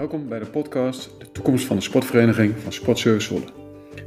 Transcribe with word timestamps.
Welkom 0.00 0.28
bij 0.28 0.38
de 0.38 0.46
podcast 0.46 1.10
De 1.18 1.32
toekomst 1.32 1.66
van 1.66 1.76
de 1.76 1.82
sportvereniging 1.82 2.54
van 2.58 2.72
Sportservice 2.72 3.26
Zwolle. 3.26 3.44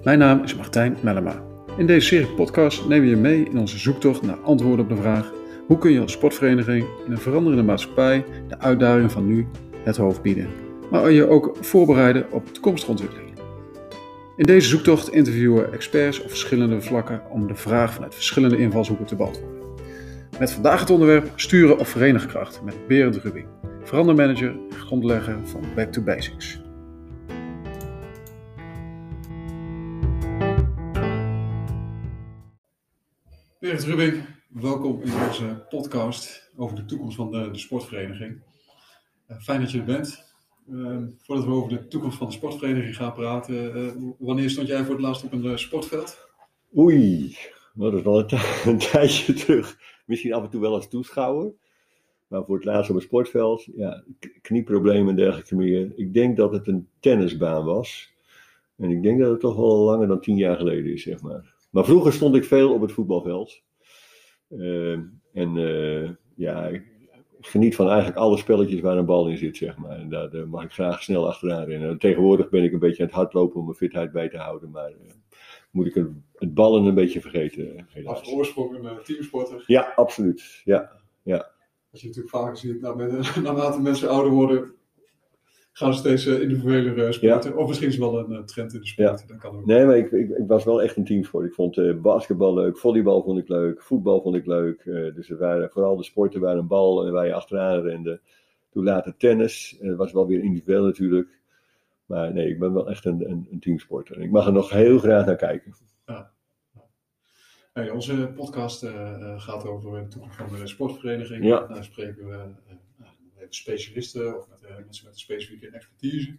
Mijn 0.04 0.20
naam 0.20 0.44
is 0.44 0.56
Martijn 0.56 0.98
Mellema. 1.02 1.44
In 1.78 1.88
deze 1.88 2.08
serie 2.08 2.34
podcast 2.34 2.88
nemen 2.88 3.10
we 3.10 3.16
je 3.16 3.22
mee 3.22 3.50
in 3.50 3.58
onze 3.58 3.78
zoektocht 3.78 4.22
naar 4.22 4.38
antwoorden 4.38 4.86
op 4.86 4.92
de 4.92 5.02
vraag: 5.02 5.32
hoe 5.68 5.78
kun 5.78 5.92
je 5.92 6.02
als 6.02 6.12
sportvereniging 6.12 6.86
in 7.06 7.12
een 7.12 7.18
veranderende 7.18 7.64
maatschappij 7.64 8.26
de 8.48 8.60
uitdagingen 8.60 9.12
van 9.12 9.28
nu 9.28 9.48
het 9.84 9.98
hoofd 9.98 10.22
bieden, 10.22 10.48
maar 10.92 11.12
je 11.12 11.28
ook 11.28 11.58
voorbereiden 11.62 12.32
op 12.32 12.54
toekomstige 12.54 12.92
ontwikkelingen. 12.92 13.34
In 14.38 14.46
deze 14.46 14.68
zoektocht 14.68 15.12
interviewen 15.12 15.64
we 15.64 15.76
experts 15.76 16.22
op 16.22 16.30
verschillende 16.30 16.82
vlakken 16.82 17.22
om 17.30 17.48
de 17.48 17.56
vraag 17.56 17.94
vanuit 17.94 18.16
verschillende 18.16 18.58
invalshoeken 18.58 19.06
te 19.06 19.16
beantwoorden. 19.16 19.62
Met 20.40 20.52
vandaag 20.52 20.80
het 20.80 20.90
onderwerp 20.90 21.32
sturen 21.36 21.80
op 21.80 21.88
verenigkracht 21.88 22.62
met 22.64 22.88
Berend 22.88 23.16
Rubing, 23.16 23.48
verandermanager 23.84 24.50
en 24.50 24.72
grondlegger 24.72 25.48
van 25.48 25.62
Back 25.76 25.92
to 25.92 26.02
Basics. 26.02 26.62
Berend 33.60 33.84
Rubing, 33.84 34.26
welkom 34.50 35.02
in 35.02 35.14
onze 35.28 35.66
podcast 35.70 36.52
over 36.56 36.76
de 36.76 36.86
toekomst 36.86 37.16
van 37.16 37.32
de, 37.32 37.52
de 37.52 37.60
sportvereniging. 37.60 38.42
Uh, 39.28 39.38
fijn 39.42 39.62
dat 39.62 39.72
je 39.72 39.78
er 39.78 39.86
bent. 39.86 40.32
Uh, 40.70 40.98
voordat 41.18 41.46
we 41.46 41.52
over 41.52 41.70
de 41.70 41.88
toekomst 41.88 42.18
van 42.18 42.28
de 42.28 42.34
sportvereniging 42.34 42.96
gaan 42.96 43.14
praten, 43.14 43.78
uh, 43.78 43.92
wanneer 44.20 44.50
stond 44.50 44.68
jij 44.68 44.84
voor 44.84 44.94
het 44.94 45.04
laatst 45.04 45.24
op 45.24 45.32
een 45.32 45.46
uh, 45.46 45.56
sportveld? 45.56 46.28
Oei, 46.78 47.38
nou, 47.74 47.92
dat 47.92 48.00
is 48.00 48.06
wel 48.06 48.20
een, 48.20 48.40
een, 48.72 48.78
tijdje 48.78 49.34
terug. 49.34 49.78
Misschien 50.06 50.34
af 50.34 50.44
en 50.44 50.50
toe 50.50 50.62
wel 50.62 50.74
als 50.74 50.90
toeschouwer. 50.90 51.54
Maar 52.34 52.46
voor 52.46 52.56
het 52.56 52.66
laatst 52.66 52.90
op 52.90 52.96
een 52.96 53.02
sportveld, 53.02 53.68
ja, 53.76 54.04
knieproblemen 54.42 55.10
en 55.10 55.16
dergelijke 55.16 55.56
meer. 55.56 55.92
Ik 55.96 56.14
denk 56.14 56.38
dat 56.38 56.52
het 56.52 56.68
een 56.68 56.88
tennisbaan 57.00 57.66
was. 57.66 58.14
En 58.78 58.90
ik 58.90 59.04
denk 59.04 59.20
dat 59.20 59.32
het 59.32 59.40
toch 59.40 59.56
wel 59.56 59.78
langer 59.78 60.08
dan 60.08 60.22
tien 60.22 60.38
jaar 60.38 60.58
geleden 60.58 60.94
is, 60.94 61.04
zeg 61.04 61.22
maar. 61.22 61.56
Maar 61.70 61.86
vroeger 61.86 62.14
stond 62.14 62.36
ik 62.36 62.44
veel 62.44 62.74
op 62.74 62.82
het 62.82 62.92
voetbalveld. 62.92 63.62
en 65.34 65.54
ja, 66.36 66.72
geniet 67.40 67.76
van 67.76 67.88
eigenlijk 67.88 68.18
alle 68.18 68.38
spelletjes 68.38 68.82
waar 68.82 68.98
een 68.98 69.06
bal 69.06 69.28
in 69.28 69.38
zit, 69.38 69.58
zeg 69.58 69.78
maar. 69.78 70.00
En 70.00 70.10
daar, 70.10 70.30
daar 70.30 70.48
mag 70.48 70.64
ik 70.64 70.72
graag 70.72 71.04
snel 71.04 71.28
achteraan 71.28 71.66
rennen. 71.66 71.98
Tegenwoordig 71.98 72.50
ben 72.50 72.64
ik 72.64 72.74
een 72.74 72.80
beetje 72.80 73.02
aan 73.02 73.08
het 73.08 73.18
hardlopen 73.18 73.60
om 73.60 73.66
mijn 73.66 73.78
fitheid 73.78 74.12
bij 74.12 74.30
te 74.30 74.38
houden, 74.38 74.70
maar 74.70 74.90
uh, 74.90 74.98
moet 75.72 75.86
ik 75.86 75.94
het 76.36 76.54
ballen 76.54 76.86
een 76.86 76.96
beetje 76.96 77.22
vergeten, 77.22 77.88
helaas. 77.90 78.20
Als 78.20 78.32
oorsprong 78.32 78.76
een 78.76 79.04
teamsporter? 79.04 79.64
Ja, 79.68 79.94
absoluut. 79.96 80.62
Ja, 80.64 80.92
ja. 81.24 81.53
Als 81.94 82.02
je 82.02 82.08
natuurlijk 82.08 82.36
vaker 82.36 82.58
ziet, 82.58 82.82
nou, 82.82 82.96
met, 82.96 83.36
naarmate 83.44 83.82
mensen 83.82 84.10
ouder 84.10 84.32
worden, 84.32 84.72
gaan 85.72 85.94
ze 85.94 86.00
steeds 86.00 86.26
uh, 86.26 86.42
individueler 86.42 87.14
sporten. 87.14 87.52
Ja. 87.52 87.58
Of 87.58 87.68
misschien 87.68 87.88
is 87.88 87.96
het 87.96 88.04
wel 88.04 88.30
een 88.30 88.46
trend 88.46 88.74
in 88.74 88.80
de 88.80 88.88
sport. 88.88 89.20
Ja. 89.20 89.28
Dat 89.28 89.38
kan 89.38 89.56
ook. 89.56 89.66
Nee, 89.66 89.86
maar 89.86 89.98
ik, 89.98 90.12
ik, 90.12 90.30
ik, 90.30 90.48
was 90.48 90.64
wel 90.64 90.82
echt 90.82 90.98
een 90.98 91.06
teamsport. 91.06 91.46
Ik 91.46 91.54
vond 91.54 91.78
uh, 91.78 92.02
basketbal 92.02 92.54
leuk, 92.54 92.78
volleybal 92.78 93.24
vond 93.24 93.40
ik 93.40 93.48
leuk, 93.48 93.82
voetbal 93.82 94.22
vond 94.22 94.36
ik 94.36 94.46
leuk. 94.46 94.86
Uh, 94.86 95.16
dus 95.16 95.30
er 95.30 95.38
waren 95.38 95.70
vooral 95.70 95.96
de 95.96 96.04
sporten 96.04 96.42
waar 96.42 96.58
een 96.58 96.68
bal 96.68 97.12
waar 97.12 97.26
je 97.26 97.34
achteraan 97.34 97.82
rende. 97.82 98.22
Toen 98.70 98.84
later 98.84 99.18
tennis. 99.18 99.78
Dat 99.82 99.98
was 99.98 100.12
wel 100.12 100.28
weer 100.28 100.44
individueel 100.44 100.84
natuurlijk. 100.84 101.40
Maar 102.06 102.34
nee, 102.34 102.50
ik 102.50 102.60
ben 102.60 102.74
wel 102.74 102.90
echt 102.90 103.06
een, 103.06 103.30
een, 103.30 103.48
een 103.52 103.60
teamsporter. 103.60 104.16
En 104.16 104.22
ik 104.22 104.32
mag 104.32 104.46
er 104.46 104.54
nog 104.54 104.70
heel 104.70 105.00
graag 105.00 105.26
naar 105.26 105.36
kijken. 105.36 105.74
Ja. 106.06 106.33
Onze 107.74 108.32
podcast 108.36 108.86
gaat 109.38 109.66
over 109.66 110.02
de 110.02 110.08
toekomst 110.08 110.38
van 110.38 110.50
de 110.50 110.68
sportvereniging. 110.68 111.46
Ja. 111.46 111.68
Daar 111.68 111.84
spreken 111.84 112.28
we 112.28 112.54
met 113.40 113.56
specialisten 113.56 114.38
of 114.38 114.50
met 114.50 114.70
uh, 114.70 114.76
mensen 114.86 115.06
met 115.06 115.14
een 115.14 115.20
specifieke 115.20 115.70
expertise. 115.70 116.38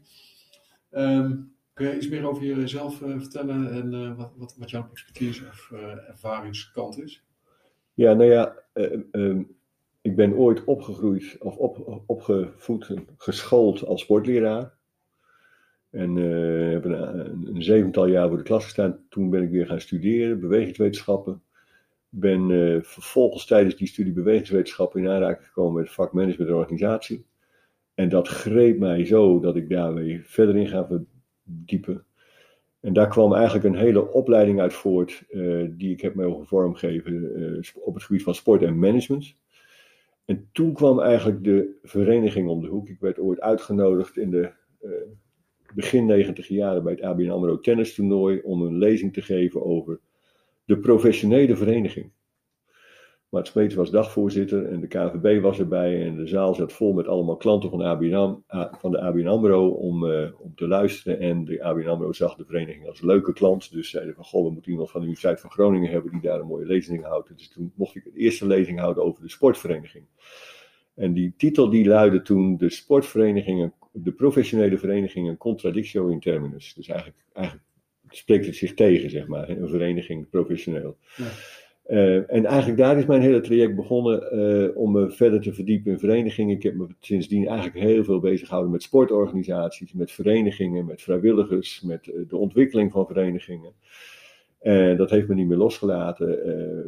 Um, 0.90 1.54
kun 1.72 1.86
je 1.88 1.96
iets 1.96 2.08
meer 2.08 2.28
over 2.28 2.44
jezelf 2.44 2.96
vertellen 2.96 3.72
en 3.72 4.16
wat, 4.16 4.32
wat, 4.36 4.54
wat, 4.58 4.70
jouw 4.70 4.88
expertise 4.90 5.46
of 5.46 5.72
ervaringskant 6.08 7.02
is? 7.02 7.24
Ja, 7.94 8.12
nou 8.12 8.30
ja, 8.30 8.56
um, 9.12 9.56
ik 10.00 10.16
ben 10.16 10.34
ooit 10.34 10.64
opgegroeid 10.64 11.36
of 11.38 11.56
op, 11.56 12.02
opgevoed, 12.06 12.94
geschoold 13.16 13.84
als 13.84 14.00
sportleraar. 14.00 14.73
En 15.94 16.16
heb 16.70 16.84
een, 16.84 17.46
een, 17.54 17.62
zevental 17.62 18.06
jaar 18.06 18.28
voor 18.28 18.36
de 18.36 18.42
klas 18.42 18.64
gestaan. 18.64 18.98
Toen 19.08 19.30
ben 19.30 19.42
ik 19.42 19.50
weer 19.50 19.66
gaan 19.66 19.80
studeren, 19.80 20.40
bewegingswetenschappen 20.40 21.42
ben 22.16 22.50
uh, 22.50 22.82
vervolgens 22.82 23.46
tijdens 23.46 23.76
die 23.76 23.86
studie 23.86 24.12
bewegingswetenschappen 24.12 25.00
in 25.00 25.08
aanraking 25.08 25.46
gekomen 25.46 25.82
met 25.82 25.92
vak 25.92 26.12
management 26.12 26.50
en 26.50 26.56
organisatie. 26.56 27.26
En 27.94 28.08
dat 28.08 28.28
greep 28.28 28.78
mij 28.78 29.04
zo 29.04 29.40
dat 29.40 29.56
ik 29.56 29.68
daarmee 29.68 30.20
verder 30.24 30.56
in 30.56 30.68
ga 30.68 30.86
verdiepen. 31.44 32.04
En 32.80 32.92
daar 32.92 33.08
kwam 33.08 33.34
eigenlijk 33.34 33.64
een 33.64 33.76
hele 33.76 34.12
opleiding 34.12 34.60
uit 34.60 34.72
voort, 34.72 35.24
uh, 35.30 35.68
die 35.70 35.92
ik 35.92 36.00
heb 36.00 36.14
mogen 36.14 36.46
vormgeven 36.46 37.62
op 37.74 37.94
het 37.94 38.02
gebied 38.02 38.22
van 38.22 38.34
sport 38.34 38.62
en 38.62 38.78
management. 38.78 39.36
En 40.24 40.48
toen 40.52 40.72
kwam 40.72 41.00
eigenlijk 41.00 41.44
de 41.44 41.78
vereniging 41.82 42.48
om 42.48 42.60
de 42.60 42.68
hoek. 42.68 42.88
Ik 42.88 43.00
werd 43.00 43.18
ooit 43.18 43.40
uitgenodigd 43.40 44.16
in 44.16 44.30
de 44.30 44.50
begin 45.74 46.06
negentig 46.06 46.48
jaren 46.48 46.82
bij 46.82 46.92
het 46.92 47.02
ABN 47.02 47.30
AMRO 47.30 47.60
tennis 47.60 47.94
toernooi 47.94 48.40
om 48.42 48.62
een 48.62 48.78
lezing 48.78 49.12
te 49.12 49.22
geven 49.22 49.64
over 49.64 50.00
de 50.64 50.78
professionele 50.78 51.56
vereniging. 51.56 52.12
Mart 53.34 53.46
Smeets 53.46 53.74
was 53.74 53.90
dagvoorzitter 53.90 54.66
en 54.66 54.80
de 54.80 54.86
KVB 54.86 55.42
was 55.42 55.58
erbij 55.58 56.06
en 56.06 56.16
de 56.16 56.26
zaal 56.26 56.54
zat 56.54 56.72
vol 56.72 56.92
met 56.92 57.06
allemaal 57.06 57.36
klanten 57.36 57.70
van, 57.70 57.82
ABN, 57.82 58.42
van 58.78 58.90
de 58.90 59.00
ABN 59.00 59.26
AMRO 59.26 59.68
om, 59.68 60.04
uh, 60.04 60.28
om 60.40 60.54
te 60.54 60.68
luisteren. 60.68 61.18
En 61.18 61.44
de 61.44 61.62
ABN 61.62 61.88
AMRO 61.88 62.12
zag 62.12 62.36
de 62.36 62.44
vereniging 62.44 62.88
als 62.88 63.00
leuke 63.00 63.32
klant, 63.32 63.72
dus 63.72 63.90
zeiden 63.90 64.14
van 64.14 64.24
goh, 64.24 64.44
we 64.44 64.50
moeten 64.50 64.70
iemand 64.70 64.90
van 64.90 65.00
de 65.00 65.06
Universiteit 65.06 65.40
van 65.40 65.50
Groningen 65.50 65.90
hebben 65.90 66.10
die 66.10 66.20
daar 66.20 66.40
een 66.40 66.46
mooie 66.46 66.66
lezing 66.66 67.04
houdt. 67.04 67.36
Dus 67.36 67.48
toen 67.48 67.72
mocht 67.74 67.94
ik 67.94 68.04
de 68.04 68.18
eerste 68.18 68.46
lezing 68.46 68.78
houden 68.78 69.04
over 69.04 69.22
de 69.22 69.30
sportvereniging. 69.30 70.04
En 70.94 71.12
die 71.12 71.34
titel 71.36 71.70
die 71.70 71.86
luidde 71.86 72.22
toen 72.22 72.56
de 72.56 72.70
sportverenigingen, 72.70 73.74
de 73.96 74.12
professionele 74.12 74.78
verenigingen 74.78 75.36
contradictio 75.36 76.08
in 76.08 76.20
terminus. 76.20 76.74
Dus 76.74 76.88
eigenlijk, 76.88 77.18
eigenlijk 77.32 77.66
spreekt 78.08 78.46
het 78.46 78.56
zich 78.56 78.74
tegen, 78.74 79.10
zeg 79.10 79.26
maar, 79.26 79.48
een 79.48 79.68
vereniging 79.68 80.30
professioneel. 80.30 80.96
Ja. 81.16 81.24
Uh, 81.88 82.32
en 82.32 82.44
eigenlijk 82.44 82.78
daar 82.78 82.98
is 82.98 83.06
mijn 83.06 83.20
hele 83.20 83.40
traject 83.40 83.74
begonnen 83.74 84.38
uh, 84.38 84.76
om 84.76 84.92
me 84.92 85.10
verder 85.10 85.40
te 85.40 85.54
verdiepen 85.54 85.92
in 85.92 85.98
verenigingen. 85.98 86.56
Ik 86.56 86.62
heb 86.62 86.74
me 86.74 86.86
sindsdien 87.00 87.46
eigenlijk 87.46 87.78
heel 87.78 88.04
veel 88.04 88.20
bezig 88.20 88.46
gehouden 88.46 88.72
met 88.72 88.82
sportorganisaties, 88.82 89.92
met 89.92 90.12
verenigingen, 90.12 90.84
met 90.84 91.02
vrijwilligers, 91.02 91.82
met 91.82 92.06
uh, 92.06 92.14
de 92.28 92.36
ontwikkeling 92.36 92.92
van 92.92 93.06
verenigingen. 93.06 93.72
En 94.64 94.96
dat 94.96 95.10
heeft 95.10 95.28
me 95.28 95.34
niet 95.34 95.46
meer 95.46 95.56
losgelaten. 95.56 96.38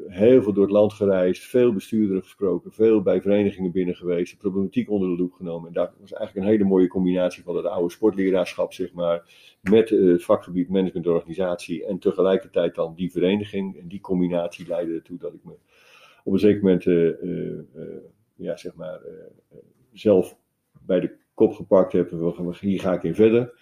heel 0.09 0.43
veel 0.43 0.53
door 0.53 0.63
het 0.63 0.73
land 0.73 0.93
gereisd, 0.93 1.43
veel 1.43 1.73
bestuurderen 1.73 2.23
gesproken, 2.23 2.73
veel 2.73 3.03
bij 3.03 3.21
verenigingen 3.21 3.73
binnen 3.73 3.95
geweest, 3.97 4.33
de 4.33 4.39
problematiek 4.39 4.91
onder 4.91 5.09
de 5.09 5.17
loep 5.17 5.33
genomen. 5.33 5.69
En 5.69 5.73
dat 5.73 5.93
was 6.01 6.13
eigenlijk 6.13 6.47
een 6.47 6.53
hele 6.53 6.69
mooie 6.69 6.89
combinatie 6.89 7.43
van 7.43 7.57
het 7.57 7.67
oude 7.67 7.93
sportleraarschap, 7.93 8.73
zeg 8.73 8.93
maar, 8.93 9.23
met 9.63 9.89
het 9.89 10.25
vakgebied 10.25 10.69
management 10.69 11.07
en 11.07 11.13
organisatie 11.13 11.87
en 11.87 11.99
tegelijkertijd 11.99 12.75
dan 12.75 12.95
die 12.95 13.11
vereniging. 13.11 13.79
En 13.79 13.89
die 13.89 14.01
combinatie 14.01 14.69
leidde 14.69 14.95
ertoe 14.95 15.19
dat 15.19 15.35
ik 15.35 15.45
me 15.45 15.53
op 16.25 16.33
een 16.33 16.39
zeker 16.39 16.63
moment, 16.63 16.85
uh, 16.85 17.13
ja, 18.35 18.57
zeg 18.57 18.75
maar, 18.75 19.01
zelf 19.93 20.37
bij 20.87 21.01
de 21.01 21.17
kop 21.35 21.53
gepakt 21.53 21.93
heb. 21.93 22.11
Hier 22.61 22.81
ga 22.81 22.93
ik 22.93 23.03
in 23.03 23.15
verder. 23.15 23.53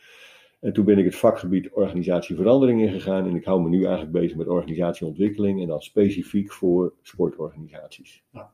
En 0.64 0.72
toen 0.72 0.84
ben 0.84 0.98
ik 0.98 1.04
het 1.04 1.16
vakgebied 1.16 1.70
organisatieverandering 1.70 2.80
ingegaan. 2.82 3.26
En 3.26 3.34
ik 3.34 3.44
hou 3.44 3.62
me 3.62 3.68
nu 3.68 3.82
eigenlijk 3.82 4.12
bezig 4.12 4.36
met 4.36 4.46
organisatieontwikkeling. 4.46 5.60
En 5.60 5.68
dan 5.68 5.82
specifiek 5.82 6.52
voor 6.52 6.94
sportorganisaties. 7.02 8.22
Ja. 8.30 8.52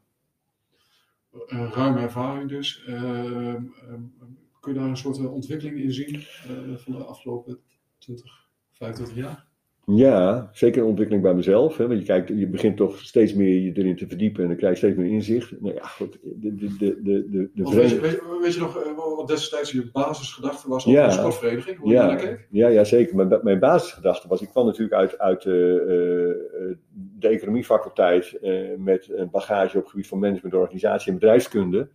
ruime 1.49 2.00
ervaring 2.00 2.49
dus. 2.49 2.82
kun 4.61 4.73
je 4.73 4.79
daar 4.79 4.88
een 4.88 4.96
soort 4.96 5.26
ontwikkeling 5.26 5.79
in 5.79 5.93
zien 5.93 6.20
van 6.76 6.93
de 6.93 7.05
afgelopen 7.05 7.58
20, 7.99 8.49
25 8.70 9.17
jaar? 9.17 9.49
Ja, 9.85 10.50
zeker 10.52 10.82
een 10.82 10.88
ontwikkeling 10.88 11.25
bij 11.25 11.35
mezelf. 11.35 11.76
Hè? 11.76 11.87
Want 11.87 12.00
je, 12.00 12.06
kijkt, 12.06 12.29
je 12.29 12.49
begint 12.49 12.76
toch 12.76 13.00
steeds 13.00 13.35
meer 13.35 13.61
je 13.61 13.73
erin 13.73 13.96
te 13.96 14.08
verdiepen 14.08 14.43
en 14.43 14.49
dan 14.49 14.56
krijg 14.56 14.73
je 14.73 14.79
steeds 14.79 14.96
meer 14.96 15.11
inzicht. 15.11 15.61
Nou 15.61 15.75
ja, 15.75 15.87
goed, 15.87 16.19
de, 16.23 16.55
de, 16.55 16.76
de, 16.76 17.02
de, 17.02 17.26
de, 17.31 17.50
de 17.55 17.75
weet, 17.75 17.90
je, 17.90 18.00
weet, 18.00 18.11
je, 18.11 18.38
weet, 18.43 18.55
je, 18.55 18.61
nog 18.61 18.75
wat 19.20 19.28
destijds 19.28 19.70
je 19.70 19.90
basisgedachte 19.93 20.69
was 20.69 20.87
over 20.87 21.00
ja, 21.00 21.06
de 21.06 21.12
sportvereniging? 21.12 21.78
Hoe 21.78 21.93
ja, 21.93 22.20
je? 22.20 22.38
Ja, 22.50 22.69
ja, 22.69 22.84
zeker. 22.84 23.17
Mijn, 23.17 23.40
mijn 23.43 23.58
basisgedachte 23.58 24.28
was, 24.28 24.43
ik 24.43 24.49
kwam 24.49 24.67
natuurlijk 24.67 24.94
uit, 24.94 25.19
uit 25.19 25.44
uh, 25.44 25.52
de 27.19 27.28
economiefaculteit 27.28 28.38
uh, 28.43 28.76
met 28.76 29.08
een 29.11 29.31
bagage 29.31 29.76
op 29.76 29.82
het 29.82 29.90
gebied 29.90 30.08
van 30.08 30.19
management, 30.19 30.55
organisatie 30.55 31.12
en 31.12 31.19
bedrijfskunde. 31.19 31.88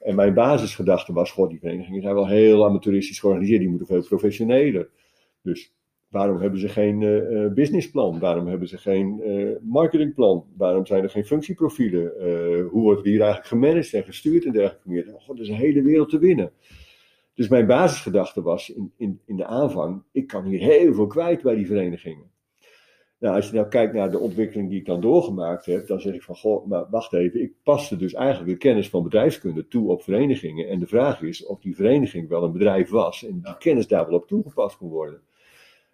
En 0.00 0.14
mijn 0.14 0.34
basisgedachte 0.34 1.12
was, 1.12 1.32
god, 1.32 1.50
die 1.50 1.58
verenigingen 1.58 2.02
zijn 2.02 2.14
wel 2.14 2.28
heel 2.28 2.64
amateuristisch 2.64 3.20
georganiseerd, 3.20 3.60
die 3.60 3.68
moeten 3.68 3.86
veel 3.86 4.02
professioneler. 4.02 4.88
Dus 5.42 5.74
Waarom 6.10 6.40
hebben 6.40 6.60
ze 6.60 6.68
geen 6.68 7.00
uh, 7.00 7.52
businessplan? 7.52 8.18
Waarom 8.18 8.46
hebben 8.46 8.68
ze 8.68 8.78
geen 8.78 9.20
uh, 9.24 9.56
marketingplan? 9.62 10.44
Waarom 10.56 10.86
zijn 10.86 11.02
er 11.02 11.10
geen 11.10 11.24
functieprofielen? 11.24 12.02
Uh, 12.02 12.68
hoe 12.70 12.82
wordt 12.82 13.04
hier 13.04 13.20
eigenlijk 13.20 13.46
gemanaged 13.46 13.94
en 13.94 14.04
gestuurd 14.04 14.44
en 14.44 14.52
dergelijke 14.52 14.88
meer? 14.88 15.14
God, 15.18 15.36
er 15.36 15.42
is 15.42 15.48
een 15.48 15.54
hele 15.54 15.82
wereld 15.82 16.08
te 16.08 16.18
winnen. 16.18 16.52
Dus 17.34 17.48
mijn 17.48 17.66
basisgedachte 17.66 18.42
was 18.42 18.70
in, 18.70 18.92
in, 18.96 19.20
in 19.26 19.36
de 19.36 19.44
aanvang, 19.46 20.02
ik 20.12 20.26
kan 20.26 20.44
hier 20.44 20.58
heel 20.58 20.94
veel 20.94 21.06
kwijt 21.06 21.42
bij 21.42 21.54
die 21.54 21.66
verenigingen. 21.66 22.30
Nou, 23.18 23.36
als 23.36 23.48
je 23.48 23.54
nou 23.54 23.68
kijkt 23.68 23.94
naar 23.94 24.10
de 24.10 24.18
ontwikkeling 24.18 24.68
die 24.68 24.78
ik 24.78 24.86
dan 24.86 25.00
doorgemaakt 25.00 25.66
heb, 25.66 25.86
dan 25.86 26.00
zeg 26.00 26.14
ik 26.14 26.22
van, 26.22 26.36
goh, 26.36 26.66
maar 26.66 26.86
wacht 26.90 27.12
even, 27.12 27.42
ik 27.42 27.52
paste 27.62 27.96
dus 27.96 28.12
eigenlijk 28.12 28.50
de 28.50 28.56
kennis 28.56 28.88
van 28.88 29.02
bedrijfskunde 29.02 29.66
toe 29.66 29.90
op 29.90 30.02
verenigingen. 30.02 30.68
En 30.68 30.78
de 30.78 30.86
vraag 30.86 31.22
is 31.22 31.46
of 31.46 31.60
die 31.60 31.74
vereniging 31.74 32.28
wel 32.28 32.42
een 32.42 32.52
bedrijf 32.52 32.90
was 32.90 33.24
en 33.24 33.40
die 33.42 33.56
kennis 33.58 33.88
daar 33.88 34.06
wel 34.06 34.18
op 34.18 34.26
toegepast 34.26 34.76
kon 34.76 34.88
worden. 34.88 35.20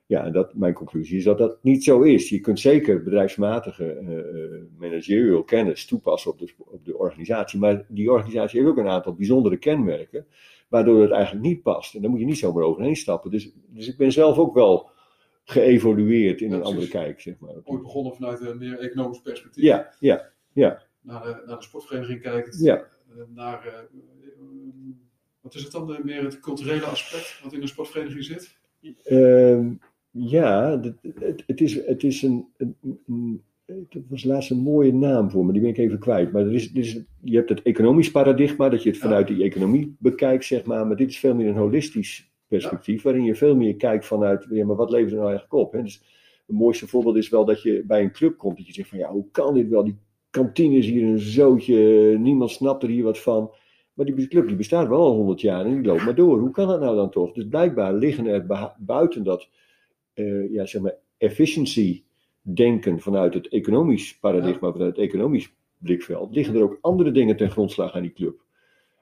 Ja, 0.06 0.24
en 0.24 0.32
dat, 0.32 0.54
mijn 0.54 0.72
conclusie 0.72 1.18
is 1.18 1.24
dat 1.24 1.38
dat 1.38 1.62
niet 1.62 1.84
zo 1.84 2.02
is. 2.02 2.28
Je 2.28 2.40
kunt 2.40 2.60
zeker 2.60 3.02
bedrijfsmatige 3.02 3.98
uh, 4.00 4.80
managerial 4.80 5.44
kennis 5.44 5.86
toepassen 5.86 6.30
op 6.30 6.38
de, 6.38 6.52
op 6.58 6.84
de 6.84 6.98
organisatie, 6.98 7.58
maar 7.58 7.84
die 7.88 8.10
organisatie 8.10 8.58
heeft 8.60 8.70
ook 8.70 8.78
een 8.78 8.88
aantal 8.88 9.14
bijzondere 9.14 9.56
kenmerken, 9.56 10.26
waardoor 10.68 11.02
het 11.02 11.10
eigenlijk 11.10 11.44
niet 11.44 11.62
past. 11.62 11.94
En 11.94 12.00
daar 12.00 12.10
moet 12.10 12.20
je 12.20 12.26
niet 12.26 12.38
zomaar 12.38 12.62
overheen 12.62 12.96
stappen. 12.96 13.30
Dus, 13.30 13.52
dus 13.66 13.88
ik 13.88 13.96
ben 13.96 14.12
zelf 14.12 14.38
ook 14.38 14.54
wel 14.54 14.90
geëvolueerd 15.44 16.40
in 16.40 16.52
een 16.52 16.62
andere 16.62 16.88
kijk, 16.88 17.20
zeg 17.20 17.38
maar. 17.38 17.54
Ooit 17.64 17.82
begonnen 17.82 18.14
vanuit 18.14 18.40
een 18.40 18.58
meer 18.58 18.78
economisch 18.78 19.20
perspectief. 19.20 19.64
Ja, 19.64 19.94
ja, 19.98 20.30
ja. 20.52 20.82
Naar 21.00 21.22
de, 21.22 21.42
naar 21.46 21.56
de 21.56 21.62
sportvereniging 21.62 22.20
kijkt. 22.20 22.58
Ja. 22.60 22.76
Eh, 22.76 23.22
naar, 23.34 23.66
uh, 23.66 23.72
wat 25.40 25.54
is 25.54 25.62
het 25.62 25.72
dan, 25.72 26.00
meer 26.02 26.24
het 26.24 26.40
culturele 26.40 26.84
aspect 26.84 27.40
wat 27.42 27.52
in 27.52 27.62
een 27.62 27.68
sportvereniging 27.68 28.24
zit? 28.24 28.58
Uh, 29.04 29.70
ja, 30.16 30.80
het, 30.80 31.42
het, 31.46 31.60
is, 31.60 31.86
het 31.86 32.02
is 32.02 32.22
een, 32.22 32.46
een, 32.56 32.76
een 33.06 33.42
dat 33.66 34.02
was 34.08 34.24
laatst 34.24 34.50
een 34.50 34.58
mooie 34.58 34.92
naam 34.92 35.30
voor 35.30 35.44
me, 35.44 35.52
die 35.52 35.60
ben 35.60 35.70
ik 35.70 35.78
even 35.78 35.98
kwijt. 35.98 36.32
Maar 36.32 36.46
er 36.46 36.54
is, 36.54 36.70
er 36.70 36.78
is, 36.78 37.00
je 37.20 37.36
hebt 37.36 37.48
het 37.48 37.62
economisch 37.62 38.10
paradigma, 38.10 38.68
dat 38.68 38.82
je 38.82 38.88
het 38.88 38.98
vanuit 38.98 39.26
die 39.26 39.42
economie 39.42 39.96
bekijkt, 39.98 40.44
zeg 40.44 40.64
maar. 40.64 40.86
Maar 40.86 40.96
dit 40.96 41.10
is 41.10 41.18
veel 41.18 41.34
meer 41.34 41.48
een 41.48 41.56
holistisch 41.56 42.30
perspectief, 42.48 43.02
waarin 43.02 43.24
je 43.24 43.34
veel 43.34 43.56
meer 43.56 43.76
kijkt 43.76 44.06
vanuit, 44.06 44.46
ja, 44.50 44.64
maar 44.64 44.76
wat 44.76 44.90
levert 44.90 45.10
er 45.10 45.16
nou 45.18 45.28
eigenlijk 45.28 45.60
op? 45.60 45.72
Hè? 45.72 45.82
Dus 45.82 46.02
het 46.46 46.56
mooiste 46.56 46.86
voorbeeld 46.86 47.16
is 47.16 47.28
wel 47.28 47.44
dat 47.44 47.62
je 47.62 47.84
bij 47.86 48.02
een 48.02 48.12
club 48.12 48.36
komt, 48.36 48.56
dat 48.56 48.66
je 48.66 48.72
zegt 48.72 48.88
van, 48.88 48.98
ja, 48.98 49.10
hoe 49.10 49.30
kan 49.30 49.54
dit 49.54 49.68
wel? 49.68 49.84
Die 49.84 49.98
kantine 50.30 50.76
is 50.76 50.86
hier 50.86 51.02
een 51.02 51.18
zootje, 51.18 51.76
niemand 52.18 52.50
snapt 52.50 52.82
er 52.82 52.88
hier 52.88 53.04
wat 53.04 53.18
van. 53.18 53.50
Maar 53.92 54.06
die 54.06 54.28
club 54.28 54.46
die 54.46 54.56
bestaat 54.56 54.88
wel 54.88 55.00
al 55.00 55.14
honderd 55.14 55.40
jaar 55.40 55.64
en 55.64 55.74
die 55.74 55.84
loopt 55.86 56.04
maar 56.04 56.14
door. 56.14 56.38
Hoe 56.38 56.50
kan 56.50 56.68
dat 56.68 56.80
nou 56.80 56.96
dan 56.96 57.10
toch? 57.10 57.32
Dus 57.32 57.48
blijkbaar 57.48 57.94
liggen 57.94 58.26
er 58.26 58.72
buiten 58.78 59.24
dat, 59.24 59.48
uh, 60.16 60.52
ja, 60.52 60.66
zeg 60.66 60.82
maar, 60.82 60.94
efficiency 61.18 62.02
denken 62.40 63.00
vanuit 63.00 63.34
het 63.34 63.48
economisch 63.48 64.18
paradigma, 64.18 64.72
vanuit 64.72 64.96
het 64.96 65.04
economisch 65.04 65.54
blikveld, 65.78 66.34
liggen 66.34 66.54
er 66.54 66.62
ook 66.62 66.78
andere 66.80 67.10
dingen 67.10 67.36
ten 67.36 67.50
grondslag 67.50 67.94
aan 67.94 68.02
die 68.02 68.12
club. 68.12 68.44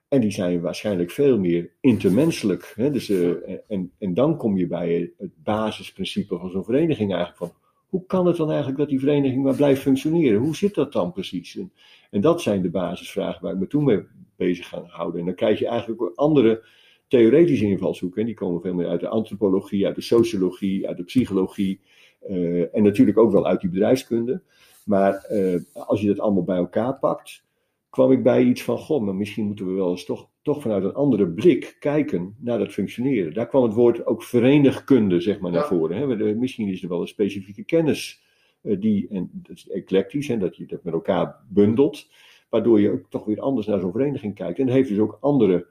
En 0.08 0.20
die 0.20 0.30
zijn 0.30 0.60
waarschijnlijk 0.60 1.10
veel 1.10 1.38
meer 1.38 1.70
intermenselijk. 1.80 2.72
Hè? 2.76 2.90
Dus, 2.90 3.08
uh, 3.08 3.30
en, 3.68 3.92
en 3.98 4.14
dan 4.14 4.36
kom 4.36 4.56
je 4.56 4.66
bij 4.66 5.12
het 5.18 5.30
basisprincipe 5.42 6.38
van 6.38 6.50
zo'n 6.50 6.64
vereniging 6.64 7.14
eigenlijk 7.14 7.38
van, 7.38 7.52
hoe 7.86 8.06
kan 8.06 8.26
het 8.26 8.36
dan 8.36 8.48
eigenlijk 8.48 8.78
dat 8.78 8.88
die 8.88 8.98
vereniging 8.98 9.42
maar 9.42 9.56
blijft 9.56 9.80
functioneren? 9.80 10.40
Hoe 10.40 10.56
zit 10.56 10.74
dat 10.74 10.92
dan 10.92 11.12
precies? 11.12 11.56
En, 11.56 11.72
en 12.10 12.20
dat 12.20 12.42
zijn 12.42 12.62
de 12.62 12.70
basisvragen 12.70 13.42
waar 13.42 13.52
ik 13.52 13.58
me 13.58 13.66
toen 13.66 13.84
mee 13.84 14.02
bezig 14.36 14.68
ga 14.68 14.82
houden. 14.86 15.20
En 15.20 15.26
dan 15.26 15.34
krijg 15.34 15.58
je 15.58 15.66
eigenlijk 15.66 16.02
ook 16.02 16.12
andere 16.14 16.64
theoretische 17.14 17.66
invalshoeken. 17.66 18.20
En 18.20 18.26
die 18.26 18.34
komen 18.34 18.60
veel 18.60 18.74
meer 18.74 18.88
uit 18.88 19.00
de 19.00 19.08
antropologie, 19.08 19.86
uit 19.86 19.94
de 19.94 20.00
sociologie, 20.00 20.88
uit 20.88 20.96
de 20.96 21.04
psychologie. 21.04 21.80
Uh, 22.30 22.74
en 22.74 22.82
natuurlijk 22.82 23.18
ook 23.18 23.32
wel 23.32 23.46
uit 23.46 23.60
die 23.60 23.70
bedrijfskunde. 23.70 24.42
Maar 24.84 25.26
uh, 25.30 25.60
als 25.72 26.00
je 26.00 26.06
dat 26.06 26.18
allemaal 26.18 26.42
bij 26.42 26.56
elkaar 26.56 26.98
pakt, 26.98 27.44
kwam 27.90 28.12
ik 28.12 28.22
bij 28.22 28.42
iets 28.42 28.62
van, 28.62 28.78
goh, 28.78 29.02
maar 29.02 29.14
misschien 29.14 29.46
moeten 29.46 29.66
we 29.66 29.72
wel 29.72 29.90
eens 29.90 30.04
toch, 30.04 30.28
toch 30.42 30.62
vanuit 30.62 30.84
een 30.84 30.94
andere 30.94 31.28
blik 31.28 31.76
kijken 31.80 32.34
naar 32.38 32.58
dat 32.58 32.72
functioneren. 32.72 33.34
Daar 33.34 33.48
kwam 33.48 33.62
het 33.62 33.74
woord 33.74 34.06
ook 34.06 34.22
verenigkunde, 34.22 35.20
zeg 35.20 35.40
maar, 35.40 35.52
naar 35.52 35.66
voren. 35.66 35.96
Hè. 35.96 36.34
Misschien 36.34 36.68
is 36.68 36.82
er 36.82 36.88
wel 36.88 37.00
een 37.00 37.08
specifieke 37.08 37.64
kennis 37.64 38.22
uh, 38.62 38.80
die, 38.80 39.08
en 39.08 39.30
dat 39.32 39.56
is 39.56 39.68
eclectisch, 39.68 40.28
en 40.28 40.38
dat 40.38 40.56
je 40.56 40.66
dat 40.66 40.84
met 40.84 40.94
elkaar 40.94 41.36
bundelt, 41.48 42.10
waardoor 42.48 42.80
je 42.80 42.90
ook 42.90 43.06
toch 43.08 43.24
weer 43.24 43.40
anders 43.40 43.66
naar 43.66 43.80
zo'n 43.80 43.92
vereniging 43.92 44.34
kijkt. 44.34 44.58
En 44.58 44.66
dat 44.66 44.74
heeft 44.74 44.88
dus 44.88 44.98
ook 44.98 45.18
andere 45.20 45.66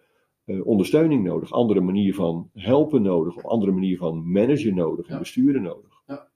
uh, 0.45 0.65
ondersteuning 0.65 1.23
nodig, 1.23 1.51
andere 1.51 1.81
manier 1.81 2.15
van 2.15 2.49
helpen 2.53 3.01
nodig, 3.01 3.35
of 3.35 3.45
andere 3.45 3.71
manier 3.71 3.97
van 3.97 4.31
managen 4.31 4.75
nodig 4.75 5.07
en 5.07 5.13
ja. 5.13 5.19
besturen 5.19 5.61
nodig. 5.61 6.01
Ja. 6.07 6.27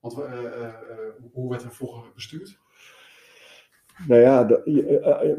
Want 0.00 0.18
uh, 0.18 0.74
hoe 1.32 1.50
werd 1.50 1.62
er 1.62 1.72
vroeger 1.72 2.02
bestuurd? 2.14 2.58
Nou 4.06 4.20
ja, 4.20 4.62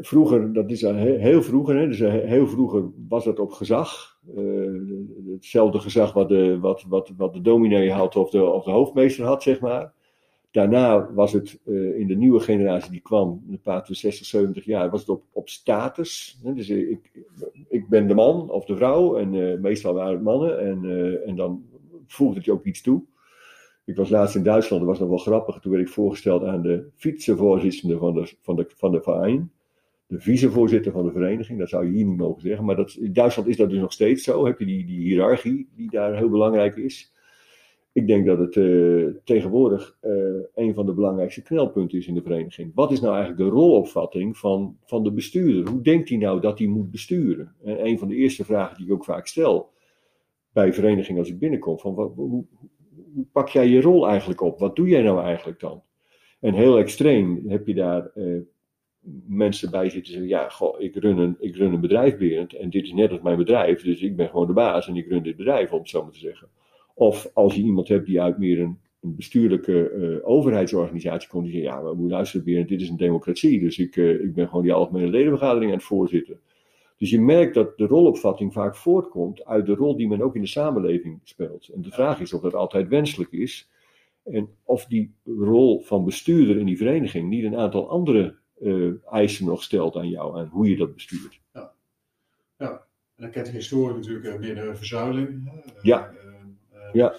vroeger, 0.00 0.52
dat 0.52 0.70
is 0.70 0.80
heel, 0.80 1.18
heel 1.18 1.42
vroeger, 1.42 1.76
hè, 1.76 1.86
dus 1.86 1.98
heel 1.98 2.46
vroeger 2.46 2.90
was 3.08 3.24
het 3.24 3.38
op 3.38 3.52
gezag. 3.52 4.18
Hetzelfde 5.32 5.78
gezag 5.78 6.12
wat 6.12 6.28
de, 6.28 6.58
wat, 6.60 6.84
wat, 6.88 7.12
wat 7.16 7.32
de 7.32 7.40
dominee 7.40 7.92
had 7.92 8.16
of 8.16 8.30
de, 8.30 8.44
of 8.44 8.64
de 8.64 8.70
hoofdmeester 8.70 9.24
had, 9.24 9.42
zeg 9.42 9.60
maar. 9.60 9.92
Daarna 10.52 11.12
was 11.12 11.32
het 11.32 11.60
uh, 11.64 11.98
in 11.98 12.06
de 12.06 12.16
nieuwe 12.16 12.40
generatie 12.40 12.90
die 12.90 13.00
kwam, 13.00 13.44
een 13.50 13.60
paar 13.60 13.86
60, 13.90 14.26
70 14.26 14.64
jaar, 14.64 14.90
was 14.90 15.00
het 15.00 15.08
op, 15.08 15.22
op 15.32 15.48
status. 15.48 16.38
Hè, 16.42 16.54
dus 16.54 16.68
ik, 16.70 17.10
ik 17.68 17.88
ben 17.88 18.08
de 18.08 18.14
man 18.14 18.50
of 18.50 18.64
de 18.64 18.76
vrouw, 18.76 19.16
en 19.16 19.34
uh, 19.34 19.60
meestal 19.60 19.94
waren 19.94 20.12
het 20.12 20.22
mannen, 20.22 20.60
en, 20.60 20.84
en 21.26 21.36
dan 21.36 21.64
voegde 22.06 22.36
het 22.36 22.44
je 22.44 22.52
ook 22.52 22.64
iets 22.64 22.82
toe. 22.82 23.02
Ik 23.84 23.96
was 23.96 24.08
laatst 24.08 24.36
in 24.36 24.42
Duitsland, 24.42 24.82
dat 24.82 24.90
was 24.90 25.00
nog 25.00 25.08
wel 25.08 25.18
grappig. 25.18 25.58
Toen 25.58 25.72
werd 25.72 25.84
ik 25.84 25.92
voorgesteld 25.92 26.44
aan 26.44 26.62
de 26.62 26.88
vicevoorzitter 26.96 27.98
van 27.98 28.14
de, 28.14 28.34
van 28.40 28.56
de, 28.56 28.66
van 28.76 28.92
de 28.92 29.02
verein. 29.02 29.52
De 30.06 30.20
vicevoorzitter 30.20 30.92
van 30.92 31.04
de 31.04 31.12
vereniging, 31.12 31.58
dat 31.58 31.68
zou 31.68 31.84
je 31.84 31.92
hier 31.92 32.04
niet 32.04 32.16
mogen 32.16 32.42
zeggen. 32.42 32.64
Maar 32.64 32.76
dat, 32.76 32.92
in 32.92 33.12
Duitsland 33.12 33.48
is 33.48 33.56
dat 33.56 33.70
dus 33.70 33.78
nog 33.78 33.92
steeds 33.92 34.24
zo. 34.24 34.46
Heb 34.46 34.58
je 34.58 34.64
die, 34.64 34.86
die 34.86 35.00
hiërarchie 35.00 35.68
die 35.76 35.90
daar 35.90 36.16
heel 36.16 36.28
belangrijk 36.28 36.76
is. 36.76 37.12
Ik 37.92 38.06
denk 38.06 38.26
dat 38.26 38.38
het 38.38 38.56
uh, 38.56 39.14
tegenwoordig 39.24 39.98
uh, 40.02 40.12
een 40.54 40.74
van 40.74 40.86
de 40.86 40.92
belangrijkste 40.92 41.42
knelpunten 41.42 41.98
is 41.98 42.06
in 42.06 42.14
de 42.14 42.22
vereniging. 42.22 42.72
Wat 42.74 42.92
is 42.92 43.00
nou 43.00 43.14
eigenlijk 43.14 43.44
de 43.44 43.56
rolopvatting 43.56 44.38
van, 44.38 44.76
van 44.84 45.04
de 45.04 45.12
bestuurder? 45.12 45.72
Hoe 45.72 45.82
denkt 45.82 46.08
hij 46.08 46.18
nou 46.18 46.40
dat 46.40 46.58
hij 46.58 46.66
moet 46.66 46.90
besturen? 46.90 47.54
En 47.64 47.86
een 47.86 47.98
van 47.98 48.08
de 48.08 48.14
eerste 48.14 48.44
vragen 48.44 48.76
die 48.76 48.86
ik 48.86 48.92
ook 48.92 49.04
vaak 49.04 49.26
stel 49.26 49.70
bij 50.52 50.72
verenigingen 50.72 51.20
als 51.20 51.30
ik 51.30 51.38
binnenkom: 51.38 51.78
van 51.78 51.94
wat, 51.94 52.12
hoe, 52.14 52.44
pak 53.32 53.48
jij 53.48 53.68
je 53.68 53.80
rol 53.80 54.08
eigenlijk 54.08 54.40
op? 54.40 54.58
Wat 54.58 54.76
doe 54.76 54.88
jij 54.88 55.02
nou 55.02 55.22
eigenlijk 55.22 55.60
dan? 55.60 55.82
En 56.40 56.54
heel 56.54 56.78
extreem 56.78 57.42
heb 57.48 57.66
je 57.66 57.74
daar 57.74 58.10
uh, 58.14 58.40
mensen 59.26 59.70
bij 59.70 59.90
zitten 59.90 60.12
zeggen: 60.12 60.30
Ja, 60.30 60.50
ik 60.78 60.96
run 60.96 61.18
een, 61.18 61.36
ik 61.38 61.56
run 61.56 61.72
een 61.72 61.80
bedrijf, 61.80 62.16
Berend, 62.16 62.52
en 62.52 62.70
dit 62.70 62.82
is 62.82 62.92
net 62.92 63.10
als 63.10 63.20
mijn 63.20 63.36
bedrijf, 63.36 63.82
dus 63.82 64.00
ik 64.02 64.16
ben 64.16 64.28
gewoon 64.28 64.46
de 64.46 64.52
baas 64.52 64.88
en 64.88 64.96
ik 64.96 65.08
run 65.08 65.22
dit 65.22 65.36
bedrijf, 65.36 65.72
om 65.72 65.78
het 65.78 65.88
zo 65.88 66.02
maar 66.02 66.12
te 66.12 66.18
zeggen. 66.18 66.48
Of 66.94 67.30
als 67.34 67.54
je 67.54 67.62
iemand 67.62 67.88
hebt 67.88 68.06
die 68.06 68.20
uit 68.20 68.38
meer 68.38 68.60
een, 68.60 68.78
een 69.00 69.16
bestuurlijke 69.16 69.90
uh, 69.90 70.28
overheidsorganisatie 70.28 71.28
komt, 71.28 71.44
die 71.44 71.52
zegt: 71.52 71.64
Ja, 71.64 71.80
maar 71.80 71.96
moet 71.96 72.10
luisteren, 72.10 72.44
Berend, 72.44 72.68
dit 72.68 72.80
is 72.80 72.88
een 72.88 72.96
democratie, 72.96 73.60
dus 73.60 73.78
ik, 73.78 73.96
uh, 73.96 74.24
ik 74.24 74.34
ben 74.34 74.48
gewoon 74.48 74.62
die 74.62 74.72
algemene 74.72 75.08
ledenvergadering 75.08 75.70
aan 75.70 75.76
het 75.76 75.86
voorzitten. 75.86 76.40
Dus 77.02 77.10
je 77.10 77.20
merkt 77.20 77.54
dat 77.54 77.78
de 77.78 77.86
rolopvatting 77.86 78.52
vaak 78.52 78.76
voortkomt 78.76 79.44
uit 79.44 79.66
de 79.66 79.74
rol 79.74 79.96
die 79.96 80.08
men 80.08 80.22
ook 80.22 80.34
in 80.34 80.40
de 80.40 80.46
samenleving 80.46 81.20
speelt. 81.24 81.68
En 81.68 81.82
de 81.82 81.90
vraag 81.90 82.20
is 82.20 82.32
of 82.32 82.40
dat 82.40 82.54
altijd 82.54 82.88
wenselijk 82.88 83.32
is. 83.32 83.70
En 84.24 84.48
of 84.62 84.86
die 84.86 85.14
rol 85.24 85.80
van 85.80 86.04
bestuurder 86.04 86.58
in 86.58 86.66
die 86.66 86.76
vereniging 86.76 87.28
niet 87.28 87.44
een 87.44 87.56
aantal 87.56 87.88
andere 87.88 88.36
uh, 88.60 88.92
eisen 89.10 89.46
nog 89.46 89.62
stelt 89.62 89.96
aan 89.96 90.08
jou, 90.08 90.38
aan 90.38 90.46
hoe 90.46 90.68
je 90.68 90.76
dat 90.76 90.94
bestuurt. 90.94 91.40
Ja, 91.52 91.72
ja. 92.58 92.70
en 93.16 93.22
dan 93.22 93.30
kent 93.30 93.46
de 93.46 93.52
historie 93.52 93.96
natuurlijk 93.96 94.40
meer 94.40 94.54
de 94.54 94.74
verzuiling. 94.74 95.50
Ja. 95.82 96.10
Uh, 96.10 96.31
ja. 96.92 97.12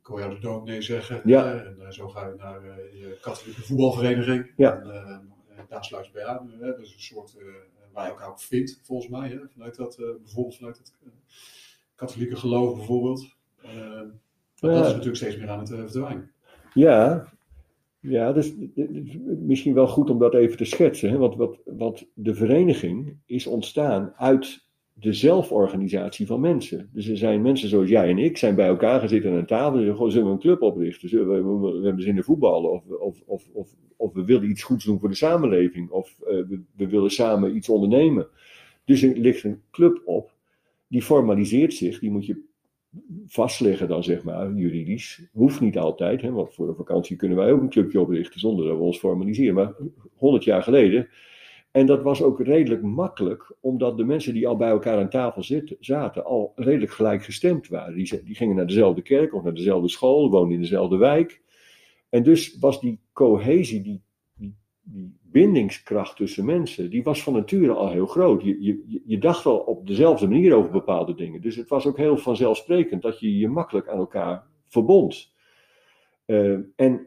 Ik 0.00 0.10
hoor 0.10 0.18
jou 0.18 0.34
de 0.34 0.40
dominee 0.40 0.82
zeggen. 0.82 1.20
Ja. 1.24 1.54
en 1.54 1.92
zo 1.92 2.08
ga 2.08 2.26
je 2.26 2.34
naar 2.38 2.62
je 2.92 3.18
katholieke 3.20 3.62
voetbalvereniging. 3.62 4.52
Ja. 4.56 4.80
En, 4.80 5.32
daar 5.68 5.84
sluit 5.84 6.06
je 6.06 6.12
bij 6.12 6.24
aan. 6.24 6.50
dat 6.60 6.78
is 6.78 6.92
een 6.92 7.00
soort 7.00 7.36
waar 7.92 8.04
je 8.04 8.10
elkaar 8.10 8.28
ook 8.28 8.40
vindt, 8.40 8.80
volgens 8.82 9.08
mij. 9.10 9.28
Hè? 9.28 9.38
Vanuit 9.48 9.76
dat, 9.76 9.96
bijvoorbeeld 9.96 10.56
vanuit 10.56 10.78
het 10.78 10.92
katholieke 11.94 12.36
geloof 12.36 12.76
bijvoorbeeld. 12.76 13.36
Maar 14.60 14.72
ja. 14.72 14.78
dat 14.78 14.86
is 14.86 14.90
natuurlijk 14.90 15.16
steeds 15.16 15.36
meer 15.36 15.50
aan 15.50 15.58
het 15.58 15.68
verdwijnen. 15.68 16.30
Ja, 16.74 17.28
ja 18.00 18.32
dus, 18.32 18.52
misschien 19.24 19.74
wel 19.74 19.88
goed 19.88 20.10
om 20.10 20.18
dat 20.18 20.34
even 20.34 20.56
te 20.56 20.64
schetsen. 20.64 21.10
Hè? 21.10 21.16
Want, 21.16 21.36
wat, 21.36 21.58
wat 21.64 22.06
de 22.14 22.34
vereniging 22.34 23.18
is 23.26 23.46
ontstaan 23.46 24.12
uit 24.16 24.64
de 24.94 25.12
zelforganisatie 25.12 26.26
van 26.26 26.40
mensen. 26.40 26.88
Dus 26.92 27.08
er 27.08 27.16
zijn 27.16 27.42
mensen 27.42 27.68
zoals 27.68 27.88
jij 27.88 28.08
en 28.08 28.18
ik, 28.18 28.36
zijn 28.36 28.54
bij 28.54 28.66
elkaar 28.66 29.00
gezeten 29.00 29.30
aan 29.30 29.36
een 29.36 29.46
tafel 29.46 29.78
en 29.78 29.84
zeggen, 29.84 30.10
zullen 30.10 30.26
we 30.26 30.32
een 30.32 30.38
club 30.38 30.62
oprichten? 30.62 31.08
Zullen 31.08 31.28
we, 31.28 31.78
we, 31.78 31.84
hebben 31.84 32.02
zin 32.02 32.16
in 32.16 32.22
voetballen 32.22 32.70
of, 32.70 32.86
of, 32.86 33.22
of, 33.26 33.44
of, 33.52 33.68
of 33.96 34.12
we 34.12 34.24
willen 34.24 34.50
iets 34.50 34.62
goeds 34.62 34.84
doen 34.84 35.00
voor 35.00 35.08
de 35.08 35.14
samenleving 35.14 35.90
of 35.90 36.16
uh, 36.20 36.26
we, 36.26 36.60
we, 36.76 36.88
willen 36.88 37.10
samen 37.10 37.56
iets 37.56 37.68
ondernemen. 37.68 38.26
Dus 38.84 39.02
er 39.02 39.18
ligt 39.18 39.44
een 39.44 39.62
club 39.70 40.02
op, 40.04 40.32
die 40.86 41.02
formaliseert 41.02 41.74
zich, 41.74 41.98
die 41.98 42.10
moet 42.10 42.26
je 42.26 42.42
vastleggen 43.26 43.88
dan 43.88 44.04
zeg 44.04 44.22
maar, 44.22 44.52
juridisch. 44.52 45.22
Hoeft 45.32 45.60
niet 45.60 45.78
altijd, 45.78 46.22
hè, 46.22 46.30
want 46.30 46.54
voor 46.54 46.66
de 46.66 46.74
vakantie 46.74 47.16
kunnen 47.16 47.36
wij 47.36 47.52
ook 47.52 47.60
een 47.60 47.68
clubje 47.68 48.00
oprichten 48.00 48.40
zonder 48.40 48.66
dat 48.66 48.76
we 48.76 48.82
ons 48.82 48.98
formaliseren. 48.98 49.54
Maar 49.54 49.74
100 50.14 50.44
jaar 50.44 50.62
geleden 50.62 51.08
En 51.74 51.86
dat 51.86 52.02
was 52.02 52.22
ook 52.22 52.40
redelijk 52.40 52.82
makkelijk, 52.82 53.56
omdat 53.60 53.96
de 53.96 54.04
mensen 54.04 54.34
die 54.34 54.48
al 54.48 54.56
bij 54.56 54.68
elkaar 54.68 54.98
aan 54.98 55.08
tafel 55.08 55.42
zitten, 55.42 55.76
zaten, 55.80 56.24
al 56.24 56.52
redelijk 56.54 56.92
gelijkgestemd 56.92 57.68
waren. 57.68 57.94
Die, 57.94 58.22
die 58.24 58.34
gingen 58.34 58.56
naar 58.56 58.66
dezelfde 58.66 59.02
kerk 59.02 59.34
of 59.34 59.42
naar 59.42 59.54
dezelfde 59.54 59.88
school, 59.88 60.30
woonden 60.30 60.54
in 60.54 60.60
dezelfde 60.60 60.96
wijk. 60.96 61.42
En 62.08 62.22
dus 62.22 62.58
was 62.58 62.80
die 62.80 63.00
cohesie, 63.12 63.82
die, 63.82 64.02
die, 64.34 64.56
die 64.82 65.18
bindingskracht 65.22 66.16
tussen 66.16 66.44
mensen, 66.44 66.90
die 66.90 67.02
was 67.02 67.22
van 67.22 67.32
nature 67.32 67.72
al 67.72 67.90
heel 67.90 68.06
groot. 68.06 68.42
Je, 68.42 68.62
je, 68.62 69.02
je 69.06 69.18
dacht 69.18 69.46
al 69.46 69.58
op 69.58 69.86
dezelfde 69.86 70.28
manier 70.28 70.54
over 70.54 70.70
bepaalde 70.70 71.14
dingen. 71.14 71.40
Dus 71.40 71.56
het 71.56 71.68
was 71.68 71.86
ook 71.86 71.96
heel 71.96 72.16
vanzelfsprekend 72.16 73.02
dat 73.02 73.20
je 73.20 73.38
je 73.38 73.48
makkelijk 73.48 73.88
aan 73.88 73.98
elkaar 73.98 74.46
verbond. 74.68 75.32
Uh, 76.26 76.58
en 76.76 77.06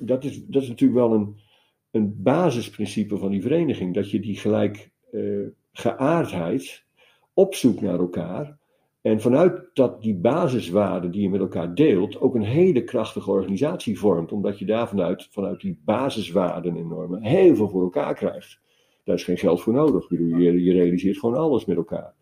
dat 0.00 0.24
is, 0.24 0.46
dat 0.46 0.62
is 0.62 0.68
natuurlijk 0.68 1.00
wel 1.00 1.12
een, 1.12 1.36
een 1.96 2.22
basisprincipe 2.22 3.18
van 3.18 3.30
die 3.30 3.42
vereniging, 3.42 3.94
dat 3.94 4.10
je 4.10 4.20
die 4.20 4.36
gelijk 4.36 4.90
uh, 5.12 5.46
geaardheid 5.72 6.84
opzoekt 7.34 7.80
naar 7.80 7.98
elkaar. 7.98 8.58
En 9.00 9.20
vanuit 9.20 9.70
dat 9.72 10.02
die 10.02 10.14
basiswaarden 10.14 11.10
die 11.10 11.22
je 11.22 11.30
met 11.30 11.40
elkaar 11.40 11.74
deelt, 11.74 12.20
ook 12.20 12.34
een 12.34 12.42
hele 12.42 12.84
krachtige 12.84 13.30
organisatie 13.30 13.98
vormt, 13.98 14.32
omdat 14.32 14.58
je 14.58 14.64
daar 14.64 14.88
vanuit, 14.88 15.28
vanuit 15.30 15.60
die 15.60 15.80
basiswaarden 15.84 16.76
en 16.76 16.88
normen 16.88 17.22
heel 17.22 17.54
veel 17.56 17.68
voor 17.68 17.82
elkaar 17.82 18.14
krijgt. 18.14 18.60
Daar 19.04 19.16
is 19.16 19.24
geen 19.24 19.38
geld 19.38 19.62
voor 19.62 19.72
nodig. 19.72 20.08
Je, 20.08 20.62
je 20.62 20.72
realiseert 20.72 21.18
gewoon 21.18 21.36
alles 21.36 21.64
met 21.64 21.76
elkaar. 21.76 22.14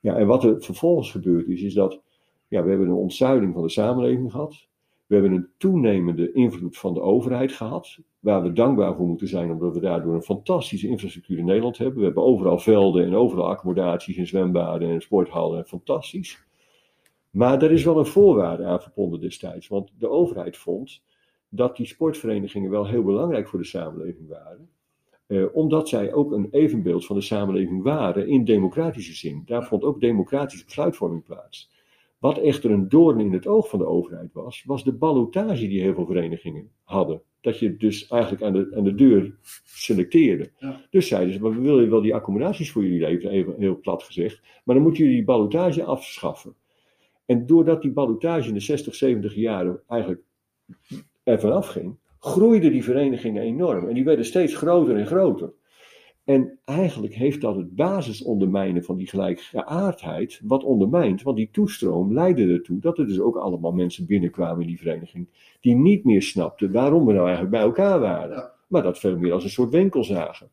Ja, 0.00 0.16
en 0.16 0.26
wat 0.26 0.44
er 0.44 0.62
vervolgens 0.62 1.10
gebeurd 1.10 1.48
is, 1.48 1.62
is 1.62 1.74
dat 1.74 2.00
ja, 2.48 2.62
we 2.62 2.68
hebben 2.68 2.88
een 2.88 2.94
ontzuiling 2.94 3.52
van 3.54 3.62
de 3.62 3.68
samenleving 3.70 4.30
gehad. 4.30 4.66
We 5.14 5.20
hebben 5.20 5.38
een 5.38 5.50
toenemende 5.58 6.32
invloed 6.32 6.76
van 6.76 6.94
de 6.94 7.00
overheid 7.00 7.52
gehad, 7.52 7.98
waar 8.20 8.42
we 8.42 8.52
dankbaar 8.52 8.96
voor 8.96 9.06
moeten 9.06 9.28
zijn, 9.28 9.50
omdat 9.50 9.74
we 9.74 9.80
daardoor 9.80 10.14
een 10.14 10.22
fantastische 10.22 10.88
infrastructuur 10.88 11.38
in 11.38 11.44
Nederland 11.44 11.78
hebben. 11.78 11.98
We 11.98 12.04
hebben 12.04 12.22
overal 12.22 12.58
velden 12.58 13.04
en 13.04 13.14
overal 13.14 13.48
accommodaties 13.48 14.16
en 14.16 14.26
zwembaden 14.26 14.90
en 14.90 15.00
sporthallen, 15.00 15.66
fantastisch. 15.66 16.44
Maar 17.30 17.62
er 17.62 17.70
is 17.70 17.84
wel 17.84 17.98
een 17.98 18.06
voorwaarde 18.06 18.64
aan 18.64 18.82
verbonden 18.82 19.20
destijds, 19.20 19.68
want 19.68 19.92
de 19.98 20.08
overheid 20.08 20.56
vond 20.56 21.02
dat 21.48 21.76
die 21.76 21.86
sportverenigingen 21.86 22.70
wel 22.70 22.86
heel 22.86 23.02
belangrijk 23.02 23.48
voor 23.48 23.58
de 23.58 23.64
samenleving 23.64 24.28
waren. 24.28 24.68
Eh, 25.26 25.44
omdat 25.52 25.88
zij 25.88 26.12
ook 26.12 26.32
een 26.32 26.48
evenbeeld 26.50 27.06
van 27.06 27.16
de 27.16 27.22
samenleving 27.22 27.82
waren 27.82 28.28
in 28.28 28.44
democratische 28.44 29.14
zin. 29.14 29.42
Daar 29.44 29.64
vond 29.64 29.82
ook 29.82 30.00
democratische 30.00 30.64
besluitvorming 30.64 31.24
plaats. 31.24 31.73
Wat 32.24 32.38
echter 32.38 32.70
een 32.70 32.88
doorn 32.88 33.20
in 33.20 33.32
het 33.32 33.46
oog 33.46 33.68
van 33.68 33.78
de 33.78 33.86
overheid 33.86 34.32
was, 34.32 34.64
was 34.66 34.84
de 34.84 34.92
ballotage 34.92 35.68
die 35.68 35.80
heel 35.80 35.94
veel 35.94 36.06
verenigingen 36.06 36.70
hadden. 36.84 37.22
Dat 37.40 37.58
je 37.58 37.76
dus 37.76 38.06
eigenlijk 38.06 38.42
aan 38.42 38.52
de, 38.52 38.72
aan 38.76 38.84
de 38.84 38.94
deur 38.94 39.34
selecteerde. 39.64 40.50
Dus 40.90 41.08
zeiden 41.08 41.34
ze, 41.34 41.40
maar 41.40 41.54
we 41.54 41.60
willen 41.60 41.90
wel 41.90 42.00
die 42.00 42.14
accommodaties 42.14 42.70
voor 42.70 42.82
jullie 42.82 43.00
leveren, 43.00 43.30
even 43.30 43.54
heel 43.58 43.80
plat 43.80 44.02
gezegd. 44.02 44.40
Maar 44.64 44.74
dan 44.74 44.84
moeten 44.84 45.02
jullie 45.02 45.16
die 45.16 45.26
ballotage 45.26 45.84
afschaffen. 45.84 46.54
En 47.26 47.46
doordat 47.46 47.82
die 47.82 47.92
ballotage 47.92 48.48
in 48.48 48.54
de 48.54 48.60
60, 48.60 48.94
70 48.94 49.34
jaren 49.34 49.82
eigenlijk 49.88 50.22
ervan 51.22 51.52
afging, 51.52 51.98
groeiden 52.18 52.72
die 52.72 52.84
verenigingen 52.84 53.42
enorm. 53.42 53.88
En 53.88 53.94
die 53.94 54.04
werden 54.04 54.24
steeds 54.24 54.56
groter 54.56 54.96
en 54.96 55.06
groter. 55.06 55.52
En 56.24 56.58
eigenlijk 56.64 57.14
heeft 57.14 57.40
dat 57.40 57.56
het 57.56 57.74
basisondermijnen 57.74 58.84
van 58.84 58.96
die 58.96 59.06
gelijkgeaardheid 59.06 60.40
wat 60.44 60.64
ondermijnd. 60.64 61.22
Want 61.22 61.36
die 61.36 61.48
toestroom 61.52 62.12
leidde 62.12 62.52
ertoe 62.52 62.78
dat 62.78 62.98
er 62.98 63.06
dus 63.06 63.20
ook 63.20 63.36
allemaal 63.36 63.72
mensen 63.72 64.06
binnenkwamen 64.06 64.60
in 64.60 64.66
die 64.66 64.78
vereniging. 64.78 65.28
Die 65.60 65.74
niet 65.74 66.04
meer 66.04 66.22
snapten 66.22 66.72
waarom 66.72 67.06
we 67.06 67.12
nou 67.12 67.24
eigenlijk 67.24 67.50
bij 67.50 67.62
elkaar 67.62 68.00
waren. 68.00 68.50
Maar 68.66 68.82
dat 68.82 68.98
veel 68.98 69.18
meer 69.18 69.32
als 69.32 69.44
een 69.44 69.50
soort 69.50 69.70
winkel 69.70 70.04
zagen. 70.04 70.48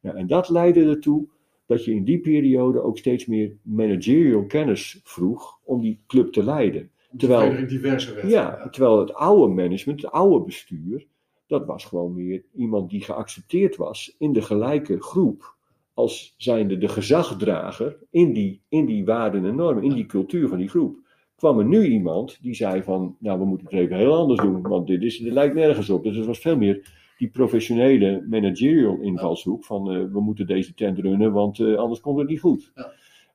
Ja, 0.00 0.14
en 0.14 0.26
dat 0.26 0.48
leidde 0.48 0.88
ertoe 0.88 1.26
dat 1.66 1.84
je 1.84 1.94
in 1.94 2.04
die 2.04 2.20
periode 2.20 2.80
ook 2.80 2.98
steeds 2.98 3.26
meer 3.26 3.52
managerial 3.62 4.44
kennis 4.44 5.00
vroeg 5.04 5.58
om 5.64 5.80
die 5.80 6.00
club 6.06 6.32
te 6.32 6.44
leiden. 6.44 6.90
Terwijl, 7.16 7.66
diverse 7.66 8.28
ja, 8.28 8.68
terwijl 8.68 8.98
het 8.98 9.14
oude 9.14 9.54
management, 9.54 10.02
het 10.02 10.10
oude 10.10 10.44
bestuur, 10.44 11.06
dat 11.46 11.66
was 11.66 11.84
gewoon 11.84 12.14
meer 12.14 12.44
iemand 12.54 12.90
die 12.90 13.02
geaccepteerd 13.02 13.76
was 13.76 14.14
in 14.18 14.32
de 14.32 14.42
gelijke 14.42 15.02
groep 15.02 15.56
als 15.94 16.34
zijnde 16.36 16.78
de 16.78 16.88
gezagdrager 16.88 17.98
in 18.10 18.32
die, 18.32 18.62
in 18.68 18.86
die 18.86 19.04
waarden 19.04 19.44
en 19.44 19.54
normen, 19.54 19.84
in 19.84 19.94
die 19.94 20.06
cultuur 20.06 20.48
van 20.48 20.58
die 20.58 20.68
groep. 20.68 20.96
Kwam 21.36 21.58
er 21.58 21.64
nu 21.64 21.84
iemand 21.84 22.38
die 22.42 22.54
zei 22.54 22.82
van, 22.82 23.16
nou 23.18 23.38
we 23.38 23.44
moeten 23.44 23.66
het 23.66 23.76
even 23.76 23.96
heel 23.96 24.14
anders 24.14 24.40
doen, 24.40 24.62
want 24.62 24.86
dit, 24.86 25.02
is, 25.02 25.18
dit 25.18 25.32
lijkt 25.32 25.54
nergens 25.54 25.90
op. 25.90 26.02
Dus 26.02 26.16
het 26.16 26.26
was 26.26 26.38
veel 26.38 26.56
meer 26.56 26.94
die 27.18 27.28
professionele 27.28 28.24
managerial 28.28 28.98
invalshoek 29.00 29.64
van 29.64 29.92
uh, 29.92 30.12
we 30.12 30.20
moeten 30.20 30.46
deze 30.46 30.74
tent 30.74 30.98
runnen, 30.98 31.32
want 31.32 31.58
uh, 31.58 31.76
anders 31.76 32.00
komt 32.00 32.18
het 32.18 32.28
niet 32.28 32.40
goed. 32.40 32.72
Ja. 32.74 32.92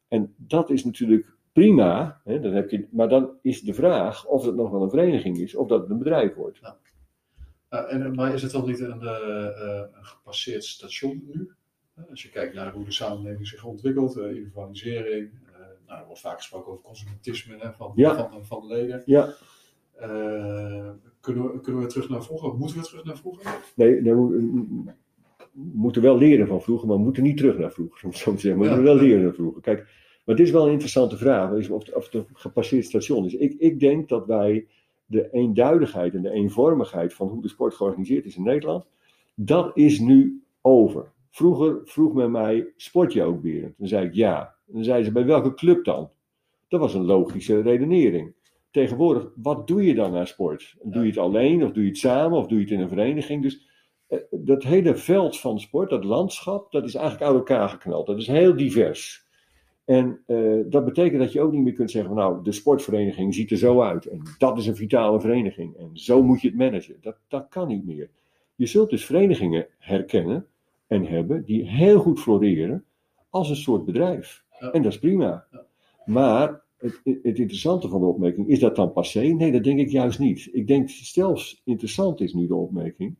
En 0.07 0.33
dat 0.37 0.69
is 0.69 0.85
natuurlijk 0.85 1.35
prima, 1.51 2.21
hè, 2.23 2.39
dan 2.39 2.51
heb 2.51 2.69
je, 2.69 2.87
maar 2.91 3.09
dan 3.09 3.29
is 3.41 3.61
de 3.61 3.73
vraag 3.73 4.25
of 4.25 4.45
het 4.45 4.55
nog 4.55 4.69
wel 4.69 4.81
een 4.81 4.89
vereniging 4.89 5.37
is 5.37 5.55
of 5.55 5.67
dat 5.67 5.81
het 5.81 5.89
een 5.89 5.97
bedrijf 5.97 6.35
wordt. 6.35 6.59
Ja. 6.61 6.77
Uh, 7.71 7.93
en, 7.93 8.15
maar 8.15 8.33
is 8.33 8.41
het 8.41 8.51
dan 8.51 8.65
niet 8.65 8.79
een, 8.79 9.01
een 9.01 10.05
gepasseerd 10.05 10.63
station 10.63 11.23
nu? 11.33 11.51
als 12.09 12.23
je 12.23 12.29
kijkt 12.29 12.53
naar 12.53 12.73
hoe 12.73 12.85
de 12.85 12.91
samenleving 12.91 13.47
zich 13.47 13.65
ontwikkelt, 13.65 14.17
individualisering. 14.17 15.31
nou, 15.87 15.99
er 15.99 16.05
wordt 16.05 16.21
vaak 16.21 16.37
gesproken 16.37 16.71
over 16.71 16.83
consumentisme 16.83 17.57
hè, 17.57 17.73
van, 17.73 17.93
van, 17.95 18.45
van, 18.45 18.67
leden. 18.67 19.03
Ja. 19.05 19.33
kunnen, 21.19 21.43
we, 21.43 21.59
kunnen 21.61 21.81
we 21.81 21.87
terug 21.87 22.09
naar 22.09 22.23
vroeger? 22.23 22.53
Moeten 22.53 22.77
we 22.77 22.83
terug 22.83 23.03
naar 23.03 23.17
vroeger? 23.17 23.59
Nee, 23.75 24.01
nee 24.01 24.15
we, 24.15 24.93
moeten 25.53 26.01
wel 26.01 26.17
leren 26.17 26.47
van 26.47 26.61
vroeger, 26.61 26.87
maar 26.87 26.97
we 26.97 27.03
moeten 27.03 27.23
niet 27.23 27.37
terug 27.37 27.57
naar 27.57 27.71
vroeger. 27.71 28.01
Om 28.05 28.13
zo 28.13 28.33
te 28.33 28.39
zeggen. 28.39 28.59
Maar 28.59 28.69
we 28.69 28.75
moeten 28.75 28.93
wel 28.93 29.03
leren 29.03 29.23
naar 29.23 29.33
vroeger. 29.33 29.61
Kijk, 29.61 29.83
maar 30.25 30.35
het 30.35 30.45
is 30.45 30.51
wel 30.51 30.65
een 30.65 30.71
interessante 30.71 31.17
vraag. 31.17 31.69
Of, 31.69 31.91
of 31.91 32.05
het 32.05 32.13
een 32.13 32.27
gepasseerd 32.33 32.85
station 32.85 33.25
is. 33.25 33.33
Ik, 33.33 33.53
ik 33.57 33.79
denk 33.79 34.09
dat 34.09 34.25
wij 34.25 34.67
de 35.11 35.29
eenduidigheid 35.31 36.13
en 36.13 36.21
de 36.21 36.31
eenvormigheid 36.31 37.13
van 37.13 37.27
hoe 37.27 37.41
de 37.41 37.47
sport 37.47 37.73
georganiseerd 37.73 38.25
is 38.25 38.35
in 38.35 38.43
Nederland, 38.43 38.85
dat 39.35 39.77
is 39.77 39.99
nu 39.99 40.43
over. 40.61 41.11
Vroeger 41.29 41.81
vroeg 41.83 42.13
men 42.13 42.31
mij, 42.31 42.67
sport 42.75 43.13
je 43.13 43.23
ook 43.23 43.41
weer? 43.41 43.73
Dan 43.77 43.87
zei 43.87 44.05
ik 44.05 44.13
ja. 44.13 44.55
Dan 44.65 44.83
zeiden 44.83 45.05
ze, 45.05 45.11
bij 45.11 45.25
welke 45.25 45.53
club 45.53 45.85
dan? 45.85 46.09
Dat 46.67 46.79
was 46.79 46.93
een 46.93 47.05
logische 47.05 47.61
redenering. 47.61 48.33
Tegenwoordig, 48.71 49.31
wat 49.35 49.67
doe 49.67 49.85
je 49.85 49.93
dan 49.93 50.15
aan 50.15 50.27
sport? 50.27 50.75
Doe 50.83 51.01
je 51.03 51.09
het 51.09 51.17
alleen, 51.17 51.63
of 51.63 51.71
doe 51.71 51.83
je 51.83 51.89
het 51.89 51.97
samen, 51.97 52.37
of 52.37 52.47
doe 52.47 52.57
je 52.57 52.63
het 52.63 52.73
in 52.73 52.79
een 52.79 52.89
vereniging? 52.89 53.41
Dus 53.41 53.67
eh, 54.07 54.19
dat 54.29 54.63
hele 54.63 54.95
veld 54.95 55.39
van 55.39 55.59
sport, 55.59 55.89
dat 55.89 56.03
landschap, 56.03 56.71
dat 56.71 56.83
is 56.83 56.95
eigenlijk 56.95 57.25
uit 57.25 57.37
elkaar 57.37 57.69
geknald. 57.69 58.07
Dat 58.07 58.17
is 58.17 58.27
heel 58.27 58.55
divers. 58.55 59.29
En 59.91 60.19
uh, 60.27 60.63
dat 60.69 60.85
betekent 60.85 61.21
dat 61.21 61.31
je 61.31 61.41
ook 61.41 61.51
niet 61.51 61.61
meer 61.61 61.73
kunt 61.73 61.91
zeggen: 61.91 62.13
van, 62.13 62.23
Nou, 62.23 62.43
de 62.43 62.51
sportvereniging 62.51 63.33
ziet 63.33 63.51
er 63.51 63.57
zo 63.57 63.81
uit. 63.81 64.05
En 64.05 64.21
dat 64.37 64.57
is 64.57 64.67
een 64.67 64.75
vitale 64.75 65.19
vereniging. 65.19 65.75
En 65.77 65.89
zo 65.93 66.23
moet 66.23 66.41
je 66.41 66.47
het 66.47 66.57
managen. 66.57 66.97
Dat, 67.01 67.17
dat 67.27 67.47
kan 67.49 67.67
niet 67.67 67.85
meer. 67.85 68.09
Je 68.55 68.65
zult 68.65 68.89
dus 68.89 69.05
verenigingen 69.05 69.67
herkennen 69.77 70.47
en 70.87 71.05
hebben 71.05 71.45
die 71.45 71.69
heel 71.69 71.99
goed 71.99 72.19
floreren 72.19 72.83
als 73.29 73.49
een 73.49 73.55
soort 73.55 73.85
bedrijf. 73.85 74.43
En 74.71 74.81
dat 74.81 74.91
is 74.91 74.99
prima. 74.99 75.47
Maar 76.05 76.61
het, 76.77 77.01
het, 77.03 77.39
interessante 77.39 77.87
van 77.87 77.99
de 77.99 78.05
opmerking, 78.05 78.47
is 78.47 78.59
dat 78.59 78.75
dan 78.75 78.93
passé? 78.93 79.21
Nee, 79.21 79.51
dat 79.51 79.63
denk 79.63 79.79
ik 79.79 79.89
juist 79.89 80.19
niet. 80.19 80.49
Ik 80.51 80.67
denk 80.67 80.89
zelfs 80.89 81.61
interessant 81.63 82.21
is 82.21 82.33
nu 82.33 82.47
de 82.47 82.55
opmerking. 82.55 83.15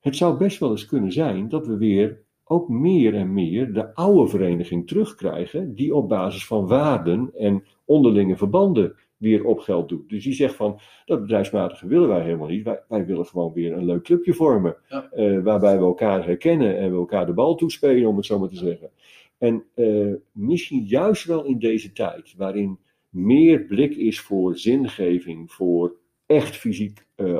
Het 0.00 0.16
zou 0.16 0.38
best 0.38 0.58
wel 0.58 0.70
eens 0.70 0.86
kunnen 0.86 1.12
zijn 1.12 1.48
dat 1.48 1.66
we 1.66 1.76
weer 1.76 2.26
ook 2.48 2.68
meer 2.68 3.14
en 3.14 3.32
meer 3.32 3.72
de 3.72 3.94
oude 3.94 4.28
vereniging 4.30 4.86
terugkrijgen, 4.88 5.74
die 5.74 5.94
op 5.94 6.08
basis 6.08 6.46
van 6.46 6.66
waarden 6.66 7.30
en 7.34 7.64
onderlinge 7.84 8.36
verbanden 8.36 8.96
weer 9.16 9.44
op 9.44 9.58
geld 9.58 9.88
doet. 9.88 10.08
Dus 10.08 10.24
die 10.24 10.32
zegt 10.32 10.54
van, 10.54 10.80
dat 11.04 11.20
bedrijfsmatige 11.20 11.86
willen 11.86 12.08
wij 12.08 12.22
helemaal 12.22 12.48
niet. 12.48 12.64
Wij, 12.64 12.82
wij 12.88 13.06
willen 13.06 13.26
gewoon 13.26 13.52
weer 13.52 13.72
een 13.72 13.84
leuk 13.84 14.02
clubje 14.02 14.34
vormen, 14.34 14.76
eh, 14.88 15.42
waarbij 15.42 15.78
we 15.78 15.84
elkaar 15.84 16.24
herkennen 16.24 16.78
en 16.78 16.90
we 16.90 16.96
elkaar 16.96 17.26
de 17.26 17.32
bal 17.32 17.54
toespelen, 17.54 18.08
om 18.08 18.16
het 18.16 18.26
zo 18.26 18.38
maar 18.38 18.48
te 18.48 18.56
zeggen. 18.56 18.90
En 19.38 19.64
uh, 19.74 20.14
misschien 20.32 20.84
juist 20.84 21.24
wel 21.24 21.44
in 21.44 21.58
deze 21.58 21.92
tijd, 21.92 22.34
waarin 22.36 22.78
meer 23.08 23.64
blik 23.64 23.96
is 23.96 24.20
voor 24.20 24.56
zingeving, 24.56 25.52
voor 25.52 25.96
echt 26.26 26.56
fysiek 26.56 27.06
uh, 27.16 27.38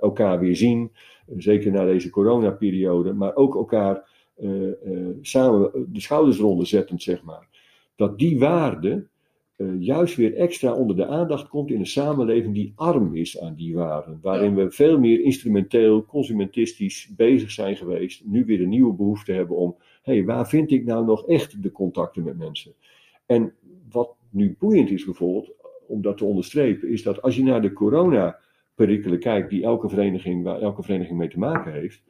elkaar 0.00 0.38
weer 0.38 0.56
zien, 0.56 0.90
zeker 1.36 1.72
na 1.72 1.84
deze 1.84 2.10
coronaperiode, 2.10 3.12
maar 3.12 3.34
ook 3.34 3.54
elkaar 3.54 4.10
uh, 4.38 4.50
uh, 4.84 5.08
samen 5.20 5.86
de 5.92 6.00
schouders 6.00 6.38
eronder 6.38 6.66
zettend, 6.66 7.02
zeg 7.02 7.22
maar. 7.22 7.48
Dat 7.96 8.18
die 8.18 8.38
waarde 8.38 9.06
uh, 9.56 9.80
juist 9.80 10.16
weer 10.16 10.34
extra 10.34 10.74
onder 10.74 10.96
de 10.96 11.06
aandacht 11.06 11.48
komt 11.48 11.70
in 11.70 11.78
een 11.78 11.86
samenleving 11.86 12.54
die 12.54 12.72
arm 12.76 13.14
is 13.14 13.40
aan 13.40 13.54
die 13.54 13.74
waarden. 13.74 14.18
Waarin 14.22 14.54
we 14.54 14.70
veel 14.70 14.98
meer 14.98 15.20
instrumenteel, 15.20 16.04
consumentistisch 16.04 17.12
bezig 17.16 17.50
zijn 17.50 17.76
geweest. 17.76 18.24
Nu 18.24 18.44
weer 18.44 18.60
een 18.60 18.68
nieuwe 18.68 18.94
behoefte 18.94 19.32
hebben 19.32 19.56
om, 19.56 19.76
hé, 20.02 20.12
hey, 20.12 20.24
waar 20.24 20.48
vind 20.48 20.70
ik 20.70 20.84
nou 20.84 21.04
nog 21.04 21.26
echt 21.26 21.62
de 21.62 21.72
contacten 21.72 22.24
met 22.24 22.38
mensen? 22.38 22.72
En 23.26 23.54
wat 23.90 24.16
nu 24.30 24.56
boeiend 24.58 24.90
is 24.90 25.04
bijvoorbeeld, 25.04 25.52
om 25.86 26.02
dat 26.02 26.18
te 26.18 26.24
onderstrepen, 26.24 26.88
is 26.88 27.02
dat 27.02 27.22
als 27.22 27.36
je 27.36 27.42
naar 27.42 27.62
de 27.62 27.72
corona 27.72 28.38
perikelen 28.74 29.18
kijkt 29.18 29.50
die 29.50 29.62
elke 29.62 29.88
vereniging, 29.88 30.44
waar 30.44 30.60
elke 30.60 30.82
vereniging 30.82 31.18
mee 31.18 31.28
te 31.28 31.38
maken 31.38 31.72
heeft, 31.72 32.02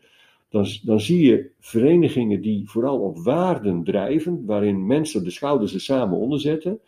dan, 0.48 0.66
dan 0.82 1.00
zie 1.00 1.26
je 1.26 1.50
verenigingen 1.58 2.40
die 2.40 2.70
vooral 2.70 3.00
op 3.00 3.18
waarden 3.18 3.84
drijven, 3.84 4.44
waarin 4.44 4.86
mensen 4.86 5.24
de 5.24 5.30
schouders 5.30 5.74
er 5.74 5.80
samen 5.80 6.18
onder 6.18 6.40
zetten, 6.40 6.80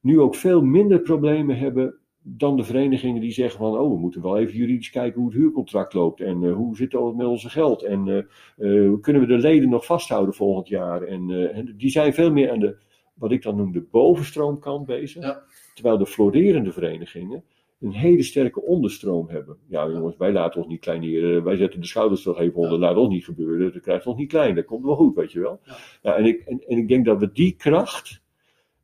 nu 0.00 0.20
ook 0.20 0.34
veel 0.34 0.62
minder 0.62 1.00
problemen 1.00 1.58
hebben 1.58 1.94
dan 2.28 2.56
de 2.56 2.64
verenigingen 2.64 3.20
die 3.20 3.32
zeggen 3.32 3.58
van, 3.58 3.78
oh, 3.78 3.92
we 3.92 3.98
moeten 3.98 4.22
wel 4.22 4.38
even 4.38 4.56
juridisch 4.56 4.90
kijken 4.90 5.20
hoe 5.20 5.30
het 5.30 5.38
huurcontract 5.38 5.94
loopt 5.94 6.20
en 6.20 6.42
uh, 6.42 6.54
hoe 6.54 6.76
zit 6.76 6.92
het 6.92 7.16
met 7.16 7.26
onze 7.26 7.48
geld 7.48 7.82
en 7.82 8.06
uh, 8.06 8.22
uh, 8.56 9.00
kunnen 9.00 9.22
we 9.22 9.28
de 9.28 9.38
leden 9.38 9.68
nog 9.68 9.84
vasthouden 9.84 10.34
volgend 10.34 10.68
jaar. 10.68 11.02
En 11.02 11.74
die 11.76 11.90
zijn 11.90 12.14
veel 12.14 12.32
meer 12.32 12.50
aan 12.50 12.58
de, 12.58 12.76
wat 13.14 13.32
ik 13.32 13.42
dan 13.42 13.56
noem, 13.56 13.72
de 13.72 13.86
bovenstroomkant 13.90 14.86
bezig. 14.86 15.22
Ja. 15.22 15.42
Terwijl 15.74 15.98
de 15.98 16.06
florerende 16.06 16.72
verenigingen 16.72 17.44
een 17.80 17.92
hele 17.92 18.22
sterke 18.22 18.62
onderstroom 18.62 19.28
hebben. 19.28 19.56
Ja, 19.68 19.88
jongens, 19.88 20.16
wij 20.16 20.32
laten 20.32 20.60
ons 20.60 20.68
niet 20.68 20.80
kleineren. 20.80 21.44
Wij 21.44 21.56
zetten 21.56 21.80
de 21.80 21.86
schouders 21.86 22.22
toch 22.22 22.38
even 22.38 22.60
onder. 22.60 22.78
Laat 22.78 22.96
ons 22.96 23.08
niet 23.08 23.24
gebeuren. 23.24 23.72
Dat 23.72 23.82
krijgt 23.82 24.06
ons 24.06 24.16
niet 24.16 24.28
klein. 24.28 24.54
Dat 24.54 24.64
komt 24.64 24.84
wel 24.84 24.96
goed, 24.96 25.14
weet 25.14 25.32
je 25.32 25.40
wel. 25.40 25.60
Ja. 25.64 25.76
ja 26.02 26.16
en, 26.16 26.24
ik, 26.24 26.40
en, 26.40 26.64
en, 26.66 26.78
ik 26.78 26.88
denk 26.88 27.04
dat 27.04 27.18
we 27.18 27.32
die 27.32 27.52
kracht, 27.56 28.20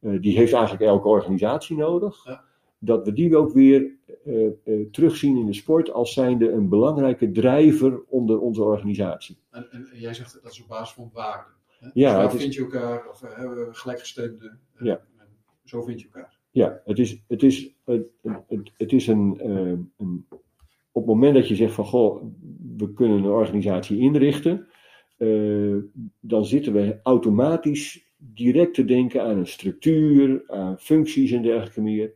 uh, 0.00 0.20
die 0.20 0.36
heeft 0.36 0.52
eigenlijk 0.52 0.84
elke 0.84 1.08
organisatie 1.08 1.76
nodig. 1.76 2.24
Ja. 2.24 2.44
Dat 2.78 3.04
we 3.04 3.12
die 3.12 3.36
ook 3.36 3.52
weer 3.52 3.90
uh, 4.26 4.50
uh, 4.64 4.90
terugzien 4.90 5.36
in 5.36 5.46
de 5.46 5.52
sport 5.52 5.90
als 5.90 6.12
zijnde 6.12 6.50
een 6.50 6.68
belangrijke 6.68 7.30
drijver 7.30 8.02
onder 8.08 8.40
onze 8.40 8.62
organisatie. 8.62 9.38
En, 9.50 9.70
en, 9.70 9.88
jij 9.92 10.14
zegt 10.14 10.40
dat 10.42 10.52
is 10.52 10.62
op 10.62 10.68
basis 10.68 10.94
van 10.94 11.10
waarden. 11.12 11.52
Ja, 11.94 12.26
dus 12.26 12.40
vind 12.40 12.54
je 12.54 12.60
elkaar, 12.60 13.08
of 13.08 13.20
hebben 13.20 13.66
we 13.66 13.74
gelijkgestemde. 13.74 14.56
ja. 14.78 15.00
Zo 15.64 15.82
vind 15.82 16.00
je 16.00 16.06
elkaar. 16.12 16.40
Ja, 16.52 16.80
het 16.84 16.98
is, 16.98 17.22
het 17.28 17.42
is, 17.42 17.74
het, 17.84 18.06
het, 18.76 18.92
is 18.92 19.06
een, 19.06 19.40
uh, 19.42 19.78
een, 19.98 20.26
Op 20.92 21.02
het 21.02 21.06
moment 21.06 21.34
dat 21.34 21.48
je 21.48 21.54
zegt 21.54 21.74
van 21.74 21.84
goh, 21.84 22.22
we 22.76 22.92
kunnen 22.92 23.18
een 23.18 23.30
organisatie 23.30 23.98
inrichten, 23.98 24.66
uh, 25.18 25.76
dan 26.20 26.44
zitten 26.44 26.72
we 26.72 27.00
automatisch 27.02 28.12
direct 28.16 28.74
te 28.74 28.84
denken 28.84 29.22
aan 29.22 29.38
een 29.38 29.46
structuur, 29.46 30.44
aan 30.46 30.78
functies 30.78 31.30
en 31.30 31.42
dergelijke 31.42 31.80
meer. 31.80 32.12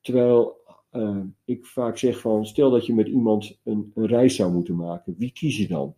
Terwijl 0.00 0.56
uh, 0.92 1.20
ik 1.44 1.66
vaak 1.66 1.98
zeg 1.98 2.20
van, 2.20 2.46
stel 2.46 2.70
dat 2.70 2.86
je 2.86 2.94
met 2.94 3.08
iemand 3.08 3.60
een, 3.64 3.90
een 3.94 4.06
reis 4.06 4.36
zou 4.36 4.52
moeten 4.52 4.76
maken, 4.76 5.14
wie 5.18 5.32
kies 5.32 5.58
je 5.58 5.68
dan? 5.68 5.94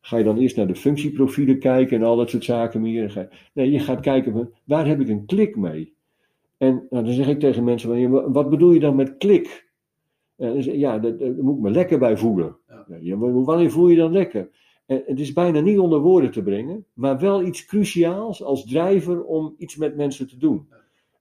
Ga 0.00 0.16
je 0.16 0.24
dan 0.24 0.38
eerst 0.38 0.56
naar 0.56 0.66
de 0.66 0.74
functieprofielen 0.74 1.58
kijken 1.58 1.96
en 1.96 2.02
al 2.02 2.16
dat 2.16 2.30
soort 2.30 2.44
zaken 2.44 2.80
meer? 2.80 3.28
Nee, 3.52 3.70
je 3.70 3.78
gaat 3.78 4.00
kijken, 4.00 4.52
waar 4.64 4.86
heb 4.86 5.00
ik 5.00 5.08
een 5.08 5.26
klik 5.26 5.56
mee? 5.56 5.95
En 6.56 6.86
nou, 6.90 7.04
dan 7.04 7.14
zeg 7.14 7.28
ik 7.28 7.40
tegen 7.40 7.64
mensen, 7.64 8.32
wat 8.32 8.50
bedoel 8.50 8.72
je 8.72 8.80
dan 8.80 8.96
met 8.96 9.16
klik? 9.16 9.70
En 10.36 10.78
ja, 10.78 10.98
daar, 10.98 11.32
moet 11.34 11.56
ik 11.56 11.62
me 11.62 11.70
lekker 11.70 11.98
bij 11.98 12.16
voelen. 12.16 12.56
Ja. 13.00 13.16
wanneer 13.18 13.70
voel 13.70 13.88
je 13.88 13.96
dan 13.96 14.12
lekker? 14.12 14.50
En 14.86 15.02
het 15.06 15.20
is 15.20 15.32
bijna 15.32 15.60
niet 15.60 15.78
onder 15.78 16.00
woorden 16.00 16.30
te 16.30 16.42
brengen, 16.42 16.86
maar 16.92 17.18
wel 17.18 17.42
iets 17.42 17.64
cruciaals 17.64 18.42
als 18.42 18.66
drijver 18.66 19.24
om 19.24 19.54
iets 19.58 19.76
met 19.76 19.96
mensen 19.96 20.28
te 20.28 20.36
doen. 20.36 20.68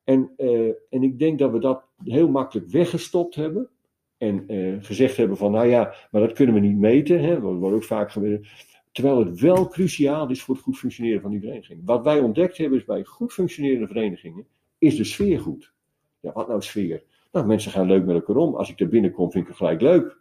En, 0.04 0.32
uh, 0.38 0.68
en 0.90 1.04
ik 1.04 1.20
denk 1.20 1.40
dat 1.40 1.52
we 1.52 1.60
dat 1.60 1.84
heel 2.04 2.30
makkelijk 2.30 2.70
weggestopt 2.70 3.36
hebben. 3.36 3.70
En 4.18 4.44
uh, 4.48 4.76
gezegd 4.80 5.18
hebben 5.18 5.38
van, 5.38 5.52
nou 5.52 5.68
ja, 5.68 5.94
maar 6.12 6.22
dat 6.22 6.34
kunnen 6.34 6.56
we 6.56 6.62
niet 6.62 6.78
meten. 6.78 7.20
Hè, 7.20 7.42
dat 7.42 7.58
wordt 7.58 7.76
ook 7.76 7.84
vaak 7.84 8.12
gebeurd. 8.12 8.48
Terwijl 8.92 9.26
het 9.26 9.40
wel 9.40 9.68
cruciaal 9.68 10.30
is 10.30 10.42
voor 10.42 10.56
het 10.56 10.64
goed 10.64 10.78
functioneren 10.78 11.22
van 11.22 11.32
die 11.32 11.40
vereniging. 11.40 11.82
Wat 11.86 12.04
wij 12.04 12.20
ontdekt 12.20 12.58
hebben 12.58 12.80
is 12.80 12.86
bij 12.86 13.04
goed 13.04 13.34
functionerende 13.34 13.88
verenigingen, 13.88 14.46
is 14.86 14.96
de 14.96 15.04
sfeer 15.04 15.40
goed? 15.40 15.74
Ja, 16.20 16.32
wat 16.34 16.48
nou 16.48 16.62
sfeer? 16.62 17.04
Nou, 17.32 17.48
mensen 17.48 17.72
gaan 17.72 17.88
leuk 17.88 18.06
met 18.06 18.16
elkaar 18.16 18.36
om. 18.36 18.56
Als 18.56 18.70
ik 18.70 18.80
er 18.80 18.88
binnenkom, 18.88 19.32
vind 19.32 19.44
ik 19.44 19.50
het 19.50 19.58
gelijk 19.58 19.82
leuk. 19.82 20.18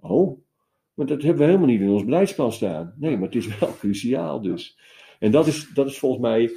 Oh, 0.00 0.40
maar 0.94 1.06
dat 1.06 1.22
hebben 1.22 1.40
we 1.40 1.44
helemaal 1.44 1.68
niet 1.68 1.80
in 1.80 1.88
ons 1.88 2.04
beleidsplan 2.04 2.52
staan. 2.52 2.94
Nee, 2.96 3.16
maar 3.16 3.26
het 3.26 3.36
is 3.36 3.58
wel 3.58 3.76
cruciaal 3.80 4.40
dus. 4.40 4.78
En 5.18 5.30
dat 5.30 5.46
is, 5.46 5.70
dat 5.74 5.86
is 5.86 5.98
volgens 5.98 6.22
mij, 6.22 6.50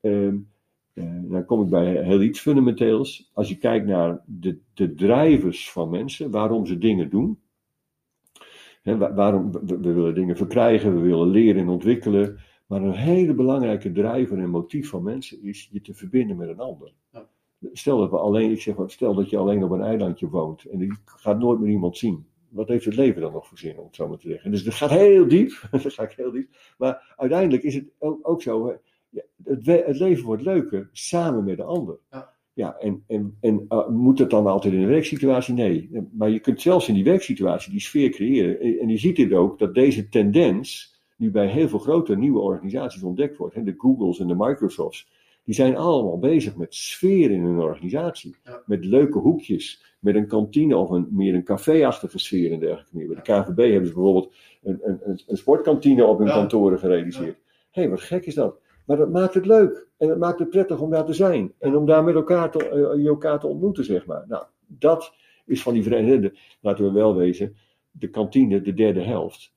um, 0.00 0.48
uh, 0.94 1.04
dan 1.22 1.44
kom 1.44 1.62
ik 1.62 1.68
bij 1.68 2.04
heel 2.04 2.22
iets 2.22 2.40
fundamenteels. 2.40 3.30
Als 3.32 3.48
je 3.48 3.58
kijkt 3.58 3.86
naar 3.86 4.22
de, 4.26 4.58
de 4.74 4.94
drijvers 4.94 5.70
van 5.70 5.90
mensen, 5.90 6.30
waarom 6.30 6.66
ze 6.66 6.78
dingen 6.78 7.10
doen. 7.10 7.38
He, 8.82 8.98
waarom, 9.14 9.52
we, 9.52 9.92
willen 9.92 10.14
dingen 10.14 10.36
verkrijgen, 10.36 10.94
we 10.94 11.00
willen 11.00 11.28
leren 11.28 11.62
en 11.62 11.68
ontwikkelen. 11.68 12.38
Maar 12.68 12.82
een 12.82 12.92
hele 12.92 13.34
belangrijke 13.34 13.92
drijver 13.92 14.38
en 14.38 14.50
motief 14.50 14.88
van 14.88 15.02
mensen 15.02 15.42
is 15.42 15.68
je 15.72 15.80
te 15.80 15.94
verbinden 15.94 16.36
met 16.36 16.48
een 16.48 16.60
ander. 16.60 16.92
Ja. 17.12 17.28
Stel 17.72 17.98
dat 17.98 18.10
we 18.10 18.18
alleen, 18.18 18.50
ik 18.50 18.60
zeg, 18.60 18.74
stel 18.86 19.14
dat 19.14 19.30
je 19.30 19.36
alleen 19.36 19.64
op 19.64 19.70
een 19.70 19.82
eilandje 19.82 20.28
woont 20.28 20.64
en 20.64 20.78
je 20.78 20.96
gaat 21.04 21.38
nooit 21.38 21.60
meer 21.60 21.70
iemand 21.70 21.96
zien. 21.96 22.26
Wat 22.48 22.68
heeft 22.68 22.84
het 22.84 22.96
leven 22.96 23.20
dan 23.20 23.32
nog 23.32 23.46
voor 23.46 23.58
zin, 23.58 23.78
om 23.78 23.84
het 23.84 23.94
zo 23.94 24.08
maar 24.08 24.18
te 24.18 24.28
zeggen? 24.28 24.50
Dus 24.50 24.64
dat 24.64 24.74
gaat 24.74 24.90
heel 24.90 25.28
diep, 25.28 25.68
dat 25.70 25.92
gaat 25.92 26.14
heel 26.14 26.30
diep. 26.30 26.48
Maar 26.78 27.14
uiteindelijk 27.16 27.62
is 27.62 27.74
het 27.74 27.84
ook, 27.98 28.28
ook 28.28 28.42
zo, 28.42 28.66
het, 29.44 29.66
het, 29.66 29.98
leven 29.98 30.24
wordt 30.24 30.42
leuker 30.42 30.88
samen 30.92 31.44
met 31.44 31.56
de 31.56 31.62
ander. 31.62 31.98
Ja. 32.10 32.36
Ja, 32.58 32.76
en, 32.78 33.04
en, 33.06 33.36
en 33.40 33.66
uh, 33.68 33.88
moet 33.88 34.18
het 34.18 34.30
dan 34.30 34.46
altijd 34.46 34.74
in 34.74 34.80
een 34.80 34.88
werksituatie? 34.88 35.54
Nee. 35.54 35.90
Maar 36.12 36.30
je 36.30 36.38
kunt 36.38 36.60
zelfs 36.60 36.88
in 36.88 36.94
die 36.94 37.04
werksituatie 37.04 37.70
die 37.70 37.80
sfeer 37.80 38.10
creëren. 38.10 38.80
En 38.80 38.88
je 38.88 38.98
ziet 38.98 39.16
dit 39.16 39.32
ook, 39.32 39.58
dat 39.58 39.74
deze 39.74 40.08
tendens, 40.08 40.97
nu 41.18 41.30
bij 41.30 41.46
heel 41.46 41.68
veel 41.68 41.78
grote 41.78 42.16
nieuwe 42.16 42.40
organisaties 42.40 43.02
ontdekt 43.02 43.36
wordt. 43.36 43.54
Hè, 43.54 43.62
de 43.62 43.74
Googles 43.76 44.20
en 44.20 44.26
de 44.26 44.34
Microsofts. 44.34 45.08
Die 45.44 45.54
zijn 45.54 45.76
allemaal 45.76 46.18
bezig 46.18 46.56
met 46.56 46.74
sfeer 46.74 47.30
in 47.30 47.42
hun 47.44 47.58
organisatie. 47.58 48.36
Met 48.66 48.84
leuke 48.84 49.18
hoekjes. 49.18 49.96
Met 50.00 50.14
een 50.14 50.26
kantine 50.26 50.76
of 50.76 50.90
een, 50.90 51.08
meer 51.10 51.34
een 51.34 51.44
café-achtige 51.44 52.18
sfeer 52.18 52.52
en 52.52 52.58
dergelijke 52.58 52.96
meer. 52.96 53.06
Bij 53.06 53.16
de 53.16 53.22
KVB 53.22 53.56
hebben 53.56 53.86
ze 53.86 53.94
bijvoorbeeld 53.94 54.34
een, 54.62 54.80
een, 54.82 55.20
een 55.26 55.36
sportkantine 55.36 56.04
op 56.04 56.18
hun 56.18 56.28
kantoren 56.28 56.78
gerealiseerd. 56.78 57.36
Hé, 57.70 57.82
hey, 57.82 57.90
wat 57.90 58.00
gek 58.00 58.26
is 58.26 58.34
dat. 58.34 58.60
Maar 58.86 58.96
dat 58.96 59.10
maakt 59.10 59.34
het 59.34 59.46
leuk. 59.46 59.86
En 59.98 60.08
het 60.08 60.18
maakt 60.18 60.38
het 60.38 60.50
prettig 60.50 60.80
om 60.80 60.90
daar 60.90 61.04
te 61.04 61.12
zijn. 61.12 61.52
En 61.58 61.76
om 61.76 61.86
daar 61.86 62.04
met 62.04 62.14
elkaar 62.14 62.50
te, 62.50 62.92
uh, 62.98 63.06
elkaar 63.06 63.40
te 63.40 63.46
ontmoeten, 63.46 63.84
zeg 63.84 64.06
maar. 64.06 64.24
Nou, 64.28 64.44
dat 64.66 65.14
is 65.46 65.62
van 65.62 65.74
die 65.74 65.82
vereniging. 65.82 66.40
Laten 66.60 66.84
we 66.84 66.92
wel 66.92 67.16
wezen. 67.16 67.56
De 67.90 68.08
kantine, 68.08 68.60
de 68.60 68.74
derde 68.74 69.02
helft 69.02 69.56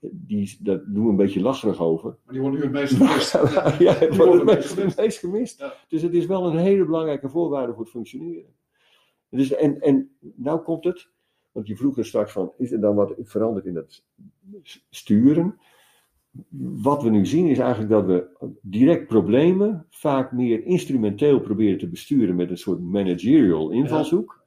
die, 0.00 0.56
daar 0.60 0.82
doen 0.86 1.04
we 1.04 1.10
een 1.10 1.16
beetje 1.16 1.40
lacherig 1.40 1.80
over. 1.80 2.16
Maar 2.24 2.32
die 2.34 2.42
worden 2.42 2.60
nu 2.60 2.66
het 2.66 2.74
meest 2.74 2.94
gemist. 2.94 3.32
ja, 3.78 3.98
die 3.98 4.18
worden 4.18 4.46
het 4.46 4.96
meest, 4.96 5.18
gemist. 5.18 5.64
Dus 5.88 6.02
het 6.02 6.14
is 6.14 6.26
wel 6.26 6.46
een 6.46 6.58
hele 6.58 6.84
belangrijke 6.84 7.28
voorwaarde 7.28 7.72
voor 7.72 7.82
het 7.82 7.90
functioneren. 7.90 8.54
Dus, 9.28 9.54
en, 9.54 9.80
en 9.80 10.10
nou 10.34 10.60
komt 10.62 10.84
het, 10.84 11.10
want 11.52 11.66
je 11.66 11.76
vroeg 11.76 11.98
er 11.98 12.04
straks 12.04 12.32
van, 12.32 12.52
is 12.58 12.72
er 12.72 12.80
dan 12.80 12.94
wat 12.94 13.14
veranderd 13.18 13.66
in 13.66 13.74
dat 13.74 14.04
sturen? 14.90 15.58
Wat 16.58 17.02
we 17.02 17.10
nu 17.10 17.26
zien 17.26 17.46
is 17.46 17.58
eigenlijk 17.58 17.90
dat 17.90 18.06
we 18.06 18.56
direct 18.62 19.06
problemen 19.06 19.86
vaak 19.88 20.32
meer 20.32 20.64
instrumenteel 20.64 21.40
proberen 21.40 21.78
te 21.78 21.88
besturen 21.88 22.36
met 22.36 22.50
een 22.50 22.58
soort 22.58 22.80
managerial 22.80 23.70
invalshoek. 23.70 24.44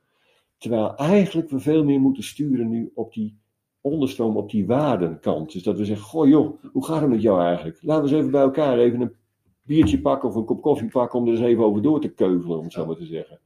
Terwijl 0.57 0.95
eigenlijk 0.95 1.49
we 1.49 1.59
veel 1.59 1.83
meer 1.83 1.99
moeten 1.99 2.23
sturen 2.23 2.69
nu 2.69 2.91
op 2.93 3.13
die 3.13 3.37
onderstroom 3.83 4.37
op 4.37 4.51
die 4.51 4.65
waardenkant. 4.65 5.51
Dus 5.51 5.63
dat 5.63 5.77
we 5.77 5.85
zeggen, 5.85 6.05
goh 6.05 6.27
joh, 6.27 6.63
hoe 6.71 6.85
gaat 6.85 7.01
het 7.01 7.09
met 7.09 7.21
jou 7.21 7.41
eigenlijk? 7.41 7.77
Laten 7.81 8.03
we 8.03 8.09
eens 8.09 8.19
even 8.19 8.31
bij 8.31 8.41
elkaar 8.41 8.77
even 8.77 9.01
een 9.01 9.15
biertje 9.63 10.01
pakken 10.01 10.29
of 10.29 10.35
een 10.35 10.45
kop 10.45 10.61
koffie 10.61 10.89
pakken 10.89 11.19
om 11.19 11.25
er 11.25 11.31
eens 11.31 11.41
even 11.41 11.63
over 11.63 11.81
door 11.81 12.01
te 12.01 12.09
keuvelen, 12.09 12.57
om 12.57 12.63
het 12.63 12.73
zo 12.73 12.85
maar 12.85 12.95
te 12.95 13.05
zeggen. 13.05 13.39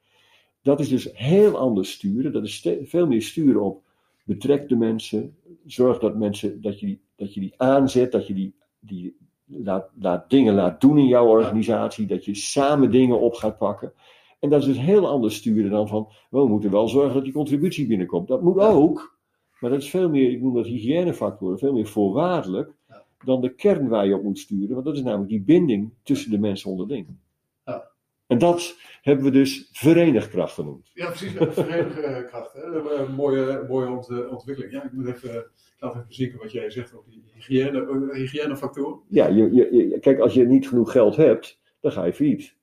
Dat 0.61 0.79
is 0.79 0.89
dus 0.89 1.09
heel 1.13 1.57
anders 1.57 1.91
sturen. 1.91 2.33
Dat 2.33 2.43
is 2.43 2.67
veel 2.83 3.07
meer 3.07 3.21
sturen 3.21 3.61
op 3.61 3.81
betrek 4.23 4.69
de 4.69 4.75
mensen. 4.75 5.35
Zorg 5.65 5.99
dat 5.99 6.17
mensen, 6.17 6.61
dat 6.61 6.79
je 6.79 6.85
die, 6.85 7.01
dat 7.15 7.33
je 7.33 7.39
die 7.39 7.53
aanzet, 7.57 8.11
dat 8.11 8.27
je 8.27 8.33
die, 8.33 8.55
die 8.79 9.17
laat, 9.45 9.89
laat 9.99 10.29
dingen 10.29 10.53
laat 10.53 10.81
doen 10.81 10.97
in 10.97 11.07
jouw 11.07 11.27
organisatie. 11.27 12.07
Dat 12.07 12.25
je 12.25 12.35
samen 12.35 12.91
dingen 12.91 13.19
op 13.19 13.33
gaat 13.33 13.57
pakken. 13.57 13.93
En 14.39 14.49
dat 14.49 14.59
is 14.59 14.67
dus 14.67 14.79
heel 14.79 15.07
anders 15.07 15.35
sturen 15.35 15.71
dan 15.71 15.87
van, 15.87 16.11
we 16.29 16.47
moeten 16.47 16.71
wel 16.71 16.87
zorgen 16.87 17.13
dat 17.13 17.23
die 17.23 17.33
contributie 17.33 17.87
binnenkomt. 17.87 18.27
Dat 18.27 18.41
moet 18.41 18.59
ook. 18.59 19.16
Maar 19.59 19.69
dat 19.69 19.81
is 19.81 19.89
veel 19.89 20.09
meer, 20.09 20.31
ik 20.31 20.41
noem 20.41 20.53
dat 20.53 20.65
hygiënefactoren, 20.65 21.57
veel 21.57 21.73
meer 21.73 21.87
voorwaardelijk 21.87 22.71
dan 23.25 23.41
de 23.41 23.53
kern 23.55 23.87
waar 23.87 24.07
je 24.07 24.15
op 24.15 24.23
moet 24.23 24.39
sturen. 24.39 24.73
Want 24.73 24.85
dat 24.85 24.95
is 24.95 25.03
namelijk 25.03 25.29
die 25.29 25.41
binding 25.41 25.91
tussen 26.03 26.31
de 26.31 26.39
mensen 26.39 26.71
onderling. 26.71 27.07
Ja. 27.65 27.87
En 28.27 28.37
dat 28.37 28.75
hebben 29.01 29.25
we 29.25 29.31
dus 29.31 29.69
verenigkracht 29.71 30.53
genoemd. 30.53 30.89
Ja, 30.93 31.07
precies. 31.07 31.31
Verenigkracht. 31.37 32.53
Hè? 32.53 32.63
Een 32.63 33.13
mooie, 33.13 33.65
mooie 33.67 33.89
ontwikkeling. 34.29 34.73
Ja, 34.73 34.83
ik 34.83 34.91
moet 34.91 35.07
even, 35.07 35.35
ik 35.35 35.75
laat 35.79 35.95
even 35.95 36.05
zien 36.07 36.37
wat 36.37 36.51
jij 36.51 36.69
zegt 36.69 36.95
over 36.95 37.11
die 37.11 37.23
hygiëne, 37.33 38.09
hygiënefactoren. 38.13 38.99
Ja, 39.07 39.27
je, 39.27 39.53
je, 39.53 39.99
kijk, 39.99 40.19
als 40.19 40.33
je 40.33 40.45
niet 40.45 40.67
genoeg 40.67 40.91
geld 40.91 41.15
hebt, 41.15 41.59
dan 41.79 41.91
ga 41.91 42.05
je 42.05 42.13
failliet. 42.13 42.56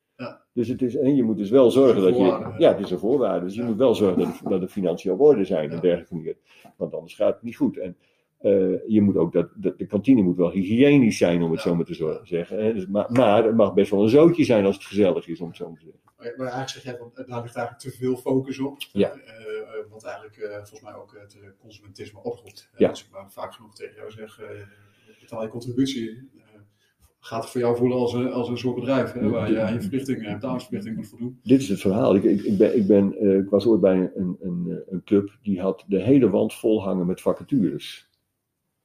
Dus 0.55 0.69
het 0.69 0.83
is, 0.83 0.97
en 0.97 1.17
je 1.17 1.23
moet 1.23 1.37
dus 1.37 1.51
wel 1.51 1.71
zorgen 1.71 2.03
dat 2.03 2.17
je. 2.17 2.55
Ja, 2.59 2.73
het 2.73 2.85
is 2.85 2.91
een 2.91 2.99
voorwaarde. 2.99 3.45
Dus 3.45 3.55
je 3.55 3.63
moet 3.63 3.77
wel 3.77 3.95
zorgen 3.95 4.23
dat, 4.23 4.41
dat 4.51 4.61
de 4.61 4.69
financiën 4.69 5.13
op 5.13 5.21
orde 5.21 5.45
zijn 5.45 5.71
en 5.71 5.81
dergelijke 5.81 6.15
manier. 6.15 6.37
Want 6.77 6.95
anders 6.95 7.15
gaat 7.15 7.35
het 7.35 7.43
niet 7.43 7.57
goed. 7.57 7.79
En 7.79 7.97
uh, 8.43 8.79
je 8.87 9.01
moet 9.01 9.17
ook 9.17 9.33
dat, 9.33 9.49
de, 9.55 9.75
de 9.77 9.87
kantine 9.87 10.23
moet 10.23 10.37
wel 10.37 10.51
hygiënisch 10.51 11.19
zijn, 11.19 11.43
om 11.43 11.51
het 11.51 11.61
zo 11.61 11.75
maar 11.75 11.85
te 11.85 12.21
zeggen. 12.23 12.75
Dus, 12.75 12.87
maar, 12.87 13.13
maar 13.13 13.45
het 13.45 13.57
mag 13.57 13.75
best 13.75 13.91
wel 13.91 14.03
een 14.03 14.09
zootje 14.09 14.45
zijn 14.45 14.65
als 14.65 14.75
het 14.75 14.85
gezellig 14.85 15.29
is, 15.29 15.41
om 15.41 15.47
het 15.47 15.57
zo 15.57 15.69
maar 15.69 15.79
te 15.79 15.85
zeggen. 15.85 16.01
Maar 16.37 16.53
eigenlijk 16.53 16.69
zeg 16.69 16.83
jij, 16.83 16.97
van, 16.97 17.11
daar 17.27 17.43
ligt 17.43 17.57
eigenlijk 17.57 17.79
te 17.79 17.91
veel 17.91 18.17
focus 18.17 18.59
op. 18.59 18.77
Ja. 18.93 19.15
Uh, 19.15 19.21
wat 19.91 20.05
eigenlijk 20.05 20.37
uh, 20.37 20.55
volgens 20.55 20.81
mij 20.81 20.95
ook 20.95 21.17
het 21.21 21.39
consumentisme 21.59 22.23
oproept. 22.23 22.71
Ja. 22.77 22.89
Als 22.89 23.05
ik 23.05 23.11
maar 23.11 23.31
vaak 23.31 23.55
genoeg 23.55 23.75
tegen 23.75 23.95
jou 23.95 24.11
zeg, 24.11 24.41
betaal 25.21 25.43
je 25.43 25.49
contributie. 25.49 26.31
Gaat 27.25 27.43
het 27.43 27.51
voor 27.51 27.61
jou 27.61 27.77
voelen 27.77 27.99
als 27.99 28.13
een, 28.13 28.33
als 28.33 28.49
een 28.49 28.59
soort 28.59 28.75
bedrijf, 28.75 29.13
hè, 29.13 29.29
waar 29.29 29.51
je 29.51 29.61
aan 29.61 29.73
je 29.73 29.81
verplichtingen, 29.81 30.33
betalingsverplichtingen 30.33 30.99
moet 30.99 31.09
voldoen. 31.09 31.39
Dit 31.43 31.61
is 31.61 31.69
het 31.69 31.81
verhaal. 31.81 32.15
Ik, 32.15 32.23
ik, 32.23 32.43
ik 32.43 32.59
ben, 32.59 32.77
ik, 32.77 32.87
ben, 32.87 33.25
uh, 33.25 33.39
ik 33.39 33.49
was 33.49 33.67
ooit 33.67 33.81
bij 33.81 34.11
een, 34.15 34.37
een, 34.41 34.83
een 34.89 35.03
club 35.05 35.39
die 35.43 35.61
had 35.61 35.85
de 35.87 36.03
hele 36.03 36.31
wand 36.31 36.55
vol 36.55 36.83
hangen 36.83 37.07
met 37.07 37.21
vacatures. 37.21 38.09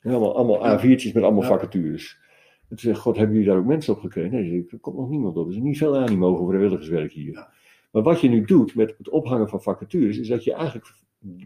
Allemaal, 0.01 0.35
allemaal 0.35 0.79
A4'tjes 0.79 1.13
met 1.13 1.23
allemaal 1.23 1.41
vacatures. 1.41 2.19
En 2.61 2.67
toen 2.67 2.77
zei 2.77 2.95
God, 2.95 3.17
hebben 3.17 3.35
jullie 3.35 3.49
daar 3.49 3.59
ook 3.59 3.65
mensen 3.65 3.93
op 3.93 3.99
gekregen? 3.99 4.31
Nee, 4.31 4.67
er 4.69 4.79
komt 4.79 4.97
nog 4.97 5.09
niemand 5.09 5.37
op. 5.37 5.47
Er 5.47 5.53
is 5.53 5.59
niet 5.59 5.77
veel 5.77 5.97
animo 5.97 6.35
voor 6.35 6.47
vrijwilligerswerk 6.47 7.11
hier. 7.11 7.31
Ja. 7.31 7.51
Maar 7.91 8.03
wat 8.03 8.21
je 8.21 8.29
nu 8.29 8.45
doet 8.45 8.75
met 8.75 8.95
het 8.97 9.09
ophangen 9.09 9.49
van 9.49 9.61
vacatures, 9.61 10.17
is 10.17 10.27
dat 10.27 10.43
je 10.43 10.53
eigenlijk 10.53 10.93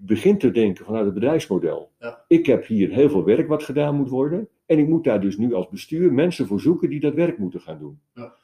begint 0.02 0.40
te 0.40 0.52
denken 0.52 0.86
vanuit 0.86 1.06
het 1.06 1.14
bedrijfsmodel. 1.14 1.92
Ja. 2.00 2.24
Ik 2.28 2.46
heb 2.46 2.66
hier 2.66 2.90
heel 2.90 3.10
veel 3.10 3.24
werk 3.24 3.48
wat 3.48 3.64
gedaan 3.64 3.96
moet 3.96 4.10
worden. 4.10 4.48
En 4.66 4.80
ik 4.80 4.88
moet 4.88 5.04
daar 5.04 5.22
dus 5.22 5.38
nu 5.38 5.54
als 5.54 5.70
bestuur 5.70 6.14
mensen 6.14 6.48
voor 6.48 6.60
zoeken 6.60 6.90
die 6.90 7.00
dat 7.00 7.14
werk 7.14 7.38
moeten 7.38 7.62
gaan 7.62 7.80
doen. 7.80 8.00
Ja. 8.14 8.36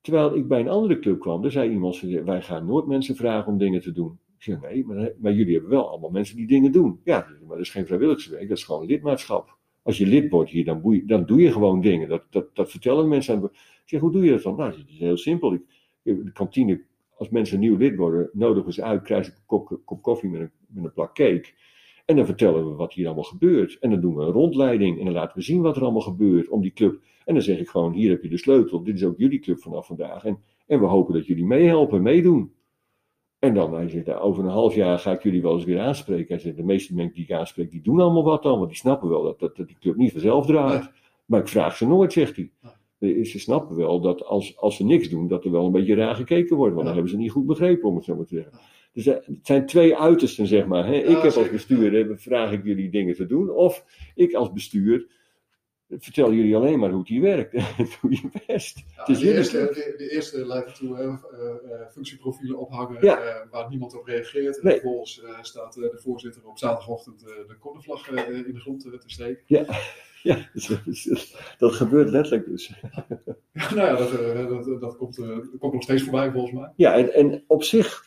Terwijl 0.00 0.36
ik 0.36 0.48
bij 0.48 0.60
een 0.60 0.68
andere 0.68 0.98
club 0.98 1.20
kwam, 1.20 1.42
daar 1.42 1.50
zei 1.50 1.70
iemand, 1.70 2.00
wij 2.00 2.42
gaan 2.42 2.66
nooit 2.66 2.86
mensen 2.86 3.16
vragen 3.16 3.52
om 3.52 3.58
dingen 3.58 3.80
te 3.80 3.92
doen. 3.92 4.18
Ik 4.36 4.42
zei, 4.42 4.58
nee, 4.60 4.84
maar, 4.84 5.12
maar, 5.18 5.32
jullie 5.32 5.52
hebben 5.52 5.70
wel 5.70 5.88
allemaal 5.88 6.10
mensen 6.10 6.36
die 6.36 6.46
dingen 6.46 6.72
doen. 6.72 7.00
Ja, 7.04 7.26
maar 7.40 7.56
dat 7.56 7.66
is 7.66 7.70
geen 7.70 7.86
vrijwilligerswerk, 7.86 8.48
dat 8.48 8.58
is 8.58 8.64
gewoon 8.64 8.86
lidmaatschap. 8.86 9.56
Als 9.82 9.98
je 9.98 10.06
lid 10.06 10.30
wordt 10.30 10.50
hier, 10.50 10.64
dan, 10.64 11.02
dan 11.06 11.26
doe 11.26 11.40
je 11.40 11.52
gewoon 11.52 11.80
dingen. 11.80 12.08
Dat, 12.08 12.22
dat, 12.30 12.54
dat 12.54 12.70
vertellen 12.70 13.08
mensen 13.08 13.34
aan. 13.36 13.44
Ik 13.44 13.50
zeg, 13.84 14.00
hoe 14.00 14.12
doe 14.12 14.24
je 14.24 14.30
dat 14.30 14.42
dan? 14.42 14.56
Nou, 14.56 14.70
dat 14.70 14.88
is 14.88 14.98
heel 14.98 15.16
simpel. 15.16 15.52
Ik, 15.52 15.62
de 16.02 16.32
kantine 16.32 16.82
als 17.16 17.28
mensen 17.28 17.60
nieuw 17.60 17.76
lid 17.76 17.96
worden, 17.96 18.30
nodigen 18.32 18.72
ze 18.72 18.82
uit, 18.82 19.02
krijgen 19.02 19.26
ze 19.26 19.32
een 19.32 19.46
kop, 19.46 19.80
kop 19.84 20.02
koffie 20.02 20.30
met 20.30 20.40
een, 20.40 20.50
met 20.66 20.84
een 20.84 20.92
plak 20.92 21.14
cake. 21.14 21.48
En 22.04 22.16
dan 22.16 22.26
vertellen 22.26 22.68
we 22.68 22.74
wat 22.74 22.92
hier 22.92 23.06
allemaal 23.06 23.24
gebeurt. 23.24 23.78
En 23.80 23.90
dan 23.90 24.00
doen 24.00 24.14
we 24.14 24.22
een 24.22 24.32
rondleiding 24.32 24.98
en 24.98 25.04
dan 25.04 25.14
laten 25.14 25.36
we 25.36 25.42
zien 25.42 25.62
wat 25.62 25.76
er 25.76 25.82
allemaal 25.82 26.00
gebeurt 26.00 26.48
om 26.48 26.60
die 26.60 26.72
club. 26.72 27.00
En 27.24 27.34
dan 27.34 27.42
zeg 27.42 27.58
ik 27.58 27.68
gewoon, 27.68 27.92
hier 27.92 28.10
heb 28.10 28.22
je 28.22 28.28
de 28.28 28.38
sleutel, 28.38 28.82
dit 28.82 28.94
is 28.94 29.04
ook 29.04 29.18
jullie 29.18 29.38
club 29.38 29.60
vanaf 29.60 29.86
vandaag. 29.86 30.24
En, 30.24 30.38
en 30.66 30.80
we 30.80 30.86
hopen 30.86 31.14
dat 31.14 31.26
jullie 31.26 31.44
meehelpen, 31.44 32.02
meedoen. 32.02 32.52
En 33.38 33.54
dan, 33.54 33.74
hij 33.74 33.88
zegt, 33.88 34.14
over 34.14 34.44
een 34.44 34.50
half 34.50 34.74
jaar 34.74 34.98
ga 34.98 35.12
ik 35.12 35.22
jullie 35.22 35.42
wel 35.42 35.54
eens 35.54 35.64
weer 35.64 35.80
aanspreken. 35.80 36.34
Hij 36.34 36.38
zegt, 36.38 36.56
de 36.56 36.64
meeste 36.64 36.94
mensen 36.94 37.14
die 37.14 37.24
ik 37.24 37.32
aanspreek, 37.32 37.70
die 37.70 37.82
doen 37.82 38.00
allemaal 38.00 38.24
wat 38.24 38.42
dan, 38.42 38.56
want 38.56 38.68
die 38.68 38.78
snappen 38.78 39.08
wel 39.08 39.22
dat, 39.22 39.38
dat, 39.38 39.56
dat 39.56 39.66
die 39.66 39.78
club 39.80 39.96
niet 39.96 40.12
vanzelf 40.12 40.46
draait. 40.46 40.90
Maar 41.26 41.40
ik 41.40 41.48
vraag 41.48 41.76
ze 41.76 41.86
nooit, 41.86 42.12
zegt 42.12 42.36
hij 42.36 42.50
ze 43.24 43.38
snappen 43.38 43.76
wel 43.76 44.00
dat 44.00 44.24
als, 44.24 44.56
als 44.58 44.76
ze 44.76 44.84
niks 44.84 45.08
doen, 45.08 45.28
dat 45.28 45.44
er 45.44 45.50
wel 45.50 45.66
een 45.66 45.72
beetje 45.72 45.94
raar 45.94 46.14
gekeken 46.14 46.56
wordt. 46.56 46.74
Want 46.74 46.84
dan 46.84 46.94
hebben 46.94 47.12
ze 47.12 47.18
niet 47.18 47.30
goed 47.30 47.46
begrepen, 47.46 47.88
om 47.88 47.94
het 47.94 48.04
zo 48.04 48.16
maar 48.16 48.26
te 48.26 48.34
zeggen. 48.34 48.52
Dus 48.92 49.06
eh, 49.06 49.14
het 49.14 49.38
zijn 49.42 49.66
twee 49.66 49.96
uitersten, 49.96 50.46
zeg 50.46 50.66
maar. 50.66 50.86
Hè? 50.86 50.94
ik 50.94 51.22
heb 51.22 51.32
als 51.32 51.50
bestuur, 51.50 52.18
vraag 52.18 52.52
ik 52.52 52.64
jullie 52.64 52.90
dingen 52.90 53.14
te 53.14 53.26
doen. 53.26 53.50
Of 53.50 53.84
ik 54.14 54.34
als 54.34 54.52
bestuur 54.52 55.20
vertel 55.98 56.32
jullie 56.32 56.56
alleen 56.56 56.78
maar 56.78 56.90
hoe 56.90 56.98
het 56.98 57.08
hier 57.08 57.20
werkt. 57.20 57.52
Doe 58.00 58.10
je 58.10 58.28
best. 58.46 58.82
Ja, 58.96 59.04
de, 59.04 59.34
eerste, 59.34 59.58
de, 59.58 59.94
de, 59.96 60.10
eerste 60.10 60.46
lijkt 60.46 60.74
toe 60.74 60.98
uh, 60.98 61.16
functieprofielen 61.90 62.58
ophangen 62.58 63.04
uh, 63.04 63.16
waar 63.50 63.68
niemand 63.68 63.98
op 63.98 64.06
reageert. 64.06 64.58
En 64.58 64.64
nee. 64.64 64.72
vervolgens 64.72 65.22
staat 65.40 65.74
de 65.74 65.98
voorzitter 66.02 66.46
op 66.46 66.58
zaterdagochtend 66.58 67.20
de 67.20 67.56
cornervlag 67.60 68.10
in 68.10 68.52
de 68.52 68.60
grond 68.60 68.80
te 68.80 69.02
steken. 69.06 69.42
Ja. 69.46 69.64
Ja, 70.22 70.48
dat 71.58 71.72
gebeurt 71.72 72.10
letterlijk 72.10 72.46
dus. 72.46 72.72
Ja, 73.52 73.74
nou 73.74 73.88
ja, 73.88 73.96
dat, 73.96 74.12
eh, 74.12 74.48
dat, 74.48 74.80
dat, 74.80 74.96
komt, 74.96 75.18
eh, 75.18 75.26
dat 75.26 75.58
komt 75.58 75.72
nog 75.72 75.82
steeds 75.82 76.02
voorbij 76.02 76.30
volgens 76.30 76.52
mij. 76.52 76.72
Ja, 76.76 76.94
en, 76.94 77.14
en 77.14 77.44
op 77.46 77.62
zich 77.62 78.06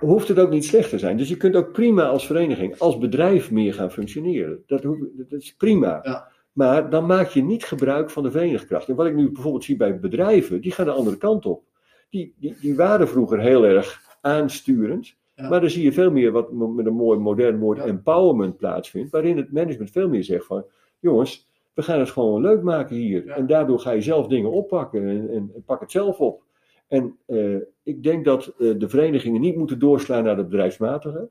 hoeft 0.00 0.28
het 0.28 0.38
ook 0.38 0.50
niet 0.50 0.64
slecht 0.64 0.90
te 0.90 0.98
zijn. 0.98 1.16
Dus 1.16 1.28
je 1.28 1.36
kunt 1.36 1.56
ook 1.56 1.72
prima 1.72 2.08
als 2.08 2.26
vereniging, 2.26 2.78
als 2.78 2.98
bedrijf 2.98 3.50
meer 3.50 3.74
gaan 3.74 3.90
functioneren. 3.90 4.62
Dat, 4.66 4.82
dat 4.82 5.40
is 5.40 5.54
prima. 5.54 6.00
Ja. 6.02 6.28
Maar 6.52 6.90
dan 6.90 7.06
maak 7.06 7.28
je 7.28 7.42
niet 7.42 7.64
gebruik 7.64 8.10
van 8.10 8.22
de 8.22 8.30
verenigkracht. 8.30 8.88
En 8.88 8.94
wat 8.94 9.06
ik 9.06 9.14
nu 9.14 9.30
bijvoorbeeld 9.30 9.64
zie 9.64 9.76
bij 9.76 10.00
bedrijven, 10.00 10.60
die 10.60 10.72
gaan 10.72 10.86
de 10.86 10.92
andere 10.92 11.16
kant 11.16 11.46
op. 11.46 11.62
Die, 12.10 12.34
die, 12.38 12.56
die 12.60 12.76
waren 12.76 13.08
vroeger 13.08 13.40
heel 13.40 13.64
erg 13.64 14.16
aansturend. 14.20 15.16
Maar 15.36 15.60
dan 15.60 15.70
zie 15.70 15.84
je 15.84 15.92
veel 15.92 16.10
meer 16.10 16.32
wat 16.32 16.52
met 16.52 16.86
een 16.86 16.94
mooi 16.94 17.18
modern 17.18 17.58
woord 17.58 17.78
empowerment 17.78 18.56
plaatsvindt. 18.56 19.10
Waarin 19.10 19.36
het 19.36 19.52
management 19.52 19.90
veel 19.90 20.08
meer 20.08 20.24
zegt 20.24 20.46
van 20.46 20.64
jongens, 20.98 21.48
we 21.74 21.82
gaan 21.82 21.98
het 21.98 22.10
gewoon 22.10 22.40
leuk 22.40 22.62
maken 22.62 22.96
hier. 22.96 23.28
En 23.28 23.46
daardoor 23.46 23.78
ga 23.78 23.90
je 23.90 24.00
zelf 24.00 24.26
dingen 24.26 24.50
oppakken 24.50 25.08
en, 25.08 25.30
en, 25.30 25.62
pak 25.66 25.80
het 25.80 25.90
zelf 25.90 26.20
op. 26.20 26.42
En 26.88 27.18
uh, 27.26 27.60
ik 27.82 28.02
denk 28.02 28.24
dat 28.24 28.54
uh, 28.58 28.78
de 28.78 28.88
verenigingen 28.88 29.40
niet 29.40 29.56
moeten 29.56 29.78
doorslaan 29.78 30.24
naar 30.24 30.36
het 30.36 30.48
bedrijfsmatige. 30.48 31.28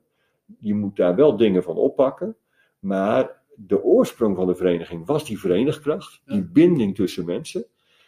Je 0.58 0.74
moet 0.74 0.96
daar 0.96 1.14
wel 1.14 1.36
dingen 1.36 1.62
van 1.62 1.76
oppakken. 1.76 2.36
Maar 2.78 3.42
de 3.54 3.82
oorsprong 3.82 4.36
van 4.36 4.46
de 4.46 4.54
vereniging 4.54 5.06
was 5.06 5.24
die 5.26 5.38
verenigkracht, 5.38 6.22
die 6.26 6.44
binding 6.44 6.94
tussen 6.94 7.24
mensen. 7.24 7.66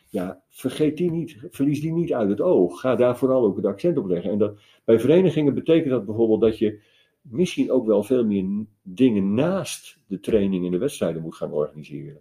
Ja, 0.09 0.43
vergeet 0.49 0.97
die 0.97 1.11
niet, 1.11 1.37
verlies 1.51 1.81
die 1.81 1.93
niet 1.93 2.13
uit 2.13 2.29
het 2.29 2.41
oog. 2.41 2.81
Ga 2.81 2.97
daar 2.97 3.19
vooral 3.19 3.45
ook 3.45 3.57
het 3.57 3.67
accent 3.67 3.99
op 3.99 4.07
leggen. 4.07 4.31
En 4.31 4.39
dat, 4.39 4.61
bij 4.85 5.01
verenigingen 5.01 5.55
betekent 5.55 5.91
dat 5.91 6.05
bijvoorbeeld 6.05 6.41
dat 6.41 6.59
je 6.59 6.81
misschien 7.21 7.71
ook 7.71 7.87
wel 7.87 8.03
veel 8.03 8.25
meer 8.25 8.65
dingen 8.83 9.35
naast 9.35 9.99
de 10.07 10.21
training 10.21 10.65
en 10.65 10.71
de 10.71 10.79
wedstrijden 10.79 11.23
moet 11.23 11.35
gaan 11.35 11.53
organiseren. 11.53 12.21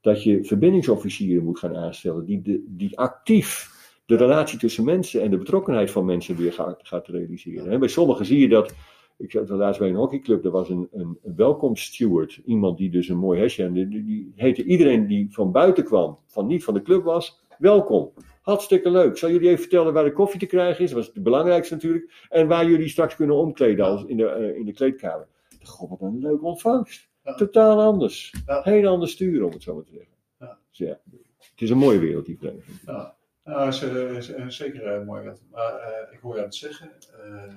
Dat 0.00 0.22
je 0.22 0.44
verbindingsofficieren 0.44 1.44
moet 1.44 1.58
gaan 1.58 1.76
aanstellen 1.76 2.24
die, 2.24 2.42
de, 2.42 2.64
die 2.68 2.98
actief 2.98 3.75
de 4.06 4.16
relatie 4.16 4.58
tussen 4.58 4.84
mensen 4.84 5.22
en 5.22 5.30
de 5.30 5.38
betrokkenheid 5.38 5.90
van 5.90 6.04
mensen 6.04 6.36
weer 6.36 6.52
gaat, 6.52 6.78
gaat 6.82 7.08
realiseren. 7.08 7.80
bij 7.80 7.88
sommigen 7.88 8.26
zie 8.26 8.40
je 8.40 8.48
dat. 8.48 8.74
Ik 9.18 9.30
zat 9.30 9.48
laatst 9.48 9.80
bij 9.80 9.88
een 9.88 9.94
hockeyclub, 9.94 10.44
er 10.44 10.50
was 10.50 10.68
een, 10.68 10.88
een, 10.92 11.18
welkomststeward. 11.36 12.40
Iemand 12.44 12.78
die 12.78 12.90
dus 12.90 13.08
een 13.08 13.16
mooi 13.16 13.40
hesje. 13.40 13.62
En 13.64 13.72
die, 13.72 13.88
die 13.88 14.32
heette 14.34 14.64
iedereen 14.64 15.06
die 15.06 15.26
van 15.30 15.52
buiten 15.52 15.84
kwam, 15.84 16.18
van 16.26 16.46
niet 16.46 16.64
van 16.64 16.74
de 16.74 16.82
club 16.82 17.04
was, 17.04 17.44
welkom. 17.58 18.12
Hartstikke 18.42 18.90
leuk. 18.90 19.16
Zal 19.16 19.30
jullie 19.30 19.48
even 19.48 19.60
vertellen 19.60 19.92
waar 19.92 20.04
de 20.04 20.12
koffie 20.12 20.40
te 20.40 20.46
krijgen 20.46 20.84
is? 20.84 20.90
Dat 20.90 20.98
was 20.98 21.14
het 21.14 21.22
belangrijkste 21.22 21.74
natuurlijk. 21.74 22.26
En 22.28 22.48
waar 22.48 22.68
jullie 22.68 22.88
straks 22.88 23.16
kunnen 23.16 23.36
omkleden 23.36 23.84
als 23.84 24.04
in, 24.04 24.16
de, 24.16 24.36
uh, 24.52 24.58
in 24.58 24.64
de 24.64 24.72
kleedkamer. 24.72 25.28
God, 25.62 25.88
wat 25.88 26.00
een 26.00 26.18
leuke 26.18 26.44
ontvangst. 26.44 27.08
Totaal 27.36 27.80
anders. 27.80 28.34
Ja. 28.46 28.60
Heel 28.62 28.88
anders 28.88 29.12
sturen, 29.12 29.46
om 29.46 29.52
het 29.52 29.62
zo 29.62 29.74
maar 29.74 29.84
te 29.84 29.92
zeggen. 29.92 30.14
Ja. 30.38 30.58
Dus 30.68 30.78
ja, 30.78 31.00
het 31.38 31.60
is 31.60 31.70
een 31.70 31.78
mooie 31.78 31.98
wereld, 31.98 32.26
die 32.26 32.38
vereniging. 32.38 32.78
Ja, 32.86 33.16
nou, 33.46 33.68
is, 33.68 33.82
is, 33.82 34.28
is, 34.28 34.56
zeker 34.56 35.04
mooie 35.04 35.20
wereld. 35.20 35.42
Maar 35.50 36.08
ik 36.12 36.18
hoor 36.20 36.34
je 36.34 36.40
aan 36.40 36.46
het 36.46 36.54
zeggen, 36.54 36.90
uh, 37.26 37.54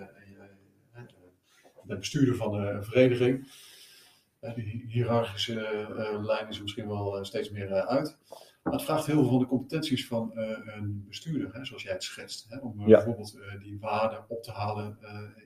de 1.84 1.98
bestuurder 1.98 2.36
van 2.36 2.54
een 2.54 2.84
vereniging. 2.84 3.52
die 4.56 4.86
hiërarchische 4.88 5.88
lijn 6.22 6.48
is 6.48 6.56
er 6.56 6.62
misschien 6.62 6.88
wel 6.88 7.26
steeds 7.26 7.50
meer 7.50 7.72
uit. 7.88 8.18
Maar 8.64 8.74
het 8.74 8.84
vraagt 8.88 9.06
heel 9.06 9.22
veel 9.22 9.30
van 9.30 9.40
de 9.40 9.46
competenties 9.46 10.08
van 10.08 10.32
uh, 10.36 10.58
een 10.66 11.04
bestuurder, 11.08 11.54
hè, 11.54 11.66
zoals 11.66 11.84
jij 11.84 11.94
het 11.94 12.04
schetst. 12.04 12.46
Hè, 12.50 12.58
om 12.58 12.80
uh, 12.80 12.86
bijvoorbeeld 12.86 13.36
uh, 13.36 13.62
die 13.62 13.80
waarden 13.80 14.26
op 14.28 14.44
te 14.44 14.52
halen 14.52 14.98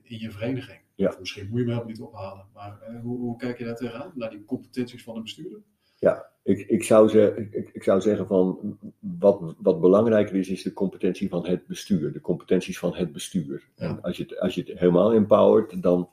in 0.04 0.20
je 0.20 0.32
vereniging. 0.32 0.82
Ja. 0.96 1.08
Of 1.08 1.20
misschien 1.20 1.50
moet 1.50 1.60
je 1.60 1.66
hem 1.66 1.68
helemaal 1.68 1.92
niet 1.92 2.02
ophalen. 2.02 2.46
Maar 2.54 3.00
hoe, 3.02 3.18
hoe, 3.18 3.38
kijk 3.38 3.58
je 3.58 3.66
daar 3.66 3.76
tegenaan, 3.76 4.12
naar 4.16 4.30
die 4.30 4.46
competenties 4.46 5.04
van 5.04 5.16
een 5.16 5.22
bestuurder? 5.22 5.62
Ja, 6.00 6.32
ik, 6.44 6.60
ik, 6.68 6.84
zou, 6.84 7.10
ze, 7.10 7.48
ik, 7.52 7.70
ik 7.74 7.84
zou 7.84 8.02
zeggen 8.02 8.28
van 8.28 8.78
wat, 9.00 9.56
wat 9.58 9.82
belangrijker 9.82 10.36
is, 10.36 10.50
is 10.50 10.64
de 10.64 10.74
competentie 10.74 11.30
van 11.30 11.48
het 11.48 11.68
bestuur. 11.68 12.14
De 12.14 12.22
competenties 12.22 12.80
van 12.80 12.96
het 12.96 13.12
bestuur. 13.12 13.70
En 13.76 14.02
als 14.02 14.18
je, 14.18 14.24
het, 14.24 14.40
als 14.40 14.56
je 14.56 14.64
het 14.66 14.80
helemaal 14.80 15.14
empowert, 15.14 15.82
dan 15.82 16.10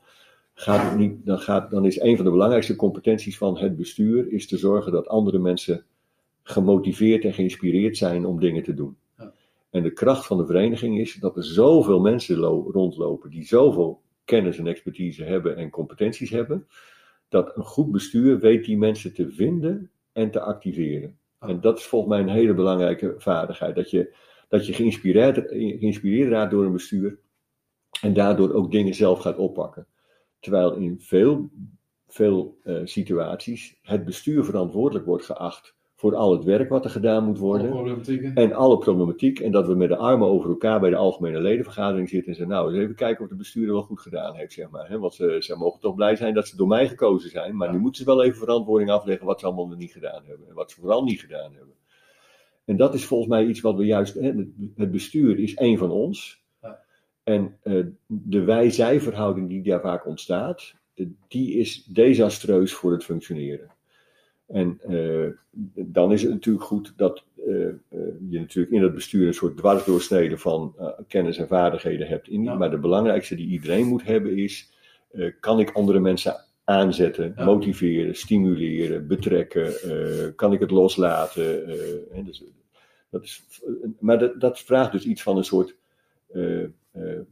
gaat 0.54 0.90
het 0.90 0.98
niet, 0.98 1.26
dan, 1.26 1.38
gaat, 1.38 1.70
dan 1.70 1.84
is 1.84 2.00
een 2.00 2.16
van 2.16 2.24
de 2.24 2.30
belangrijkste 2.30 2.76
competenties 2.76 3.38
van 3.38 3.58
het 3.58 3.76
bestuur 3.76 4.32
is 4.32 4.46
te 4.46 4.56
zorgen 4.56 4.92
dat 4.92 5.08
andere 5.08 5.38
mensen 5.38 5.84
gemotiveerd 6.42 7.24
en 7.24 7.34
geïnspireerd 7.34 7.96
zijn 7.96 8.26
om 8.26 8.40
dingen 8.40 8.62
te 8.62 8.74
doen. 8.74 8.96
Ja. 9.18 9.32
En 9.70 9.82
de 9.82 9.92
kracht 9.92 10.26
van 10.26 10.36
de 10.36 10.46
vereniging 10.46 10.98
is 10.98 11.14
dat 11.14 11.36
er 11.36 11.44
zoveel 11.44 12.00
mensen 12.00 12.36
rondlopen 12.36 13.30
die 13.30 13.44
zoveel 13.44 14.00
kennis 14.24 14.58
en 14.58 14.66
expertise 14.66 15.24
hebben 15.24 15.56
en 15.56 15.70
competenties 15.70 16.30
hebben, 16.30 16.66
dat 17.28 17.56
een 17.56 17.64
goed 17.64 17.90
bestuur 17.90 18.38
weet 18.38 18.64
die 18.64 18.78
mensen 18.78 19.14
te 19.14 19.30
vinden 19.30 19.90
en 20.12 20.30
te 20.30 20.40
activeren. 20.40 21.18
En 21.38 21.60
dat 21.60 21.78
is 21.78 21.86
volgens 21.86 22.10
mij 22.10 22.20
een 22.20 22.38
hele 22.38 22.54
belangrijke 22.54 23.14
vaardigheid. 23.18 23.74
Dat 23.74 23.90
je, 23.90 24.16
dat 24.48 24.66
je 24.66 24.72
geïnspireerd, 24.72 25.36
geïnspireerd 25.48 26.30
raakt 26.30 26.50
door 26.50 26.64
een 26.64 26.72
bestuur 26.72 27.18
en 28.00 28.12
daardoor 28.12 28.52
ook 28.52 28.70
dingen 28.70 28.94
zelf 28.94 29.20
gaat 29.20 29.36
oppakken. 29.36 29.86
Terwijl 30.40 30.74
in 30.74 31.00
veel, 31.00 31.50
veel 32.06 32.58
uh, 32.64 32.80
situaties 32.84 33.78
het 33.82 34.04
bestuur 34.04 34.44
verantwoordelijk 34.44 35.06
wordt 35.06 35.24
geacht 35.24 35.76
voor 36.00 36.16
al 36.16 36.32
het 36.32 36.44
werk 36.44 36.68
wat 36.68 36.84
er 36.84 36.90
gedaan 36.90 37.24
moet 37.24 37.38
worden. 37.38 37.72
Alle 37.72 38.32
en 38.34 38.52
alle 38.52 38.78
problematiek. 38.78 39.38
En 39.40 39.52
dat 39.52 39.66
we 39.66 39.74
met 39.74 39.88
de 39.88 39.96
armen 39.96 40.28
over 40.28 40.50
elkaar 40.50 40.80
bij 40.80 40.90
de 40.90 40.96
algemene 40.96 41.40
ledenvergadering 41.40 42.08
zitten 42.08 42.28
en 42.28 42.36
zeggen, 42.36 42.54
nou, 42.54 42.70
eens 42.70 42.82
even 42.82 42.94
kijken 42.94 43.24
of 43.24 43.30
de 43.30 43.36
bestuurder 43.36 43.74
wel 43.74 43.82
goed 43.82 44.00
gedaan 44.00 44.34
heeft, 44.34 44.52
zeg 44.52 44.70
maar. 44.70 44.98
Want 44.98 45.14
ze, 45.14 45.36
ze 45.40 45.56
mogen 45.56 45.80
toch 45.80 45.94
blij 45.94 46.16
zijn 46.16 46.34
dat 46.34 46.48
ze 46.48 46.56
door 46.56 46.68
mij 46.68 46.88
gekozen 46.88 47.30
zijn, 47.30 47.56
maar 47.56 47.72
nu 47.72 47.78
moeten 47.78 48.02
ze 48.02 48.10
wel 48.10 48.22
even 48.22 48.38
verantwoording 48.38 48.90
afleggen 48.90 49.26
wat 49.26 49.40
ze 49.40 49.46
allemaal 49.46 49.66
nog 49.66 49.78
niet 49.78 49.92
gedaan 49.92 50.22
hebben. 50.26 50.48
En 50.48 50.54
wat 50.54 50.70
ze 50.70 50.80
vooral 50.80 51.04
niet 51.04 51.20
gedaan 51.20 51.52
hebben. 51.54 51.74
En 52.64 52.76
dat 52.76 52.94
is 52.94 53.04
volgens 53.04 53.28
mij 53.28 53.46
iets 53.46 53.60
wat 53.60 53.76
we 53.76 53.84
juist, 53.84 54.14
het 54.74 54.90
bestuur 54.90 55.38
is 55.38 55.54
één 55.54 55.78
van 55.78 55.90
ons. 55.90 56.44
En 57.22 57.56
uh, 57.64 57.86
de 58.06 58.44
wij-zij 58.44 59.00
verhouding 59.00 59.48
die 59.48 59.62
daar 59.62 59.80
vaak 59.80 60.06
ontstaat, 60.06 60.74
die 61.28 61.54
is 61.54 61.84
desastreus 61.84 62.74
voor 62.74 62.92
het 62.92 63.04
functioneren. 63.04 63.70
En 64.52 64.78
eh, 64.88 65.28
dan 65.74 66.12
is 66.12 66.22
het 66.22 66.30
natuurlijk 66.30 66.64
goed 66.64 66.92
dat 66.96 67.24
eh, 67.46 67.68
eh, 67.68 67.74
je 68.28 68.38
natuurlijk 68.38 68.74
in 68.74 68.82
het 68.82 68.94
bestuur 68.94 69.26
een 69.26 69.34
soort 69.34 69.56
dwarsdoorsnede 69.56 70.38
van 70.38 70.74
kennis 71.08 71.38
en 71.38 71.48
vaardigheden 71.48 72.06
hebt. 72.06 72.28
In, 72.28 72.42
Maar 72.42 72.70
de 72.70 72.78
belangrijkste 72.78 73.34
die 73.34 73.48
iedereen 73.48 73.86
moet 73.86 74.04
hebben 74.04 74.36
is, 74.36 74.72
kan 75.40 75.60
ik 75.60 75.70
andere 75.70 76.00
mensen 76.00 76.44
aanzetten, 76.64 77.34
motiveren, 77.36 78.16
stimuleren, 78.16 79.06
betrekken? 79.06 79.72
kan 80.36 80.52
ik 80.52 80.60
het 80.60 80.70
loslaten? 80.70 81.66
dus, 82.24 82.44
dat 83.10 83.22
is, 83.22 83.42
maar 83.98 84.18
dat, 84.18 84.40
dat, 84.40 84.58
vraagt 84.58 84.92
dus 84.92 85.04
iets 85.04 85.22
van 85.22 85.36
een 85.36 85.44
soort 85.44 85.76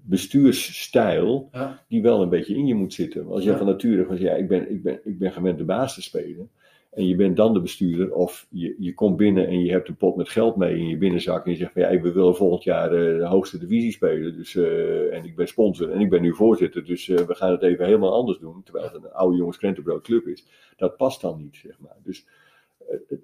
bestuursstijl 0.03 1.51
die 1.89 2.03
wel 2.03 2.23
een 2.23 2.29
beetje 2.29 2.57
in 2.57 2.67
je 2.67 2.75
moet 2.75 2.95
zitten. 2.95 3.27
Als 3.27 3.45
je 3.45 3.57
van 3.57 3.67
nature 3.67 4.05
van 4.05 4.19
ja, 4.19 4.33
ik 4.33 4.49
ben, 4.49 4.71
ik, 4.71 4.83
ben, 4.83 5.01
ik 5.05 5.19
ben 5.19 5.33
gewend 5.33 5.59
de 5.59 5.65
baas 5.65 5.95
te 5.95 6.03
spelen. 6.03 6.51
En 6.99 7.07
je 7.07 7.15
bent 7.15 7.37
dan 7.37 7.53
de 7.53 7.61
bestuurder, 7.61 8.15
of 8.15 8.47
je, 8.51 8.75
je 8.79 8.95
komt 8.95 9.17
binnen 9.17 9.47
en 9.47 9.61
je 9.61 9.71
hebt 9.71 9.89
een 9.89 9.97
pot 9.97 10.17
met 10.17 10.29
geld 10.29 10.57
mee 10.57 10.79
in 10.79 10.89
je 10.89 10.97
binnenzak. 10.97 11.45
En 11.45 11.51
je 11.51 11.57
zegt 11.57 11.73
van 11.73 11.83
ja, 11.83 12.01
we 12.01 12.13
willen 12.13 12.37
volgend 12.37 12.65
jaar 12.65 12.93
uh, 12.93 13.19
de 13.19 13.27
hoogste 13.27 13.59
divisie 13.59 13.93
spelen. 13.93 14.37
Dus, 14.37 14.55
uh, 14.55 15.15
en 15.15 15.25
ik 15.25 15.37
ben 15.37 15.49
sponsor 15.49 15.91
en 15.91 16.01
ik 16.01 16.11
ben 16.11 16.23
nu 16.23 16.35
voorzitter. 16.35 16.85
Dus 16.85 17.09
uh, 17.09 17.19
we 17.19 17.35
gaan 17.35 17.51
het 17.51 17.63
even 17.63 17.85
helemaal 17.85 18.13
anders 18.13 18.39
doen. 18.39 18.63
Terwijl 18.63 18.85
het 18.85 18.95
een 18.95 19.13
oude 19.13 19.37
jongens 19.37 19.57
krentenbrood 19.57 20.03
club 20.03 20.27
is. 20.27 20.47
Dat 20.77 20.97
past 20.97 21.21
dan 21.21 21.39
niet, 21.39 21.57
zeg 21.57 21.79
maar. 21.79 21.97
Dus 22.03 22.27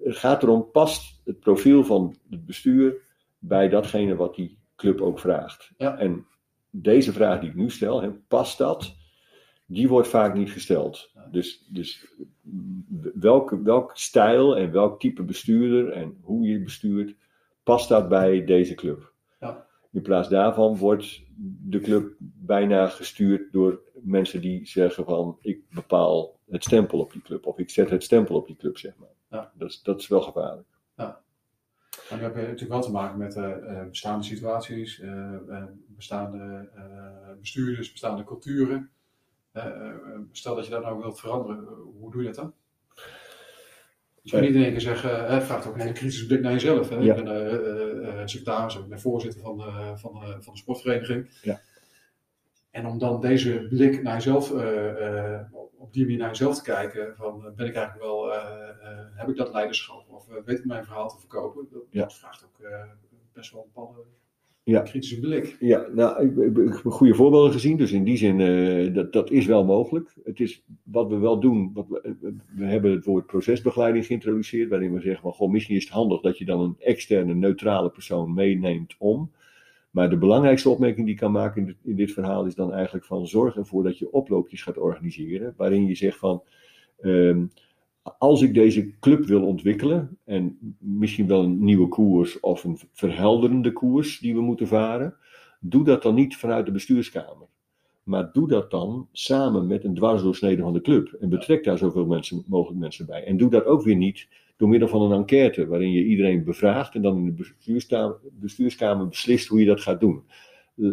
het 0.03 0.17
gaat 0.17 0.43
erom, 0.43 0.71
past 0.71 1.21
het 1.25 1.39
profiel 1.39 1.83
van 1.83 2.15
het 2.29 2.45
bestuur 2.45 2.95
bij 3.39 3.69
datgene 3.69 4.15
wat 4.15 4.35
die 4.35 4.57
club 4.75 5.01
ook 5.01 5.19
vraagt. 5.19 5.71
Ja. 5.77 5.97
En 5.97 6.25
deze 6.69 7.13
vraag 7.13 7.39
die 7.39 7.49
ik 7.49 7.55
nu 7.55 7.69
stel, 7.69 8.01
hè, 8.01 8.11
past 8.11 8.57
dat? 8.57 8.95
Die 9.65 9.87
wordt 9.87 10.07
vaak 10.07 10.33
niet 10.33 10.51
gesteld. 10.51 11.11
Dus, 11.31 11.67
dus 11.69 12.07
welke, 13.13 13.61
welk 13.61 13.91
stijl 13.93 14.57
en 14.57 14.71
welk 14.71 14.99
type 14.99 15.23
bestuurder 15.23 15.91
en 15.91 16.17
hoe 16.21 16.47
je 16.47 16.61
bestuurt, 16.61 17.15
past 17.63 17.89
dat 17.89 18.09
bij 18.09 18.45
deze 18.45 18.73
club? 18.73 19.13
Ja. 19.39 19.67
In 19.91 20.01
plaats 20.01 20.29
daarvan 20.29 20.77
wordt 20.77 21.23
de 21.69 21.79
club 21.79 22.15
bijna 22.19 22.87
gestuurd 22.87 23.51
door 23.51 23.81
mensen 23.93 24.41
die 24.41 24.67
zeggen 24.67 25.05
van 25.05 25.37
ik 25.41 25.69
bepaal 25.69 26.39
het 26.49 26.63
stempel 26.63 26.99
op 26.99 27.11
die 27.11 27.21
club 27.21 27.45
of 27.45 27.57
ik 27.57 27.69
zet 27.69 27.89
het 27.89 28.03
stempel 28.03 28.35
op 28.35 28.47
die 28.47 28.55
club, 28.55 28.77
zeg 28.77 28.93
maar. 28.97 29.09
Ja. 29.29 29.51
Dat, 29.53 29.69
is, 29.69 29.81
dat 29.81 29.99
is 29.99 30.07
wel 30.07 30.21
gevaarlijk. 30.21 30.67
Ja. 30.95 31.21
En 32.09 32.19
dan 32.19 32.19
heb 32.19 32.35
je 32.35 32.41
natuurlijk 32.41 32.71
wel 32.71 32.81
te 32.81 32.91
maken 32.91 33.17
met 33.17 33.35
uh, 33.35 33.83
bestaande 33.89 34.23
situaties, 34.23 34.99
uh, 34.99 35.63
bestaande 35.87 36.69
bestuurders, 37.39 37.91
bestaande 37.91 38.23
culturen. 38.23 38.89
Stel 40.31 40.55
dat 40.55 40.65
je 40.65 40.71
dat 40.71 40.83
nou 40.83 40.97
wilt 40.99 41.19
veranderen, 41.19 41.65
hoe 41.99 42.11
doe 42.11 42.21
je 42.21 42.27
dat 42.27 42.35
dan? 42.35 42.53
Je 44.21 44.31
kan 44.31 44.41
niet 44.41 44.55
in 44.55 44.63
één 44.63 44.71
keer 44.71 44.81
zeggen, 44.81 45.25
het 45.25 45.43
vraagt 45.43 45.67
ook 45.67 45.73
een 45.73 45.79
hele 45.79 45.93
kritische 45.93 46.25
blik 46.25 46.41
naar 46.41 46.51
jezelf. 46.51 46.89
Hè? 46.89 46.99
Ik 46.99 47.15
ben 47.15 47.27
uh, 47.27 48.21
secretaris, 48.25 48.75
ik 48.75 48.87
ben 48.87 48.99
voorzitter 48.99 49.41
van, 49.41 49.61
van, 49.99 50.21
van 50.43 50.53
de 50.53 50.59
sportvereniging. 50.59 51.39
Ja. 51.41 51.61
En 52.71 52.85
om 52.85 52.97
dan 52.97 53.21
deze 53.21 53.67
blik 53.69 54.01
naar 54.01 54.13
jezelf, 54.13 54.51
op 55.77 55.93
die 55.93 56.03
manier 56.03 56.17
naar 56.17 56.29
jezelf 56.29 56.55
te 56.55 56.63
kijken, 56.63 57.15
van 57.15 57.53
ben 57.55 57.67
ik 57.67 57.75
eigenlijk 57.75 58.05
wel, 58.05 58.31
heb 59.15 59.27
ik 59.27 59.35
dat 59.35 59.53
leiderschap 59.53 60.09
of 60.09 60.27
weet 60.45 60.59
ik 60.59 60.65
mijn 60.65 60.85
verhaal 60.85 61.09
te 61.09 61.19
verkopen? 61.19 61.67
Dat, 61.71 61.81
ja. 61.89 62.01
dat 62.01 62.13
vraagt 62.13 62.45
ook 62.45 62.67
best 63.33 63.51
wel 63.51 63.61
een 63.61 63.69
bepaalde 63.73 64.03
ja. 64.65 64.81
kritische 64.81 65.19
blik. 65.19 65.55
Ja, 65.59 65.87
nou, 65.93 66.25
ik, 66.25 66.57
ik, 66.57 66.73
heb 66.83 66.91
goede 66.91 67.15
voorbeelden 67.15 67.51
gezien, 67.51 67.77
dus 67.77 67.91
in 67.91 68.03
die 68.03 68.17
zin, 68.17 68.39
uh, 68.39 68.93
dat, 68.93 69.13
dat 69.13 69.31
is 69.31 69.45
wel 69.45 69.65
mogelijk. 69.65 70.13
Het 70.23 70.39
is 70.39 70.63
wat 70.83 71.09
we 71.09 71.17
wel 71.17 71.39
doen, 71.39 71.71
wat 71.73 71.87
we, 71.87 72.15
we 72.55 72.65
hebben 72.65 72.91
het 72.91 73.05
woord 73.05 73.25
procesbegeleiding 73.25 74.05
geïntroduceerd, 74.05 74.69
waarin 74.69 74.93
we 74.93 75.01
zeggen 75.01 75.21
van, 75.21 75.33
goh, 75.33 75.51
misschien 75.51 75.75
is 75.75 75.83
het 75.83 75.93
handig 75.93 76.21
dat 76.21 76.37
je 76.37 76.45
dan 76.45 76.59
een 76.59 76.75
externe, 76.79 77.33
neutrale 77.33 77.89
persoon 77.89 78.33
meeneemt 78.33 78.95
om. 78.97 79.31
Maar 79.91 80.09
de 80.09 80.17
belangrijkste 80.17 80.69
opmerking 80.69 81.05
die 81.05 81.13
ik 81.13 81.19
kan 81.19 81.31
maken 81.31 81.61
in 81.61 81.67
dit, 81.67 81.77
in 81.83 81.95
dit 81.95 82.11
verhaal 82.11 82.45
is 82.45 82.55
dan 82.55 82.73
eigenlijk 82.73 83.05
van 83.05 83.27
zorg 83.27 83.55
ervoor 83.55 83.83
dat 83.83 83.97
je 83.97 84.11
oploopjes 84.11 84.61
gaat 84.61 84.77
organiseren, 84.77 85.53
waarin 85.57 85.85
je 85.85 85.95
zegt 85.95 86.17
van, 86.17 86.43
um, 87.01 87.51
als 88.17 88.41
ik 88.41 88.53
deze 88.53 88.99
club 88.99 89.25
wil 89.25 89.45
ontwikkelen, 89.45 90.17
en 90.25 90.57
misschien 90.79 91.27
wel 91.27 91.43
een 91.43 91.63
nieuwe 91.63 91.87
koers 91.87 92.39
of 92.39 92.63
een 92.63 92.79
verhelderende 92.93 93.71
koers 93.71 94.19
die 94.19 94.33
we 94.33 94.41
moeten 94.41 94.67
varen, 94.67 95.15
doe 95.59 95.83
dat 95.83 96.03
dan 96.03 96.15
niet 96.15 96.35
vanuit 96.37 96.65
de 96.65 96.71
bestuurskamer. 96.71 97.47
Maar 98.03 98.31
doe 98.33 98.47
dat 98.47 98.71
dan 98.71 99.07
samen 99.11 99.67
met 99.67 99.83
een 99.83 99.95
dwarsdoorsnede 99.95 100.61
van 100.61 100.73
de 100.73 100.81
club. 100.81 101.15
En 101.19 101.29
betrek 101.29 101.63
daar 101.63 101.77
zoveel 101.77 102.05
mogelijk 102.47 102.79
mensen 102.79 103.05
bij. 103.05 103.23
En 103.23 103.37
doe 103.37 103.49
dat 103.49 103.65
ook 103.65 103.83
weer 103.83 103.95
niet 103.95 104.27
door 104.57 104.69
middel 104.69 104.87
van 104.87 105.01
een 105.01 105.17
enquête, 105.17 105.67
waarin 105.67 105.91
je 105.91 106.05
iedereen 106.05 106.43
bevraagt 106.43 106.95
en 106.95 107.01
dan 107.01 107.17
in 107.17 107.25
de 107.25 107.31
bestuurskamer, 107.31 108.17
bestuurskamer 108.31 109.07
beslist 109.07 109.47
hoe 109.47 109.59
je 109.59 109.65
dat 109.65 109.81
gaat 109.81 109.99
doen. 109.99 110.23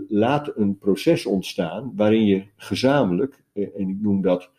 Laat 0.09 0.53
een 0.57 0.79
proces 0.79 1.27
ontstaan 1.27 1.92
waarin 1.96 2.25
je 2.25 2.44
gezamenlijk, 2.57 3.42
eh, 3.53 3.68
en 3.77 3.88
ik 3.88 4.01
noem 4.01 4.22
dat 4.22 4.51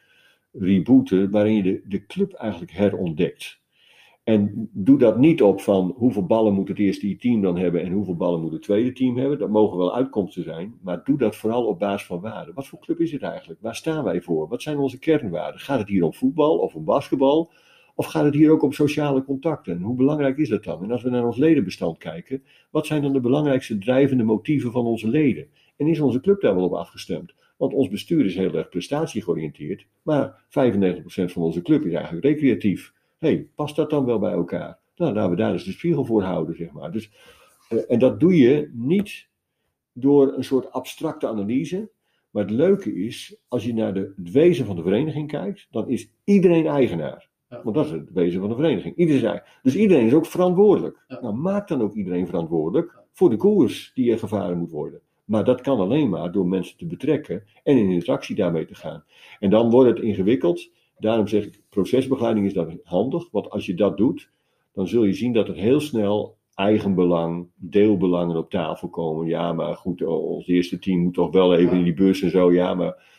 rebooten, 0.54 1.32
waarin 1.32 1.56
je 1.56 1.64
de, 1.64 1.82
de 1.86 2.06
club 2.06 2.34
eigenlijk 2.34 2.72
herontdekt. 2.72 3.62
En 4.24 4.70
doe 4.72 4.98
dat 4.98 5.18
niet 5.18 5.42
op 5.42 5.62
van 5.62 5.94
hoeveel 5.98 6.26
ballen 6.26 6.54
moet 6.54 6.68
het 6.68 6.80
eerste 6.80 7.16
team 7.16 7.42
dan 7.42 7.58
hebben 7.58 7.82
en 7.82 7.92
hoeveel 7.92 8.16
ballen 8.16 8.42
moet 8.42 8.52
het 8.52 8.62
tweede 8.62 8.92
team 8.92 9.18
hebben. 9.18 9.40
Dat 9.40 9.50
mogen 9.50 9.78
wel 9.78 9.96
uitkomsten 9.96 10.44
zijn, 10.44 10.74
maar 10.82 11.04
doe 11.04 11.18
dat 11.18 11.36
vooral 11.36 11.66
op 11.66 11.80
basis 11.80 12.08
van 12.08 12.22
waarden. 12.22 12.54
Wat 12.54 12.68
voor 12.68 12.80
club 12.80 13.00
is 13.00 13.12
het 13.12 13.22
eigenlijk? 13.22 13.62
Waar 13.62 13.76
staan 13.76 14.04
wij 14.04 14.22
voor? 14.22 14.48
Wat 14.48 14.62
zijn 14.62 14.78
onze 14.78 15.00
kernwaarden? 15.00 15.60
Gaat 15.60 15.80
het 15.80 15.88
hier 15.88 16.04
om 16.04 16.14
voetbal 16.14 16.58
of 16.58 16.76
om 16.76 16.84
basketbal? 16.84 17.52
Of 17.96 18.06
gaat 18.06 18.24
het 18.24 18.34
hier 18.34 18.52
ook 18.52 18.64
om 18.64 18.72
sociale 18.72 19.24
contacten? 19.24 19.82
Hoe 19.82 19.96
belangrijk 19.96 20.38
is 20.38 20.50
dat 20.50 20.64
dan? 20.64 20.84
En 20.84 20.92
als 20.92 21.04
we 21.04 21.10
naar 21.10 21.26
ons 21.26 21.38
ledenbestand 21.38 21.98
kijken, 21.98 22.44
wat 22.72 22.86
zijn 22.86 23.02
dan 23.02 23.14
de 23.14 23.20
belangrijkste 23.20 23.78
drijvende 23.78 24.24
motieven 24.24 24.72
van 24.72 24.86
onze 24.86 25.08
leden? 25.08 25.48
En 25.78 25.88
is 25.88 26.00
onze 26.00 26.20
club 26.20 26.42
daar 26.42 26.56
wel 26.56 26.64
op 26.66 26.74
afgestemd? 26.74 27.34
Want 27.64 27.76
ons 27.76 27.90
bestuur 27.90 28.26
is 28.26 28.36
heel 28.36 28.54
erg 28.54 28.70
prestatiegeoriënteerd, 28.70 29.86
maar 30.02 30.44
95% 30.46 30.48
van 31.06 31.42
onze 31.42 31.62
club 31.62 31.86
is 31.86 31.94
eigenlijk 31.94 32.26
recreatief. 32.26 32.94
hey, 33.18 33.48
past 33.56 33.76
dat 33.76 33.90
dan 33.90 34.06
wel 34.06 34.20
bij 34.20 34.32
elkaar? 34.32 34.80
Nou, 34.96 35.14
laten 35.14 35.30
we 35.30 35.36
daar 35.36 35.52
dus 35.52 35.64
de 35.64 35.72
spiegel 35.72 36.06
voor 36.06 36.24
houden, 36.24 36.56
zeg 36.56 36.72
maar. 36.72 36.92
Dus, 36.92 37.12
eh, 37.70 37.80
en 37.88 38.00
dat 38.00 38.20
doe 38.20 38.38
je 38.38 38.72
niet 38.74 39.28
door 39.94 40.34
een 40.34 40.44
soort 40.44 40.72
abstracte 40.72 41.28
analyse. 41.28 41.90
Maar 42.30 42.44
het 42.44 42.52
leuke 42.52 42.96
is, 42.96 43.36
als 43.48 43.66
je 43.66 43.74
naar 43.74 43.94
de, 43.94 44.14
het 44.16 44.32
wezen 44.32 44.66
van 44.66 44.76
de 44.76 44.84
vereniging 44.84 45.28
kijkt, 45.28 45.68
dan 45.72 45.90
is 45.90 46.12
iedereen 46.24 46.66
eigenaar. 46.68 47.30
Want 47.64 47.76
dat 47.76 47.86
is 47.86 47.92
het 47.92 48.12
wezen 48.12 48.40
van 48.40 48.50
de 48.50 48.56
vereniging. 48.56 48.96
Iedereen 48.96 49.34
is 49.34 49.42
dus 49.62 49.76
iedereen 49.76 50.06
is 50.06 50.14
ook 50.14 50.26
verantwoordelijk. 50.26 51.06
Nou, 51.08 51.34
maak 51.34 51.68
dan 51.68 51.82
ook 51.82 51.94
iedereen 51.94 52.28
verantwoordelijk 52.28 53.00
voor 53.12 53.30
de 53.30 53.38
koers 53.38 53.92
die 53.94 54.12
er 54.12 54.20
gevaren 54.20 54.58
moet 54.58 54.72
worden. 54.72 55.02
Maar 55.26 55.44
dat 55.44 55.62
kan 55.62 55.80
alleen 55.80 56.10
maar 56.10 56.32
door 56.32 56.48
mensen 56.48 56.78
te 56.78 56.86
betrekken 56.86 57.44
en 57.64 57.78
in 57.78 57.90
interactie 57.92 58.36
daarmee 58.36 58.66
te 58.66 58.76
gaan. 58.76 59.04
En 59.40 59.50
dan 59.50 59.70
wordt 59.70 59.90
het 59.90 60.00
ingewikkeld. 60.00 60.72
Daarom 60.98 61.28
zeg 61.28 61.46
ik, 61.46 61.62
procesbegeleiding 61.70 62.46
is 62.46 62.54
dat 62.54 62.76
handig. 62.84 63.32
Want 63.32 63.50
als 63.50 63.66
je 63.66 63.74
dat 63.74 63.98
doet, 63.98 64.30
dan 64.74 64.88
zul 64.88 65.04
je 65.04 65.14
zien 65.14 65.34
dat 65.34 65.48
er 65.48 65.56
heel 65.56 65.80
snel 65.80 66.38
eigenbelang, 66.56 67.48
deelbelangen 67.56 68.38
op 68.38 68.50
tafel 68.50 68.90
komen. 68.90 69.28
Ja, 69.28 69.54
maar 69.54 69.76
goed, 69.76 70.04
ons 70.04 70.48
eerste 70.48 70.80
team 70.80 71.00
moet 71.00 71.14
toch 71.14 71.32
wel 71.32 71.56
even 71.56 71.78
in 71.78 71.84
die 71.84 71.94
bus 71.94 72.22
en 72.22 72.30
zo. 72.30 72.52
Ja, 72.52 72.74
maar 72.74 73.12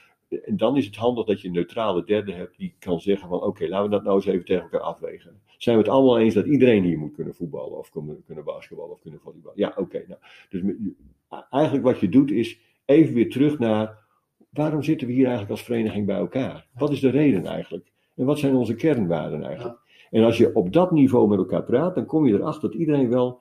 en 0.42 0.56
dan 0.56 0.76
is 0.76 0.86
het 0.86 0.96
handig 0.96 1.26
dat 1.26 1.40
je 1.40 1.48
een 1.48 1.54
neutrale 1.54 2.04
derde 2.04 2.32
hebt 2.32 2.58
die 2.58 2.74
kan 2.78 3.00
zeggen 3.00 3.28
van 3.28 3.42
oké, 3.42 3.68
laten 3.68 3.84
we 3.84 3.90
dat 3.90 4.04
nou 4.04 4.16
eens 4.16 4.26
even 4.26 4.44
tegen 4.44 4.62
elkaar 4.62 4.80
afwegen. 4.80 5.40
Zijn 5.58 5.76
we 5.76 5.82
het 5.82 5.92
allemaal 5.92 6.18
eens 6.18 6.34
dat 6.34 6.46
iedereen 6.46 6.84
hier 6.84 6.98
moet 6.98 7.14
kunnen 7.14 7.34
voetballen 7.34 7.78
of 7.78 7.90
kunnen, 7.90 8.22
kunnen 8.26 8.44
basketballen 8.44 8.92
of 8.92 9.00
kunnen 9.00 9.20
volleyballen? 9.20 9.58
Ja, 9.58 9.72
oké. 9.76 10.04
nou. 10.08 10.20
Dus 10.48 10.62
eigenlijk 11.50 11.84
wat 11.84 12.00
je 12.00 12.08
doet 12.08 12.30
is 12.30 12.60
even 12.84 13.14
weer 13.14 13.30
terug 13.30 13.58
naar 13.58 14.02
waarom 14.50 14.82
zitten 14.82 15.06
we 15.06 15.12
hier 15.12 15.22
eigenlijk 15.22 15.50
als 15.50 15.62
vereniging 15.62 16.06
bij 16.06 16.16
elkaar? 16.16 16.66
Wat 16.74 16.92
is 16.92 17.00
de 17.00 17.10
reden 17.10 17.46
eigenlijk? 17.46 17.92
En 18.16 18.24
wat 18.24 18.38
zijn 18.38 18.54
onze 18.54 18.74
kernwaarden 18.74 19.42
eigenlijk? 19.42 19.78
En 20.10 20.24
als 20.24 20.36
je 20.36 20.54
op 20.54 20.72
dat 20.72 20.90
niveau 20.90 21.28
met 21.28 21.38
elkaar 21.38 21.64
praat, 21.64 21.94
dan 21.94 22.06
kom 22.06 22.26
je 22.26 22.34
erachter 22.34 22.70
dat 22.70 22.80
iedereen 22.80 23.08
wel 23.08 23.40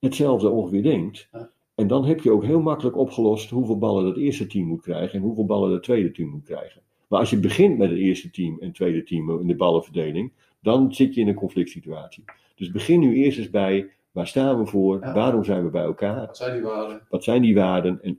hetzelfde 0.00 0.48
ongeveer 0.48 0.82
denkt. 0.82 1.28
En 1.74 1.86
dan 1.86 2.04
heb 2.04 2.20
je 2.20 2.30
ook 2.30 2.44
heel 2.44 2.60
makkelijk 2.60 2.96
opgelost 2.96 3.50
hoeveel 3.50 3.78
ballen 3.78 4.06
het 4.06 4.16
eerste 4.16 4.46
team 4.46 4.66
moet 4.66 4.82
krijgen 4.82 5.18
en 5.18 5.24
hoeveel 5.24 5.46
ballen 5.46 5.72
het 5.72 5.82
tweede 5.82 6.10
team 6.10 6.28
moet 6.28 6.44
krijgen. 6.44 6.82
Maar 7.08 7.20
als 7.20 7.30
je 7.30 7.40
begint 7.40 7.78
met 7.78 7.90
het 7.90 7.98
eerste 7.98 8.30
team 8.30 8.56
en 8.58 8.66
het 8.66 8.74
tweede 8.74 9.02
team 9.02 9.40
in 9.40 9.46
de 9.46 9.56
ballenverdeling, 9.56 10.32
dan 10.60 10.94
zit 10.94 11.14
je 11.14 11.20
in 11.20 11.28
een 11.28 11.34
conflict 11.34 11.70
situatie. 11.70 12.24
Dus 12.54 12.70
begin 12.70 13.00
nu 13.00 13.14
eerst 13.14 13.38
eens 13.38 13.50
bij 13.50 13.90
waar 14.16 14.26
staan 14.26 14.58
we 14.58 14.66
voor, 14.66 15.00
waarom 15.00 15.44
zijn 15.44 15.64
we 15.64 15.70
bij 15.70 15.82
elkaar. 15.82 16.26
Wat 16.26 16.36
zijn 16.36 16.52
die 16.52 16.62
waarden? 16.62 17.00
Wat 17.08 17.24
zijn 17.24 17.42
die 17.42 17.54
waarden? 17.54 18.02
En, 18.02 18.18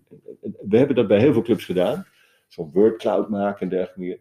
we 0.68 0.78
hebben 0.78 0.96
dat 0.96 1.08
bij 1.08 1.20
heel 1.20 1.34
veel 1.34 1.42
clubs 1.42 1.66
gedaan. 1.66 2.06
Zo'n 2.48 2.72
wordcloud 2.74 3.30
maken 3.30 3.62
en 3.62 3.70
dergelijke 3.70 4.00
meer. 4.00 4.20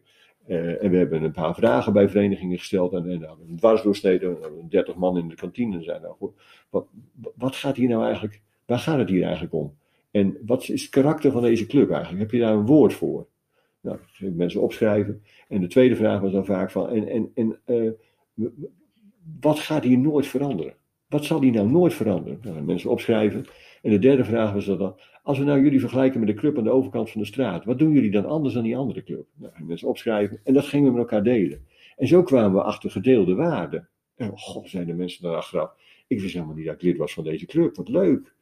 Uh, 0.49 0.83
en 0.83 0.91
we 0.91 0.97
hebben 0.97 1.23
een 1.23 1.33
paar 1.33 1.55
vragen 1.55 1.93
bij 1.93 2.09
verenigingen 2.09 2.59
gesteld. 2.59 2.93
En, 2.93 3.11
en 3.11 3.21
nou, 3.21 3.39
een 3.49 3.57
dwarsdoorsnede, 3.57 4.39
30 4.69 4.95
man 4.95 5.19
in 5.19 5.29
de 5.29 5.35
kantine. 5.35 5.83
Zijn 5.83 6.03
nou, 6.03 6.33
wat, 6.71 6.87
wat 7.35 7.57
gaat 7.57 7.77
hier 7.77 7.89
nou 7.89 8.05
eigenlijk 8.05 8.43
Waar 8.67 8.79
gaat 8.79 8.99
het 8.99 9.09
hier 9.09 9.23
eigenlijk 9.23 9.55
om? 9.55 9.77
En 10.11 10.39
wat 10.47 10.69
is 10.69 10.83
het 10.83 10.91
karakter 10.91 11.33
van 11.33 11.43
deze 11.43 11.67
club 11.67 11.91
eigenlijk? 11.91 12.23
Heb 12.23 12.31
je 12.31 12.39
daar 12.39 12.55
een 12.55 12.67
woord 12.67 12.95
voor? 12.95 13.27
Nou, 13.81 13.99
dat 14.19 14.35
mensen 14.35 14.61
opschrijven. 14.61 15.23
En 15.49 15.61
de 15.61 15.67
tweede 15.67 15.97
vraag 15.97 16.21
was 16.21 16.33
dan 16.33 16.45
vaak 16.45 16.71
van, 16.71 16.89
en, 16.89 17.09
en, 17.09 17.31
en 17.35 17.59
uh, 17.67 17.91
wat 19.41 19.59
gaat 19.59 19.85
hier 19.85 19.99
nooit 19.99 20.27
veranderen? 20.27 20.75
Wat 21.09 21.25
zal 21.25 21.43
hier 21.43 21.53
nou 21.53 21.71
nooit 21.71 21.95
veranderen? 21.95 22.39
Nou, 22.43 22.63
mensen 22.63 22.91
opschrijven. 22.91 23.45
En 23.83 23.91
de 23.91 23.99
derde 23.99 24.25
vraag 24.25 24.53
was 24.53 24.65
dan, 24.65 24.97
als 25.23 25.39
we 25.39 25.45
nou 25.45 25.63
jullie 25.63 25.81
vergelijken 25.81 26.21
met 26.21 26.29
de 26.29 26.35
club 26.35 26.59
aan 26.59 26.65
de 26.65 26.71
overkant 26.71 27.11
van 27.11 27.21
de 27.21 27.27
straat, 27.27 27.65
wat 27.65 27.79
doen 27.79 27.93
jullie 27.93 28.11
dan 28.11 28.27
anders 28.27 28.55
dan 28.55 28.63
die 28.63 28.77
andere 28.77 29.03
club? 29.03 29.27
Nou, 29.35 29.53
mensen 29.65 29.89
opschrijven 29.89 30.41
en 30.45 30.55
dat 30.55 30.65
gingen 30.65 30.87
we 30.87 30.93
met 30.93 31.01
elkaar 31.01 31.23
delen. 31.23 31.67
En 31.97 32.07
zo 32.07 32.23
kwamen 32.23 32.53
we 32.53 32.63
achter 32.63 32.91
gedeelde 32.91 33.35
waarden. 33.35 33.89
En 34.17 34.31
oh, 34.31 34.39
god, 34.39 34.69
zeiden 34.69 34.95
de 34.95 35.01
mensen 35.01 35.23
dan 35.23 35.35
achteraf, 35.35 35.71
ik 36.07 36.21
wist 36.21 36.35
helemaal 36.35 36.55
niet 36.55 36.67
dat 36.67 36.75
ik 36.75 36.83
lid 36.83 36.97
was 36.97 37.13
van 37.13 37.25
deze 37.25 37.47
club, 37.47 37.77
wat 37.77 37.89
leuk. 37.89 38.35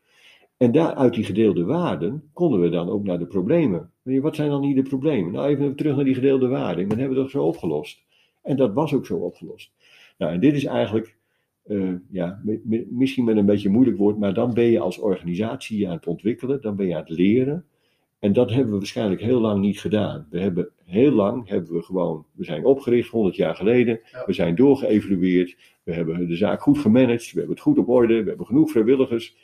En 0.57 0.73
daar, 0.73 0.95
uit 0.95 1.15
die 1.15 1.25
gedeelde 1.25 1.65
waarden 1.65 2.31
konden 2.33 2.61
we 2.61 2.69
dan 2.69 2.89
ook 2.89 3.05
naar 3.05 3.19
de 3.19 3.27
problemen. 3.27 3.91
Wat 4.03 4.37
zijn 4.37 4.49
dan 4.49 4.63
hier 4.63 4.75
de 4.75 4.83
problemen? 4.83 5.33
Nou, 5.33 5.49
even 5.49 5.77
terug 5.77 5.97
naar 5.97 6.05
die 6.05 6.15
gedeelde 6.15 6.49
waarden. 6.49 6.89
Dan 6.89 6.99
hebben 6.99 7.17
we 7.17 7.23
dat 7.23 7.33
zo 7.33 7.43
opgelost. 7.43 8.03
En 8.43 8.57
dat 8.57 8.73
was 8.73 8.95
ook 8.95 9.07
zo 9.07 9.17
opgelost. 9.17 9.73
Nou, 10.19 10.33
en 10.33 10.41
dit 10.41 10.55
is 10.55 10.65
eigenlijk, 10.65 11.17
uh, 11.67 11.93
ja, 12.11 12.43
misschien 12.89 13.25
met 13.25 13.37
een 13.37 13.47
beetje 13.47 13.69
moeilijk 13.69 13.97
woord, 13.97 14.19
maar 14.19 14.35
dan 14.35 14.55
ben 14.55 14.65
je 14.65 14.81
als 14.81 14.99
organisatie 14.99 15.89
aan 15.89 15.97
het 15.97 16.07
ontwikkelen, 16.07 16.61
dan 16.61 16.77
ben 16.77 16.87
je 16.87 16.95
aan 16.95 17.01
het 17.01 17.09
leren. 17.09 17.65
En 18.19 18.33
dat 18.33 18.51
hebben 18.51 18.73
we 18.73 18.79
waarschijnlijk 18.79 19.21
heel 19.21 19.41
lang 19.41 19.61
niet 19.61 19.81
gedaan. 19.81 20.27
We 20.31 20.41
hebben 20.41 20.71
heel 20.85 21.13
lang 21.13 21.49
hebben 21.49 21.73
we 21.73 21.83
gewoon, 21.83 22.27
we 22.33 22.45
zijn 22.45 22.65
opgericht 22.65 23.11
100 23.11 23.37
jaar 23.37 23.55
geleden, 23.55 24.01
we 24.27 24.33
zijn 24.33 24.55
doorgeëvalueerd, 24.55 25.57
we 25.83 25.93
hebben 25.93 26.29
de 26.29 26.37
zaak 26.37 26.63
goed 26.63 26.79
gemanaged, 26.79 27.33
we 27.33 27.39
hebben 27.39 27.55
het 27.55 27.65
goed 27.65 27.79
op 27.79 27.89
orde, 27.89 28.23
we 28.23 28.29
hebben 28.29 28.47
genoeg 28.47 28.71
vrijwilligers. 28.71 29.37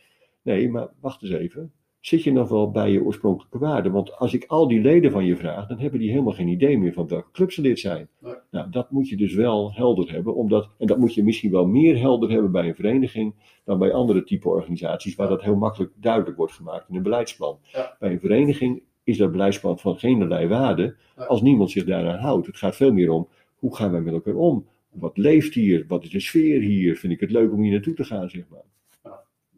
Nee, 0.42 0.70
maar 0.70 0.88
wacht 1.00 1.22
eens 1.22 1.33
even. 1.33 1.72
Zit 2.00 2.22
je 2.22 2.32
nog 2.32 2.48
wel 2.48 2.70
bij 2.70 2.90
je 2.90 3.02
oorspronkelijke 3.02 3.58
waarde? 3.58 3.90
Want 3.90 4.16
als 4.16 4.34
ik 4.34 4.44
al 4.46 4.68
die 4.68 4.80
leden 4.80 5.10
van 5.10 5.24
je 5.24 5.36
vraag, 5.36 5.66
dan 5.66 5.78
hebben 5.78 6.00
die 6.00 6.10
helemaal 6.10 6.32
geen 6.32 6.48
idee 6.48 6.78
meer 6.78 6.92
van 6.92 7.08
welke 7.08 7.30
club 7.30 7.52
ze 7.52 7.60
lid 7.60 7.78
zijn. 7.78 8.08
Nou, 8.50 8.70
dat 8.70 8.90
moet 8.90 9.08
je 9.08 9.16
dus 9.16 9.34
wel 9.34 9.72
helder 9.74 10.12
hebben. 10.12 10.34
Omdat, 10.34 10.68
en 10.78 10.86
dat 10.86 10.98
moet 10.98 11.14
je 11.14 11.24
misschien 11.24 11.50
wel 11.50 11.66
meer 11.66 11.98
helder 11.98 12.30
hebben 12.30 12.52
bij 12.52 12.68
een 12.68 12.74
vereniging 12.74 13.34
dan 13.64 13.78
bij 13.78 13.92
andere 13.92 14.24
type 14.24 14.48
organisaties, 14.48 15.14
waar 15.14 15.28
dat 15.28 15.42
heel 15.42 15.56
makkelijk 15.56 15.92
duidelijk 15.96 16.36
wordt 16.36 16.52
gemaakt 16.52 16.88
in 16.88 16.94
een 16.96 17.02
beleidsplan. 17.02 17.58
Bij 17.98 18.12
een 18.12 18.20
vereniging 18.20 18.82
is 19.04 19.16
dat 19.16 19.30
beleidsplan 19.30 19.78
van 19.78 19.98
geen 19.98 20.48
waarde 20.48 20.96
als 21.16 21.42
niemand 21.42 21.70
zich 21.70 21.84
daaraan 21.84 22.18
houdt. 22.18 22.46
Het 22.46 22.56
gaat 22.56 22.76
veel 22.76 22.92
meer 22.92 23.10
om 23.10 23.28
hoe 23.56 23.76
gaan 23.76 23.90
wij 23.90 24.00
met 24.00 24.14
elkaar 24.14 24.34
om? 24.34 24.66
Wat 24.90 25.16
leeft 25.16 25.54
hier? 25.54 25.84
Wat 25.88 26.04
is 26.04 26.10
de 26.10 26.20
sfeer 26.20 26.60
hier? 26.60 26.96
Vind 26.96 27.12
ik 27.12 27.20
het 27.20 27.30
leuk 27.30 27.52
om 27.52 27.62
hier 27.62 27.72
naartoe 27.72 27.94
te 27.94 28.04
gaan, 28.04 28.30
zeg 28.30 28.44
maar 28.48 28.64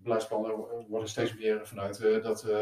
beleidsplannen 0.03 0.51
worden 0.89 1.09
steeds 1.09 1.37
meer 1.37 1.61
vanuit 1.65 2.01
uh, 2.05 2.23
dat 2.23 2.47
uh, 2.49 2.55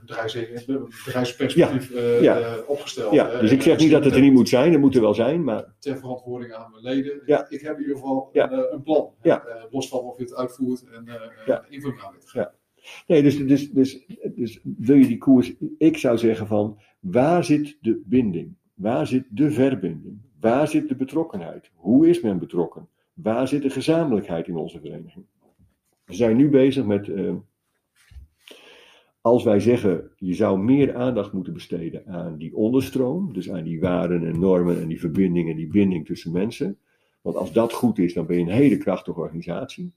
bedrijfsperspectief 0.00 1.92
ja. 2.20 2.56
opgesteld. 2.66 3.12
Ja, 3.12 3.40
dus 3.40 3.50
ik 3.50 3.62
zeg 3.62 3.78
niet 3.78 3.90
dat 3.90 4.04
het 4.04 4.14
er 4.14 4.20
niet 4.20 4.32
moet 4.32 4.48
zijn, 4.48 4.72
er 4.72 4.78
moet 4.78 4.94
er 4.94 5.00
wel 5.00 5.14
zijn, 5.14 5.44
maar... 5.44 5.64
Ter 5.78 5.98
verantwoording 5.98 6.52
aan 6.52 6.70
mijn 6.70 6.82
leden. 6.82 7.22
Ja. 7.26 7.46
Ik 7.48 7.60
heb 7.60 7.76
in 7.76 7.80
ieder 7.80 7.96
geval 7.96 8.30
een, 8.32 8.72
een, 8.72 8.82
plan. 8.82 9.12
Los 9.70 9.88
van 9.88 9.98
of 9.98 10.16
je 10.16 10.22
het 10.22 10.34
uitvoert 10.34 10.84
en 10.88 11.08
invulling 11.68 12.02
aan. 12.02 12.14
Nee, 13.06 13.22
dus, 13.22 13.46
dus, 13.46 13.70
dus, 13.70 14.06
dus 14.34 14.60
wil 14.62 14.96
je 14.96 15.06
die 15.06 15.18
koers... 15.18 15.52
Ik 15.78 15.96
zou 15.96 16.18
zeggen 16.18 16.46
van, 16.46 16.78
waar 17.00 17.44
zit 17.44 17.76
de 17.80 18.02
binding? 18.04 18.56
Waar 18.74 19.06
zit 19.06 19.24
de 19.30 19.50
verbinding? 19.50 20.20
Waar 20.40 20.68
zit 20.68 20.88
de 20.88 20.96
betrokkenheid? 20.96 21.70
Hoe 21.74 22.08
is 22.08 22.20
men 22.20 22.38
betrokken? 22.38 22.88
Waar 23.12 23.48
zit 23.48 23.62
de 23.62 23.70
gezamenlijkheid 23.70 24.48
in 24.48 24.56
onze 24.56 24.80
vereniging? 24.80 25.24
We 26.08 26.14
zijn 26.14 26.36
nu 26.36 26.48
bezig 26.48 26.84
met, 26.84 27.06
uh, 27.06 27.34
als 29.20 29.44
wij 29.44 29.60
zeggen, 29.60 30.10
je 30.16 30.34
zou 30.34 30.58
meer 30.58 30.94
aandacht 30.94 31.32
moeten 31.32 31.52
besteden 31.52 32.06
aan 32.06 32.36
die 32.36 32.56
onderstroom, 32.56 33.32
dus 33.32 33.50
aan 33.50 33.64
die 33.64 33.80
waarden 33.80 34.26
en 34.26 34.38
normen 34.38 34.80
en 34.80 34.88
die 34.88 35.00
verbindingen, 35.00 35.56
die 35.56 35.66
binding 35.66 36.06
tussen 36.06 36.32
mensen. 36.32 36.78
Want 37.20 37.36
als 37.36 37.52
dat 37.52 37.72
goed 37.72 37.98
is, 37.98 38.14
dan 38.14 38.26
ben 38.26 38.36
je 38.36 38.42
een 38.42 38.48
hele 38.48 38.76
krachtige 38.76 39.20
organisatie. 39.20 39.92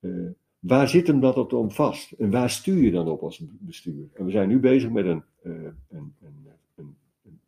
Uh, 0.00 0.30
waar 0.58 0.88
zit 0.88 1.06
hem 1.06 1.20
dat 1.20 1.52
op 1.52 1.72
vast? 1.72 2.12
En 2.12 2.30
waar 2.30 2.50
stuur 2.50 2.82
je 2.82 2.90
dan 2.90 3.08
op 3.08 3.22
als 3.22 3.42
bestuur? 3.48 4.08
En 4.14 4.24
we 4.24 4.30
zijn 4.30 4.48
nu 4.48 4.58
bezig 4.58 4.90
met 4.90 5.06
een, 5.06 5.22
een, 5.42 5.74
een, 5.90 6.14
een, 6.20 6.96
een, 7.24 7.40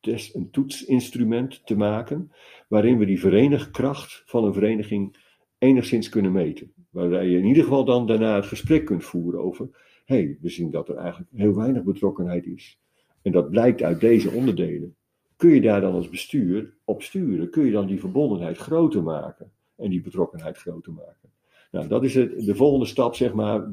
test, 0.00 0.34
een 0.34 0.50
toetsinstrument 0.50 1.66
te 1.66 1.76
maken, 1.76 2.32
waarin 2.68 2.98
we 2.98 3.04
die 3.04 3.20
verenigkracht 3.20 4.22
van 4.26 4.44
een 4.44 4.52
vereniging 4.52 5.16
enigszins 5.58 6.08
kunnen 6.08 6.32
meten. 6.32 6.72
Waarbij 6.90 7.28
je 7.28 7.38
in 7.38 7.44
ieder 7.44 7.62
geval 7.62 7.84
dan 7.84 8.06
daarna 8.06 8.34
het 8.34 8.46
gesprek 8.46 8.84
kunt 8.84 9.04
voeren 9.04 9.40
over, 9.40 9.68
hé, 10.04 10.16
hey, 10.16 10.38
we 10.40 10.48
zien 10.48 10.70
dat 10.70 10.88
er 10.88 10.96
eigenlijk 10.96 11.30
heel 11.34 11.54
weinig 11.54 11.82
betrokkenheid 11.82 12.46
is. 12.46 12.78
En 13.22 13.32
dat 13.32 13.50
blijkt 13.50 13.82
uit 13.82 14.00
deze 14.00 14.30
onderdelen. 14.30 14.94
Kun 15.36 15.50
je 15.50 15.60
daar 15.60 15.80
dan 15.80 15.94
als 15.94 16.08
bestuur 16.08 16.74
op 16.84 17.02
sturen? 17.02 17.50
Kun 17.50 17.64
je 17.64 17.72
dan 17.72 17.86
die 17.86 18.00
verbondenheid 18.00 18.56
groter 18.56 19.02
maken 19.02 19.50
en 19.76 19.90
die 19.90 20.02
betrokkenheid 20.02 20.56
groter 20.56 20.92
maken? 20.92 21.30
Nou, 21.70 21.88
dat 21.88 22.04
is 22.04 22.14
het, 22.14 22.44
de 22.46 22.54
volgende 22.54 22.86
stap, 22.86 23.14
zeg 23.14 23.32
maar. 23.32 23.68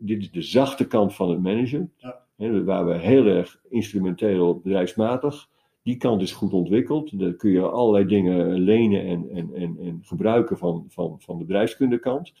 Dit 0.00 0.20
is 0.20 0.30
de 0.30 0.42
zachte 0.42 0.86
kant 0.86 1.14
van 1.14 1.30
het 1.30 1.42
managen. 1.42 1.92
Ja. 1.96 2.26
Hè, 2.36 2.64
waar 2.64 2.86
we 2.86 2.94
heel 2.94 3.26
erg 3.26 3.60
instrumenteel 3.68 4.60
bedrijfsmatig 4.60 5.48
die 5.88 5.96
kant 5.96 6.22
is 6.22 6.32
goed 6.32 6.52
ontwikkeld. 6.52 7.18
Daar 7.18 7.32
kun 7.32 7.50
je 7.50 7.60
allerlei 7.60 8.06
dingen 8.06 8.52
lenen 8.52 9.06
en, 9.06 9.28
en, 9.30 9.54
en, 9.54 9.76
en 9.80 10.00
gebruiken 10.02 10.58
van, 10.58 10.84
van, 10.88 11.16
van 11.20 11.38
de 11.38 11.44
bedrijfskundekant. 11.44 12.32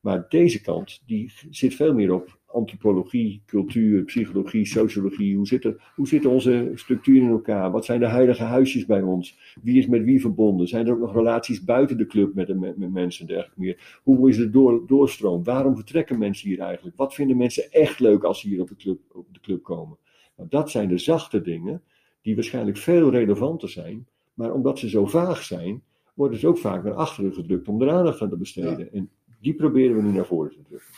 Maar 0.00 0.26
deze 0.28 0.60
kant 0.60 1.02
die 1.06 1.32
zit 1.50 1.74
veel 1.74 1.94
meer 1.94 2.12
op 2.12 2.38
antropologie, 2.52 3.42
cultuur, 3.46 4.04
psychologie, 4.04 4.66
sociologie. 4.66 5.36
Hoe 5.36 5.46
zitten, 5.46 5.78
hoe 5.94 6.08
zitten 6.08 6.30
onze 6.30 6.70
structuren 6.74 7.22
in 7.22 7.30
elkaar? 7.30 7.70
Wat 7.70 7.84
zijn 7.84 8.00
de 8.00 8.08
heilige 8.08 8.42
huisjes 8.42 8.86
bij 8.86 9.02
ons? 9.02 9.54
Wie 9.62 9.78
is 9.78 9.86
met 9.86 10.04
wie 10.04 10.20
verbonden? 10.20 10.68
Zijn 10.68 10.86
er 10.86 10.92
ook 10.92 11.00
nog 11.00 11.14
relaties 11.14 11.64
buiten 11.64 11.96
de 11.96 12.06
club 12.06 12.34
met, 12.34 12.58
met, 12.58 12.76
met 12.76 12.92
mensen 12.92 13.20
en 13.20 13.26
dergelijke 13.26 13.60
meer? 13.60 14.00
Hoe 14.02 14.28
is 14.28 14.36
de 14.36 14.50
door, 14.50 14.86
doorstroom? 14.86 15.44
Waarom 15.44 15.76
vertrekken 15.76 16.18
mensen 16.18 16.48
hier 16.48 16.60
eigenlijk? 16.60 16.96
Wat 16.96 17.14
vinden 17.14 17.36
mensen 17.36 17.72
echt 17.72 18.00
leuk 18.00 18.22
als 18.22 18.40
ze 18.40 18.48
hier 18.48 18.60
op 18.60 18.68
de 18.68 18.76
club, 18.76 18.98
op 19.12 19.26
de 19.32 19.40
club 19.40 19.62
komen? 19.62 19.96
Nou, 20.36 20.48
dat 20.48 20.70
zijn 20.70 20.88
de 20.88 20.98
zachte 20.98 21.42
dingen 21.42 21.82
die 22.22 22.34
waarschijnlijk 22.34 22.76
veel 22.76 23.10
relevanter 23.10 23.68
zijn. 23.68 24.06
Maar 24.34 24.52
omdat 24.52 24.78
ze 24.78 24.88
zo 24.88 25.06
vaag 25.06 25.42
zijn, 25.42 25.82
worden 26.14 26.38
ze 26.38 26.46
ook 26.46 26.58
vaak 26.58 26.84
naar 26.84 26.94
achteren 26.94 27.32
gedrukt 27.32 27.68
om 27.68 27.82
er 27.82 27.90
aandacht 27.90 28.22
aan 28.22 28.28
te 28.28 28.36
besteden. 28.36 28.92
En 28.92 29.10
die 29.40 29.54
proberen 29.54 29.96
we 29.96 30.02
nu 30.02 30.12
naar 30.12 30.26
voren 30.26 30.50
te 30.50 30.62
drukken. 30.62 30.88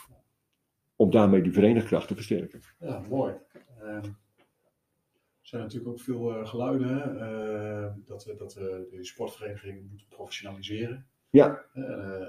Om 0.96 1.10
daarmee 1.10 1.42
die 1.42 1.52
verenigkracht 1.52 2.08
te 2.08 2.14
versterken. 2.14 2.60
Ja, 2.78 2.98
mooi. 3.08 3.34
Uh, 3.82 3.88
er 3.94 5.48
zijn 5.48 5.62
natuurlijk 5.62 5.90
ook 5.90 6.00
veel 6.00 6.38
uh, 6.38 6.46
geluiden? 6.46 7.16
Uh, 7.16 8.06
dat, 8.06 8.34
dat 8.38 8.56
uh, 8.56 8.64
de 8.90 9.04
sportvereniging 9.04 9.90
moet 9.90 10.06
professionaliseren. 10.08 11.06
Ja. 11.30 11.64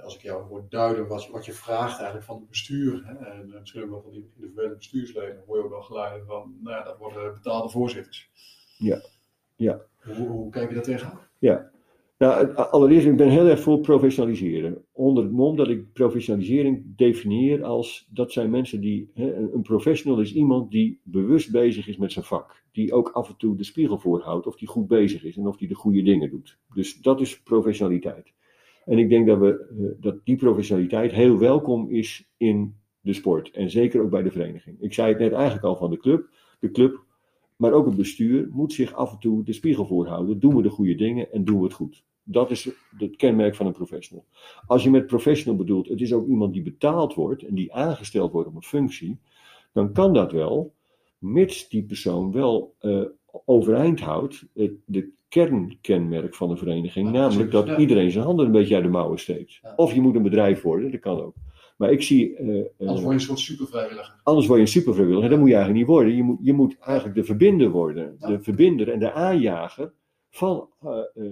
als 0.04 0.16
ik 0.16 0.22
jou 0.22 0.44
hoor 0.44 0.66
duiden 0.70 1.08
wat, 1.08 1.30
wat 1.30 1.46
je 1.46 1.54
vraagt 1.54 1.96
eigenlijk 1.96 2.26
van 2.26 2.40
het 2.40 2.50
bestuur, 2.50 3.06
hè? 3.06 3.26
en 3.26 3.56
misschien 3.60 3.84
ook 3.84 3.90
wel 3.90 4.02
van 4.02 4.12
die 4.12 4.24
individuele 4.24 4.76
bestuursleden, 4.76 5.44
hoor 5.46 5.58
je 5.58 5.64
ook 5.64 5.70
wel 5.70 5.82
geluiden 5.82 6.26
van, 6.28 6.58
nou 6.62 6.78
ja, 6.78 6.84
dat 6.84 6.98
worden 6.98 7.34
betaalde 7.34 7.70
voorzitters. 7.70 8.32
Ja. 8.78 9.02
ja. 9.56 9.82
Hoe, 10.04 10.28
hoe 10.28 10.52
kijk 10.52 10.70
je 10.70 10.76
dat 10.76 10.84
tegenaan? 10.84 11.20
Ja, 11.40 11.72
allereerst, 12.24 13.08
ik 13.08 13.18
ben 13.18 13.30
heel 13.30 13.48
erg 13.48 13.60
voor 13.60 13.80
professionaliseren. 13.80 14.86
Onder 14.92 15.24
het 15.24 15.32
mom 15.32 15.56
dat 15.56 15.70
ik 15.70 15.94
professionalisering 15.94 16.84
definieer 16.96 17.64
als 17.64 18.08
dat 18.10 18.32
zijn 18.32 18.50
mensen 18.50 18.82
die. 18.82 19.12
Hè, 19.14 19.54
een 19.54 19.62
professional 19.62 20.20
is 20.20 20.34
iemand 20.34 20.72
die 20.72 21.00
bewust 21.04 21.52
bezig 21.52 21.88
is 21.88 21.98
met 21.98 22.12
zijn 22.12 22.26
vak. 22.26 22.64
Die 22.72 22.94
ook 22.94 23.10
af 23.10 23.30
en 23.30 23.38
toe 23.38 23.56
de 23.56 23.64
spiegel 23.64 23.98
voorhoudt 23.98 24.48
of 24.48 24.56
die 24.56 24.68
goed 24.68 24.88
bezig 24.88 25.24
is 25.24 25.38
en 25.38 25.48
of 25.48 25.58
die 25.58 25.68
de 25.68 25.76
goede 25.76 26.02
dingen 26.02 26.30
doet. 26.30 26.58
Dus 26.74 27.02
dat 27.02 27.22
is 27.22 27.42
professionaliteit. 27.42 28.34
En 28.86 28.98
ik 28.98 29.10
denk 29.10 29.28
dat, 29.28 29.40
we, 29.40 29.68
eh, 29.70 30.04
dat 30.04 30.16
die 30.24 30.36
professionaliteit 30.36 31.12
heel 31.12 31.38
welkom 31.38 31.90
is 31.90 32.30
in 32.38 32.76
de 33.02 33.14
sport. 33.14 33.52
En 33.52 33.70
zeker 33.70 34.02
ook 34.02 34.10
bij 34.10 34.24
de 34.24 34.32
vereniging. 34.32 34.82
Ik 34.82 34.94
zei 34.94 35.10
het 35.10 35.20
net 35.20 35.32
eigenlijk 35.32 35.66
al 35.66 35.76
van 35.76 35.90
de 35.90 35.98
club. 35.98 36.30
De 36.60 36.72
club 36.72 37.04
maar 37.56 37.72
ook 37.72 37.86
het 37.86 37.96
bestuur 37.96 38.48
moet 38.52 38.74
zich 38.74 38.94
af 38.94 39.12
en 39.12 39.20
toe 39.20 39.44
de 39.44 39.54
spiegel 39.54 39.86
voorhouden. 39.86 40.40
Doen 40.40 40.56
we 40.56 40.62
de 40.62 40.70
goede 40.70 40.96
dingen 40.96 41.32
en 41.32 41.46
doen 41.46 41.58
we 41.58 41.64
het 41.64 41.74
goed? 41.74 42.04
Dat 42.24 42.52
is 42.52 42.70
het 42.98 43.16
kenmerk 43.16 43.56
van 43.56 43.66
een 43.66 43.74
professional. 43.74 44.26
Als 44.68 44.84
je 44.84 44.90
met 44.90 45.08
professional 45.08 45.58
bedoelt, 45.58 45.88
het 45.88 46.02
is 46.02 46.14
ook 46.14 46.28
iemand 46.28 46.54
die 46.54 46.62
betaald 46.62 47.14
wordt 47.14 47.44
en 47.44 47.56
die 47.56 47.74
aangesteld 47.74 48.32
wordt 48.32 48.48
op 48.48 48.56
een 48.56 48.64
functie, 48.64 49.20
dan 49.72 49.94
kan 49.94 50.14
dat 50.14 50.32
wel, 50.32 50.74
mits 51.18 51.70
die 51.70 51.84
persoon 51.84 52.32
wel 52.32 52.76
uh, 52.82 53.02
overeind 53.46 54.00
houdt 54.00 54.46
het 54.54 54.74
de 54.86 55.12
kernkenmerk 55.28 56.36
van 56.36 56.50
de 56.50 56.58
vereniging, 56.58 57.12
namelijk 57.12 57.52
dat 57.52 57.78
iedereen 57.78 58.12
zijn 58.12 58.26
handen 58.26 58.46
een 58.46 58.52
beetje 58.52 58.76
uit 58.76 58.84
de 58.84 58.90
mouwen 58.90 59.20
steekt. 59.20 59.62
Of 59.76 59.94
je 59.94 60.02
moet 60.02 60.16
een 60.16 60.24
bedrijf 60.24 60.62
worden, 60.62 60.92
dat 60.92 61.00
kan 61.00 61.22
ook. 61.22 61.36
Maar 61.78 61.92
ik 61.92 62.02
zie. 62.02 62.38
Uh, 62.38 62.66
anders 62.80 63.02
word 63.02 63.02
je 63.02 63.14
een 63.14 63.20
soort 63.20 63.40
supervrijwilliger. 63.40 64.20
Anders 64.24 64.48
word 64.48 64.60
je 64.60 64.66
een 64.66 64.72
supervrijwilliger. 64.72 65.30
Dat 65.30 65.40
moet 65.40 65.48
je 65.48 65.56
eigenlijk 65.56 65.86
niet 65.86 65.96
worden. 65.96 66.16
Je 66.16 66.24
moet, 66.24 66.38
je 66.42 66.54
moet 66.54 66.78
eigenlijk 66.80 67.18
de 67.18 67.24
verbinder 67.24 67.70
worden. 67.70 68.16
De 68.20 68.42
verbinder 68.42 68.90
en 68.90 69.00
de 69.00 69.12
aanjager 69.12 69.94
van 70.36 70.70
uh, 70.84 71.26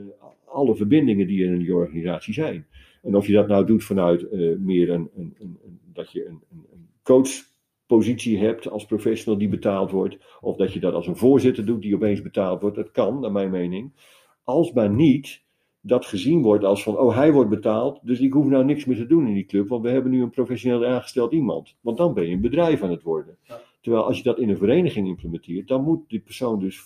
alle 0.45 0.75
verbindingen 0.75 1.27
die 1.27 1.45
er 1.45 1.53
in 1.53 1.59
die 1.59 1.75
organisatie 1.75 2.33
zijn. 2.33 2.67
En 3.01 3.15
of 3.15 3.27
je 3.27 3.33
dat 3.33 3.47
nou 3.47 3.65
doet 3.65 3.83
vanuit 3.83 4.31
meer 4.59 4.89
een, 4.89 5.09
een, 5.15 5.35
een, 5.39 5.57
dat 5.93 6.11
je 6.11 6.25
een, 6.25 6.41
een 6.51 6.87
coachpositie 7.03 8.37
hebt 8.37 8.69
als 8.69 8.85
professional 8.85 9.39
die 9.39 9.49
betaald 9.49 9.91
wordt. 9.91 10.17
Of 10.41 10.55
dat 10.55 10.73
je 10.73 10.79
dat 10.79 10.93
als 10.93 11.07
een 11.07 11.15
voorzitter 11.15 11.65
doet 11.65 11.81
die 11.81 11.95
opeens 11.95 12.21
betaald 12.21 12.61
wordt. 12.61 12.75
Dat 12.75 12.91
kan, 12.91 13.19
naar 13.19 13.31
mijn 13.31 13.51
mening. 13.51 13.91
Als 14.43 14.71
maar 14.71 14.89
niet 14.89 15.43
dat 15.81 16.05
gezien 16.05 16.41
wordt 16.41 16.63
als 16.63 16.83
van, 16.83 16.97
oh 16.97 17.15
hij 17.15 17.31
wordt 17.31 17.49
betaald, 17.49 17.99
dus 18.03 18.19
ik 18.19 18.33
hoef 18.33 18.45
nou 18.45 18.65
niks 18.65 18.85
meer 18.85 18.97
te 18.97 19.05
doen 19.05 19.27
in 19.27 19.33
die 19.33 19.45
club, 19.45 19.67
want 19.67 19.83
we 19.83 19.89
hebben 19.89 20.11
nu 20.11 20.21
een 20.21 20.29
professioneel 20.29 20.85
aangesteld 20.85 21.31
iemand. 21.31 21.75
Want 21.81 21.97
dan 21.97 22.13
ben 22.13 22.27
je 22.27 22.33
een 22.33 22.41
bedrijf 22.41 22.83
aan 22.83 22.91
het 22.91 23.03
worden. 23.03 23.37
Ja. 23.43 23.61
Terwijl 23.81 24.03
als 24.03 24.17
je 24.17 24.23
dat 24.23 24.39
in 24.39 24.49
een 24.49 24.57
vereniging 24.57 25.07
implementeert, 25.07 25.67
dan 25.67 25.83
moet 25.83 26.09
die 26.09 26.19
persoon 26.19 26.59
dus 26.59 26.81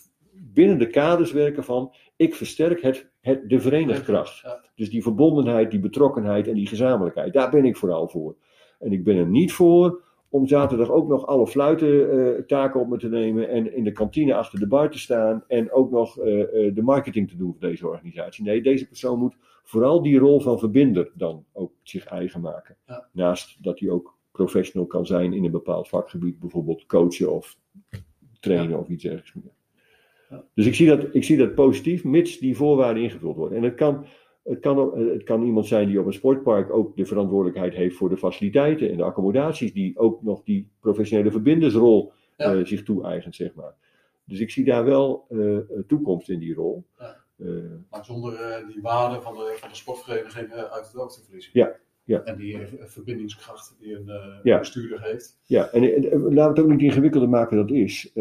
binnen 0.53 0.79
de 0.79 0.87
kaders 0.87 1.31
werken 1.31 1.63
van, 1.63 1.91
ik 2.15 2.35
versterk 2.35 2.81
het, 2.81 3.09
het, 3.21 3.49
de 3.49 3.59
verenigkracht. 3.59 4.41
Ja. 4.41 4.61
Dus 4.75 4.89
die 4.89 5.03
verbondenheid, 5.03 5.71
die 5.71 5.79
betrokkenheid 5.79 6.47
en 6.47 6.53
die 6.53 6.67
gezamenlijkheid, 6.67 7.33
daar 7.33 7.51
ben 7.51 7.65
ik 7.65 7.77
vooral 7.77 8.07
voor. 8.07 8.35
En 8.79 8.91
ik 8.91 9.03
ben 9.03 9.17
er 9.17 9.27
niet 9.27 9.53
voor 9.53 10.03
om 10.29 10.47
zaterdag 10.47 10.91
ook 10.91 11.07
nog 11.07 11.25
alle 11.25 11.47
fluitentaken 11.47 12.79
op 12.79 12.87
me 12.87 12.97
te 12.97 13.09
nemen 13.09 13.49
en 13.49 13.75
in 13.75 13.83
de 13.83 13.91
kantine 13.91 14.35
achter 14.35 14.59
de 14.59 14.67
bar 14.67 14.89
te 14.89 14.99
staan 14.99 15.43
en 15.47 15.71
ook 15.71 15.91
nog 15.91 16.19
eh, 16.19 16.41
eh, 16.41 16.75
de 16.75 16.81
marketing 16.81 17.29
te 17.29 17.37
doen 17.37 17.51
voor 17.51 17.69
deze 17.69 17.87
organisatie. 17.87 18.43
Nee, 18.43 18.61
deze 18.61 18.87
persoon 18.87 19.19
moet 19.19 19.35
vooral 19.63 20.01
die 20.01 20.19
rol 20.19 20.39
van 20.39 20.59
verbinder 20.59 21.11
dan 21.13 21.45
ook 21.53 21.71
zich 21.83 22.05
eigen 22.05 22.41
maken. 22.41 22.75
Ja. 22.87 23.07
Naast 23.11 23.63
dat 23.63 23.79
hij 23.79 23.89
ook 23.89 24.17
professional 24.31 24.87
kan 24.87 25.05
zijn 25.05 25.33
in 25.33 25.43
een 25.43 25.51
bepaald 25.51 25.87
vakgebied, 25.87 26.39
bijvoorbeeld 26.39 26.85
coachen 26.85 27.31
of 27.31 27.57
trainen 28.39 28.79
of 28.79 28.89
iets 28.89 29.03
dergelijks 29.03 29.33
meer. 29.33 29.53
Dus 30.53 30.65
ik 30.65 30.75
zie, 30.75 30.87
dat, 30.87 31.07
ik 31.11 31.23
zie 31.23 31.37
dat 31.37 31.55
positief, 31.55 32.03
mits 32.03 32.37
die 32.39 32.55
voorwaarden 32.55 33.03
ingevuld 33.03 33.35
worden. 33.35 33.57
En 33.57 33.63
het 33.63 33.75
kan, 33.75 34.05
het, 34.43 34.59
kan, 34.59 34.97
het 34.99 35.23
kan 35.23 35.43
iemand 35.43 35.67
zijn 35.67 35.87
die 35.87 35.99
op 35.99 36.05
een 36.05 36.13
sportpark 36.13 36.73
ook 36.73 36.95
de 36.95 37.05
verantwoordelijkheid 37.05 37.73
heeft 37.73 37.95
voor 37.95 38.09
de 38.09 38.17
faciliteiten 38.17 38.89
en 38.89 38.97
de 38.97 39.03
accommodaties, 39.03 39.73
die 39.73 39.97
ook 39.97 40.23
nog 40.23 40.43
die 40.43 40.69
professionele 40.79 41.31
verbindersrol 41.31 42.11
Ja. 42.37 42.53
eh, 42.55 42.65
zich 42.65 42.83
toe-eigent, 42.83 43.35
zeg 43.35 43.53
maar. 43.53 43.73
Dus 44.25 44.39
ik 44.39 44.49
zie 44.51 44.65
daar 44.65 44.85
wel 44.85 45.25
eh, 45.29 45.57
toekomst 45.87 46.29
in 46.29 46.39
die 46.39 46.53
rol. 46.53 46.85
Ja. 46.99 47.15
Eh, 47.37 47.47
Maar 47.89 48.05
zonder 48.05 48.63
die 48.73 48.81
waarde 48.81 49.21
van 49.21 49.33
de, 49.33 49.53
van 49.55 49.69
de 49.69 49.75
sportvereniging 49.75 50.51
uit 50.51 50.85
het 50.91 50.97
oog 50.97 51.13
te 51.13 51.23
verliezen. 51.23 51.51
Ja, 51.53 51.75
ja. 52.03 52.23
En 52.23 52.37
die 52.37 52.57
verbindingskracht 52.79 53.75
die 53.79 53.95
een 53.95 54.39
Ja. 54.43 54.59
bestuurder 54.59 55.01
heeft. 55.01 55.39
Ja, 55.45 55.67
en, 55.71 55.83
en, 55.83 56.11
en 56.11 56.19
laten 56.21 56.33
we 56.33 56.41
het 56.41 56.59
ook 56.59 56.67
niet 56.69 56.81
ingewikkelder 56.81 57.29
maken 57.29 57.57
dan 57.57 57.65
het 57.65 57.75
is. 57.75 58.11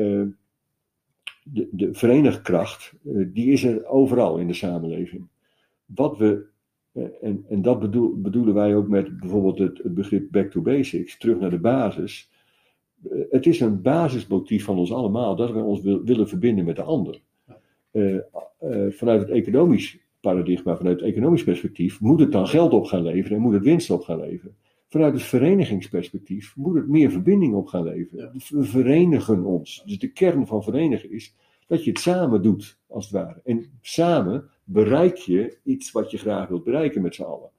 De, 1.44 1.68
de 1.70 1.94
verenigkracht, 1.94 2.92
eh, 3.04 3.26
die 3.32 3.52
is 3.52 3.64
er 3.64 3.86
overal 3.86 4.38
in 4.38 4.46
de 4.46 4.54
samenleving. 4.54 5.26
Wat 5.84 6.18
we, 6.18 6.46
eh, 6.92 7.04
en, 7.22 7.44
en 7.48 7.62
dat 7.62 7.80
bedoel, 7.80 8.20
bedoelen 8.20 8.54
wij 8.54 8.76
ook 8.76 8.88
met 8.88 9.18
bijvoorbeeld 9.20 9.58
het, 9.58 9.78
het 9.82 9.94
begrip 9.94 10.30
back 10.30 10.50
to 10.50 10.60
basics, 10.60 11.18
terug 11.18 11.38
naar 11.38 11.50
de 11.50 11.58
basis. 11.58 12.30
Eh, 13.10 13.18
het 13.30 13.46
is 13.46 13.60
een 13.60 13.82
basismotief 13.82 14.64
van 14.64 14.78
ons 14.78 14.92
allemaal 14.92 15.36
dat 15.36 15.52
we 15.52 15.58
ons 15.58 15.80
wil- 15.80 16.04
willen 16.04 16.28
verbinden 16.28 16.64
met 16.64 16.76
de 16.76 16.82
ander. 16.82 17.20
Vanuit 18.90 19.20
het 19.20 19.30
economisch 19.30 19.98
paradigma, 20.20 20.76
vanuit 20.76 21.00
het 21.00 21.08
economisch 21.08 21.44
perspectief, 21.44 22.00
moet 22.00 22.20
het 22.20 22.32
dan 22.32 22.46
geld 22.46 22.72
op 22.72 22.84
gaan 22.84 23.02
leveren 23.02 23.36
en 23.36 23.42
moet 23.42 23.52
het 23.52 23.62
winst 23.62 23.90
op 23.90 24.02
gaan 24.02 24.20
leveren. 24.20 24.56
Vanuit 24.94 25.14
het 25.14 25.22
verenigingsperspectief 25.22 26.56
moet 26.56 26.74
het 26.74 26.88
meer 26.88 27.10
verbinding 27.10 27.54
op 27.54 27.66
gaan 27.66 27.82
leveren. 27.82 28.32
We 28.48 28.64
verenigen 28.64 29.44
ons. 29.44 29.82
Dus 29.86 29.98
de 29.98 30.12
kern 30.12 30.46
van 30.46 30.62
verenigen 30.62 31.10
is 31.10 31.34
dat 31.66 31.84
je 31.84 31.90
het 31.90 31.98
samen 31.98 32.42
doet, 32.42 32.78
als 32.86 33.04
het 33.04 33.14
ware. 33.14 33.40
En 33.44 33.78
samen 33.80 34.50
bereik 34.64 35.16
je 35.16 35.58
iets 35.64 35.90
wat 35.90 36.10
je 36.10 36.18
graag 36.18 36.48
wilt 36.48 36.64
bereiken 36.64 37.02
met 37.02 37.14
z'n 37.14 37.22
allen. 37.22 37.50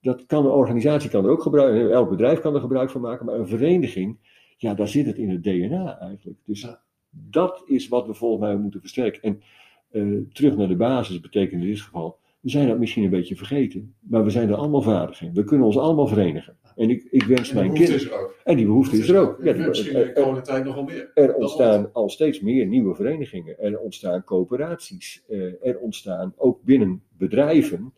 Dat 0.00 0.26
kan 0.26 0.44
een 0.44 0.50
organisatie 0.50 1.10
kan 1.10 1.24
er 1.24 1.30
ook 1.30 1.42
gebruik, 1.42 1.90
elk 1.90 2.10
bedrijf 2.10 2.40
kan 2.40 2.54
er 2.54 2.60
gebruik 2.60 2.90
van 2.90 3.00
maken, 3.00 3.26
maar 3.26 3.38
een 3.38 3.48
vereniging, 3.48 4.18
ja, 4.56 4.74
daar 4.74 4.88
zit 4.88 5.06
het 5.06 5.16
in 5.16 5.30
het 5.30 5.42
DNA 5.42 5.98
eigenlijk. 5.98 6.38
Dus 6.44 6.60
Ja. 6.60 6.80
dat 7.10 7.62
is 7.66 7.88
wat 7.88 8.06
we 8.06 8.14
volgens 8.14 8.40
mij 8.40 8.56
moeten 8.56 8.80
versterken. 8.80 9.22
En 9.22 9.42
eh, 9.90 10.18
terug 10.32 10.56
naar 10.56 10.68
de 10.68 10.76
basis 10.76 11.20
betekent 11.20 11.62
in 11.62 11.68
dit 11.68 11.80
geval, 11.80 12.18
we 12.40 12.50
zijn 12.50 12.68
dat 12.68 12.78
misschien 12.78 13.04
een 13.04 13.10
beetje 13.10 13.36
vergeten, 13.36 13.94
maar 14.00 14.24
we 14.24 14.30
zijn 14.30 14.48
er 14.48 14.54
allemaal 14.54 14.82
vaardig 14.82 15.22
in. 15.22 15.32
We 15.34 15.44
kunnen 15.44 15.66
ons 15.66 15.78
allemaal 15.78 16.06
verenigen. 16.06 16.56
En 16.76 16.90
ik, 16.90 17.06
ik 17.10 17.22
wens 17.22 17.50
En 17.50 17.56
mijn 17.56 17.72
kinderen. 17.72 18.12
er. 18.12 18.30
En 18.44 18.56
die 18.56 18.66
behoefte 18.66 18.98
is 18.98 19.08
er 19.08 19.18
ook. 19.20 19.40
Ja, 19.44 19.52
die- 19.52 19.66
Misschien 19.66 19.96
in 19.96 20.06
de 20.06 20.12
komende 20.12 20.40
tijd 20.40 20.64
nogal 20.64 20.82
meer. 20.84 21.10
er 21.14 21.34
ontstaan 21.34 21.92
al 21.92 22.08
steeds 22.08 22.40
meer 22.40 22.66
nieuwe 22.66 22.94
verenigingen. 22.94 23.58
Er 23.58 23.78
ontstaan 23.78 24.24
coöperaties. 24.24 25.24
Eh, 25.28 25.66
Er 25.66 25.78
ontstaan 25.78 26.34
ook 26.36 26.62
binnen 26.62 27.02
bedrijven 27.18 27.92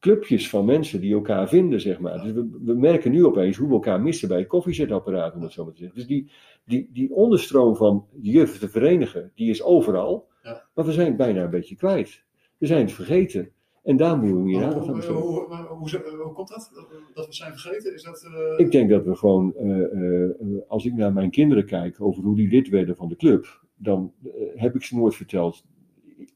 clubjes 0.00 0.48
van 0.50 0.64
mensen 0.64 1.00
die 1.00 1.14
elkaar 1.14 1.48
vinden, 1.48 1.80
zeg 1.80 1.98
maar. 1.98 2.22
Dus 2.22 2.32
we, 2.32 2.58
we 2.64 2.74
merken 2.74 3.10
nu 3.10 3.24
opeens 3.24 3.56
hoe 3.56 3.68
we 3.68 3.74
elkaar 3.74 4.00
missen 4.00 4.28
bij 4.28 4.38
het 4.38 4.46
koffiezetapparaat, 4.48 5.34
om 5.34 5.42
het 5.42 5.52
zo 5.52 5.64
maar 5.64 5.72
te 5.72 5.78
zeggen. 5.78 5.98
Dus 5.98 6.06
die, 6.06 6.30
die, 6.64 6.88
die 6.92 7.12
onderstroom 7.14 7.76
van 7.76 8.06
juf 8.20 8.58
te 8.58 8.68
verenigen, 8.68 9.32
die 9.34 9.50
is 9.50 9.62
overal. 9.62 10.28
Ja. 10.42 10.66
Maar 10.74 10.84
we 10.84 10.92
zijn 10.92 11.06
het 11.06 11.16
bijna 11.16 11.42
een 11.44 11.50
beetje 11.50 11.76
kwijt. 11.76 12.22
We 12.58 12.66
zijn 12.66 12.80
het 12.80 12.92
vergeten. 12.92 13.50
En 13.82 13.96
daar 13.96 14.16
moeten 14.18 14.36
we 14.36 14.42
meer 14.42 14.56
Maar 14.58 14.64
aandacht 14.64 14.88
aan 14.88 14.94
hoe, 14.94 15.22
hoe, 15.22 15.22
hoe, 15.22 15.66
hoe, 15.68 15.88
hoe- 15.88 16.22
hoe 16.22 16.32
komt 16.32 16.48
dat? 16.48 16.70
Dat- 17.14 17.26
we 17.26 17.32
zijn 17.34 17.52
vergeten? 17.52 17.94
Is 17.94 18.02
dat... 18.02 18.22
eh, 18.58 18.64
Ik 18.66 18.72
denk 18.72 18.90
dat 18.90 19.04
we 19.04 19.16
gewoon, 19.16 19.54
eh, 19.56 20.24
eh, 20.24 20.30
als 20.68 20.84
ik 20.86 20.94
naar 20.94 21.12
mijn 21.12 21.30
kinderen 21.30 21.64
kijk 21.66 22.00
over 22.00 22.22
hoe 22.22 22.36
die 22.36 22.48
lid 22.48 22.68
werden 22.68 22.96
van 22.96 23.08
de 23.08 23.16
club, 23.16 23.60
dan 23.74 24.12
heb 24.54 24.74
ik 24.74 24.82
ze 24.82 24.96
nooit 24.96 25.14
verteld 25.14 25.64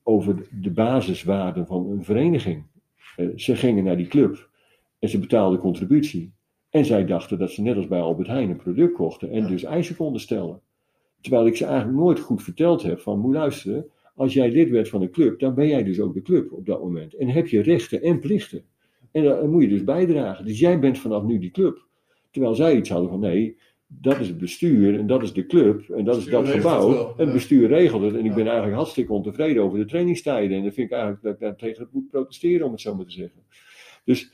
over 0.02 0.36
de- 0.36 0.46
de 0.60 0.70
basiswaarden 0.70 1.66
van 1.66 1.90
een 1.90 2.04
vereniging. 2.04 2.64
Ze 3.36 3.56
gingen 3.56 3.84
naar 3.84 3.96
die 3.96 4.06
club 4.06 4.48
en 4.98 5.08
ze 5.08 5.18
betaalden 5.18 5.58
contributie. 5.58 6.32
En 6.70 6.84
zij 6.84 7.04
dachten 7.06 7.38
dat 7.38 7.50
ze 7.50 7.62
net 7.62 7.76
als 7.76 7.86
bij 7.88 8.00
Albert 8.00 8.28
Heijn 8.28 8.50
een 8.50 8.56
product 8.56 8.92
kochten 8.94 9.30
en 9.30 9.42
Ja. 9.42 9.48
dus 9.48 9.62
eisen 9.64 9.96
konden 9.96 10.20
stellen. 10.20 10.60
Terwijl 11.20 11.46
ik 11.46 11.56
ze 11.56 11.64
eigenlijk 11.66 11.98
nooit 11.98 12.20
goed 12.20 12.42
verteld 12.42 12.82
heb 12.82 13.00
van, 13.00 13.18
moet 13.18 13.34
luisteren, 13.34 13.86
als 14.14 14.32
jij 14.34 14.50
lid 14.50 14.70
werd 14.70 14.88
van 14.88 15.02
een 15.02 15.10
club, 15.10 15.38
dan 15.40 15.54
ben 15.54 15.68
jij 15.68 15.84
dus 15.84 16.00
ook 16.00 16.14
de 16.14 16.22
club 16.22 16.52
op 16.52 16.66
dat 16.66 16.82
moment. 16.82 17.14
En 17.14 17.28
heb 17.28 17.46
je 17.48 17.60
rechten 17.62 18.02
en 18.02 18.18
plichten. 18.20 18.64
En 19.12 19.24
dan 19.24 19.50
moet 19.50 19.62
je 19.62 19.68
dus 19.68 19.84
bijdragen. 19.84 20.44
Dus 20.46 20.58
jij 20.58 20.78
bent 20.78 20.98
vanaf 20.98 21.22
nu 21.22 21.38
die 21.38 21.50
club. 21.50 21.86
Terwijl 22.30 22.54
zij 22.54 22.76
iets 22.76 22.88
hadden 22.90 23.08
van 23.10 23.20
nee, 23.20 23.56
dat 23.86 24.20
is 24.20 24.28
het 24.28 24.38
bestuur 24.38 24.98
en 24.98 25.06
dat 25.06 25.22
is 25.22 25.32
de 25.32 25.46
club 25.46 25.88
en 25.88 26.04
dat 26.04 26.16
is 26.16 26.24
dat 26.24 26.48
gebouw. 26.48 26.88
het 26.88 26.96
wel, 26.96 27.14
En 27.16 27.24
het 27.24 27.32
bestuur 27.32 27.68
regelt 27.68 28.02
het. 28.02 28.12
En 28.14 28.18
ik 28.18 28.24
Ja. 28.26 28.34
ben 28.34 28.44
eigenlijk 28.46 28.76
hartstikke 28.76 29.12
ontevreden 29.12 29.62
over 29.62 29.78
de 29.78 29.84
trainingstijden. 29.84 30.56
En 30.56 30.62
dan 30.62 30.72
vind 30.72 30.86
ik 30.86 30.92
eigenlijk 30.92 31.22
dat 31.22 31.32
ik 31.34 31.40
daar 31.40 31.56
tegen 31.56 31.88
moet 31.92 32.08
protesteren, 32.08 32.66
om 32.66 32.72
het 32.72 32.80
zo 32.80 32.94
maar 32.94 33.04
te 33.04 33.12
zeggen. 33.12 33.40
Dus 34.04 34.32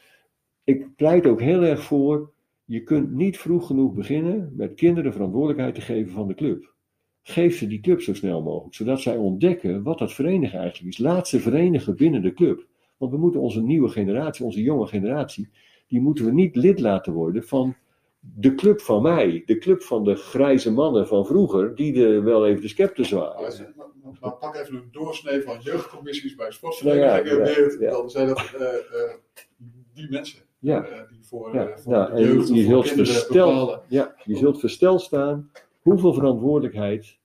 ik 0.65 0.97
pleit 0.97 1.27
ook 1.27 1.41
heel 1.41 1.63
erg 1.63 1.83
voor, 1.83 2.33
je 2.65 2.83
kunt 2.83 3.13
niet 3.13 3.39
vroeg 3.39 3.67
genoeg 3.67 3.95
beginnen 3.95 4.53
met 4.57 4.75
kinderen 4.75 5.13
verantwoordelijkheid 5.13 5.75
te 5.75 5.81
geven 5.81 6.13
van 6.13 6.29
de 6.29 6.35
club. 6.35 6.70
Geef 7.31 7.57
ze 7.57 7.67
die 7.67 7.81
club 7.81 8.01
zo 8.01 8.15
snel 8.15 8.43
mogelijk, 8.43 8.75
zodat 8.75 9.01
zij 9.01 9.17
ontdekken 9.17 9.83
wat 9.83 9.99
dat 9.99 10.13
verenigen 10.13 10.59
eigenlijk 10.59 10.93
is. 10.93 10.99
Laat 10.99 11.29
ze 11.29 11.41
verenigen 11.41 11.97
binnen 11.97 12.23
de 12.23 12.33
club. 12.33 12.67
Want 12.97 13.13
we 13.13 13.19
moeten 13.19 13.41
onze 13.41 13.63
nieuwe 13.63 13.89
generatie, 13.89 14.45
onze 14.45 14.63
jonge 14.63 14.87
generatie, 14.87 15.49
die 15.89 16.01
moeten 16.01 16.25
we 16.25 16.33
niet 16.33 16.57
lid 16.57 16.81
laten 16.81 17.13
worden 17.13 17.45
van 17.45 17.75
de 18.21 18.55
club 18.55 18.81
van 18.81 19.03
mij. 19.03 19.43
De 19.47 19.59
club 19.59 19.83
van 19.83 20.05
de 20.05 20.15
grijze 20.15 20.73
mannen 20.73 21.07
van 21.07 21.27
vroeger, 21.27 21.75
die 21.75 21.93
de, 21.93 22.21
wel 22.21 22.47
even 22.47 22.63
de 22.63 22.69
scepter 22.69 23.05
zwaaien. 23.05 23.41
Maar, 23.41 23.73
maar- 23.77 23.89
maar 24.21 24.33
pak 24.37 24.55
even 24.57 24.75
een 24.75 24.89
doorsnee 24.91 25.43
van 25.43 25.57
jeugdcommissies 25.61 26.35
bij 26.35 26.51
sportverenigingen. 26.51 27.37
Nou 27.37 27.49
ja, 27.49 27.49
ja, 27.49 27.55
weer. 27.55 27.83
ja. 27.83 27.91
Dan 27.91 28.11
zijn 28.11 28.27
dat 28.27 28.39
eh, 28.59 28.67
eh, 28.67 29.15
die 29.95 30.11
mensen. 30.11 30.39
Ja. 30.59 30.85
eh, 30.85 31.09
die 31.09 31.19
voor, 31.23 31.55
Ja, 31.55 31.79
voor 31.79 31.93
nou, 31.93 32.07
de 32.11 32.17
en 32.17 32.23
jeugd 32.23 32.49
je 32.49 32.65
voor 32.65 32.87
zult, 32.87 33.81
ja, 33.89 34.15
je 34.25 34.37
zult 34.37 34.61
versteld 34.61 35.01
staan 35.03 35.51
hoeveel 35.81 36.15
verantwoordelijkheid 36.15 37.19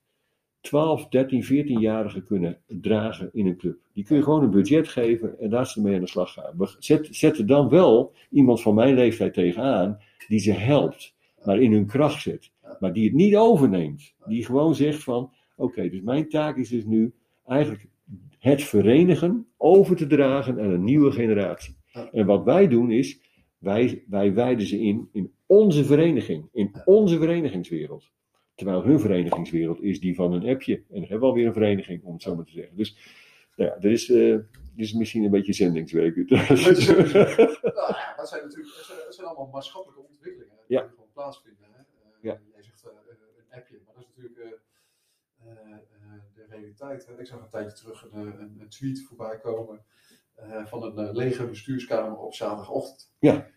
12, 0.65 1.07
13, 1.07 1.43
14-jarigen 1.43 2.23
kunnen 2.25 2.57
dragen 2.67 3.29
in 3.33 3.45
een 3.47 3.57
club. 3.57 3.77
Die 3.93 4.03
kun 4.03 4.17
je 4.17 4.23
gewoon 4.23 4.43
een 4.43 4.49
budget 4.49 4.87
geven 4.87 5.39
en 5.39 5.49
daar 5.49 5.67
ze 5.67 5.81
mee 5.81 5.95
aan 5.95 6.01
de 6.01 6.07
slag 6.07 6.33
gaan. 6.33 6.53
We- 6.57 6.75
Zet, 6.79 7.07
zet 7.11 7.37
er 7.37 7.45
dan 7.45 7.69
wel 7.69 8.13
iemand 8.29 8.61
van 8.61 8.75
mijn 8.75 8.95
leeftijd 8.95 9.33
tegenaan 9.33 9.97
die 10.27 10.39
ze 10.39 10.51
helpt, 10.51 11.15
maar 11.45 11.59
in 11.61 11.71
hun 11.71 11.85
kracht 11.85 12.21
zet. 12.21 12.51
Maar 12.79 12.93
die 12.93 13.03
het 13.05 13.13
niet 13.13 13.35
overneemt. 13.35 14.13
Die 14.25 14.45
gewoon 14.45 14.75
zegt 14.75 15.03
van, 15.03 15.31
oké, 15.55 15.89
dus 15.89 16.01
mijn 16.01 16.29
taak 16.29 16.57
is 16.57 16.69
dus 16.69 16.85
nu 16.85 17.13
eigenlijk 17.45 17.87
het 18.39 18.63
verenigen 18.63 19.47
over 19.57 19.95
te 19.95 20.07
dragen 20.07 20.59
aan 20.59 20.69
een 20.71 20.83
nieuwe 20.83 21.11
generatie. 21.11 21.75
En 22.11 22.25
wat 22.25 22.43
wij 22.43 22.67
doen 22.67 22.91
is, 22.91 23.19
wij, 23.57 24.03
wij 24.07 24.33
wijden 24.33 24.67
ze 24.67 24.79
in 24.79 25.09
in 25.11 25.31
onze 25.45 25.85
vereniging, 25.85 26.49
in 26.53 26.71
onze 26.85 27.17
verenigingswereld. 27.17 28.11
Terwijl 28.55 28.83
hun 28.83 28.99
verenigingswereld 28.99 29.81
is 29.81 29.99
die 29.99 30.15
van 30.15 30.33
een 30.33 30.47
appje. 30.49 30.75
En 30.75 30.83
dan 30.89 30.99
hebben 31.01 31.19
we 31.19 31.25
alweer 31.25 31.45
een 31.47 31.53
vereniging, 31.53 32.03
om 32.03 32.13
het 32.13 32.21
zo 32.21 32.35
maar 32.35 32.45
te 32.45 32.51
zeggen. 32.51 32.77
Dus 32.77 32.97
nou 33.55 33.69
ja, 33.69 33.75
er 33.77 33.91
is, 33.91 34.09
eh, 34.09 34.17
dit 34.75 34.85
is 34.85 34.93
misschien 34.93 35.23
een 35.23 35.31
beetje 35.31 35.53
zendingswerk. 35.53 36.15
Nou 36.15 36.41
ja, 36.41 38.13
dat 38.17 38.29
zijn 38.29 38.43
natuurlijk 38.43 38.75
dat 39.05 39.15
zijn, 39.15 39.27
allemaal 39.27 39.47
maatschappelijke 39.47 40.01
ontwikkelingen 40.09 40.55
die 40.67 40.77
Ja. 40.77 40.87
gewoon 40.87 41.11
plaatsvinden. 41.13 41.65
Hè? 41.71 41.79
Eh, 41.79 41.85
Ja. 42.21 42.39
Jij 42.53 42.63
zegt 42.63 42.83
eh, 42.85 42.91
een 43.37 43.57
appje, 43.57 43.79
maar 43.85 43.93
dat 43.93 44.03
is 44.03 44.09
natuurlijk 44.15 44.63
de 46.35 46.45
realiteit. 46.49 47.05
Hè? 47.07 47.19
Ik 47.19 47.27
zag 47.27 47.41
een 47.41 47.49
tijdje 47.49 47.77
terug 47.77 48.07
een, 48.11 48.59
een, 48.59 48.69
tweet 48.69 49.03
voorbij 49.07 49.39
komen 49.39 49.83
van 50.65 50.97
een 50.97 51.15
lege 51.15 51.47
bestuurskamer 51.47 52.17
op 52.17 52.33
zaterdagochtend. 52.33 53.13
Ja. 53.19 53.47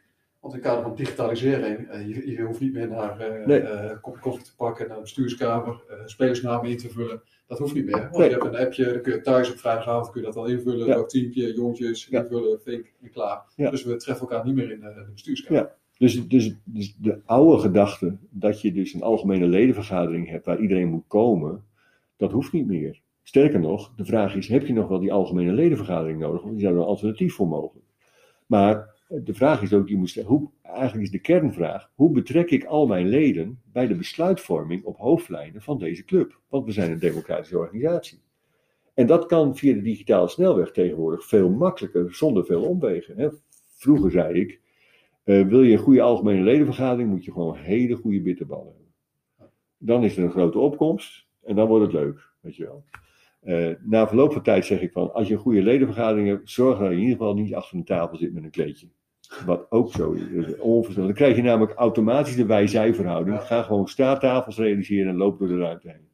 Want 0.40 0.54
in 0.54 0.60
het 0.60 0.68
kader 0.68 0.82
van 0.84 0.94
digitalisering, 0.94 1.92
uh, 1.92 2.08
je, 2.08 2.30
je, 2.30 2.42
hoeft 2.42 2.60
niet 2.60 2.72
meer 2.72 2.88
naar 2.88 3.38
uh, 3.40 3.46
Nee. 3.46 3.60
een 3.62 4.00
kopje 4.00 4.20
koffie 4.20 4.44
te 4.44 4.56
pakken, 4.56 4.86
naar 4.86 4.96
de 4.96 5.02
bestuurskamer, 5.02 5.82
spelersnamen 6.04 6.70
in 6.70 6.76
te 6.76 6.90
vullen. 6.90 7.22
Dat 7.46 7.58
hoeft 7.58 7.74
niet 7.74 7.84
meer. 7.84 7.98
Want 8.00 8.16
Nee. 8.16 8.28
je 8.28 8.34
hebt 8.34 8.44
een 8.44 8.56
appje, 8.56 8.84
dan 8.92 9.02
kun 9.02 9.12
je 9.12 9.20
thuis 9.20 9.50
op 9.50 9.58
vrijdagavond 9.58 10.10
kun 10.10 10.20
je 10.20 10.26
dat 10.26 10.36
al 10.36 10.46
invullen. 10.46 10.86
Ja. 10.86 10.94
Welk 10.94 11.08
teampje, 11.08 11.54
jongetje, 11.54 12.06
Ja. 12.10 12.22
invullen, 12.22 12.60
vink 12.60 12.92
en 13.02 13.10
klaar. 13.10 13.42
Ja. 13.56 13.70
Dus 13.70 13.84
we 13.84 13.96
treffen 13.96 14.28
elkaar 14.28 14.44
niet 14.46 14.54
meer 14.54 14.70
in 14.70 14.80
de, 14.80 14.92
de 14.94 15.10
bestuurskamer. 15.12 15.62
Ja. 15.62 15.74
Dus, 15.98 16.28
dus, 16.28 16.54
dus 16.64 16.94
de 16.96 17.20
oude 17.24 17.58
gedachte 17.62 18.16
dat 18.30 18.60
je 18.60 18.72
dus 18.72 18.94
een 18.94 19.02
algemene 19.02 19.46
ledenvergadering 19.46 20.28
hebt 20.28 20.46
waar 20.46 20.60
iedereen 20.60 20.88
moet 20.88 21.04
komen, 21.06 21.64
dat 22.16 22.32
hoeft 22.32 22.52
niet 22.52 22.66
meer. 22.66 23.00
Sterker 23.22 23.60
nog, 23.60 23.92
de 23.96 24.04
vraag 24.04 24.34
is: 24.34 24.48
heb 24.48 24.66
je 24.66 24.72
nog 24.72 24.88
wel 24.88 24.98
die 25.00 25.12
algemene 25.12 25.52
ledenvergadering 25.52 26.18
nodig? 26.18 26.42
Want 26.42 26.52
die 26.54 26.62
zou 26.62 26.74
er 26.74 26.80
een 26.80 26.86
alternatief 26.86 27.34
voor 27.34 27.48
mogelijk. 27.48 27.86
Maar 28.46 28.96
de 29.08 29.34
vraag 29.34 29.62
is 29.62 29.72
ook, 29.72 29.90
hoe, 30.24 30.50
eigenlijk 30.62 31.04
is 31.04 31.10
de 31.10 31.18
kernvraag: 31.18 31.90
hoe 31.94 32.10
betrek 32.10 32.50
ik 32.50 32.64
al 32.64 32.86
mijn 32.86 33.08
leden 33.08 33.60
bij 33.72 33.86
de 33.86 33.94
besluitvorming 33.94 34.84
op 34.84 34.96
hoofdlijnen 34.96 35.62
van 35.62 35.78
deze 35.78 36.04
club? 36.04 36.40
Want 36.48 36.64
we 36.64 36.72
zijn 36.72 36.90
een 36.90 36.98
democratische 36.98 37.58
organisatie. 37.58 38.20
En 38.94 39.06
dat 39.06 39.26
kan 39.26 39.56
via 39.56 39.74
de 39.74 39.82
digitale 39.82 40.28
snelweg 40.28 40.70
tegenwoordig 40.70 41.26
veel 41.26 41.50
makkelijker, 41.50 42.14
zonder 42.14 42.44
veel 42.44 42.62
omwegen. 42.62 43.16
Hè. 43.16 43.28
Vroeger 43.76 44.10
zei 44.10 44.40
ik. 44.40 44.60
Uh, 45.24 45.48
wil 45.48 45.62
je 45.62 45.72
een 45.72 45.78
goede 45.78 46.02
algemene 46.02 46.42
ledenvergadering, 46.42 47.10
moet 47.10 47.24
je 47.24 47.32
gewoon 47.32 47.56
hele 47.56 47.94
goede 47.94 48.20
bitterballen 48.20 48.74
hebben. 48.76 49.52
Dan 49.78 50.04
is 50.04 50.16
er 50.16 50.24
een 50.24 50.30
grote 50.30 50.58
opkomst 50.58 51.26
en 51.42 51.56
dan 51.56 51.68
wordt 51.68 51.84
het 51.84 52.02
leuk, 52.02 52.32
weet 52.40 52.56
je 52.56 52.64
wel. 52.64 52.84
Uh, 53.42 53.74
na 53.80 54.08
verloop 54.08 54.32
van 54.32 54.42
tijd 54.42 54.64
zeg 54.64 54.80
ik 54.80 54.92
van, 54.92 55.14
als 55.14 55.28
je 55.28 55.34
een 55.34 55.40
goede 55.40 55.62
ledenvergadering 55.62 56.28
hebt, 56.28 56.50
zorg 56.50 56.78
dat 56.78 56.88
je 56.88 56.94
in 56.94 57.00
ieder 57.00 57.16
geval 57.16 57.34
niet 57.34 57.54
achter 57.54 57.76
een 57.76 57.84
tafel 57.84 58.16
zit 58.16 58.34
met 58.34 58.44
een 58.44 58.50
kleedje. 58.50 58.88
Wat 59.46 59.70
ook 59.70 59.92
zo 59.92 60.12
is. 60.12 60.94
Dan 60.94 61.12
krijg 61.12 61.36
je 61.36 61.42
namelijk 61.42 61.72
automatisch 61.72 62.36
de 62.36 62.46
wij-zij-verhouding. 62.46 63.36
Ja. 63.36 63.42
Ga 63.42 63.62
gewoon 63.62 63.88
staattafels 63.88 64.56
realiseren 64.56 65.08
en 65.08 65.16
loop 65.16 65.38
door 65.38 65.48
de 65.48 65.58
ruimte 65.58 65.88
heen. 65.88 66.08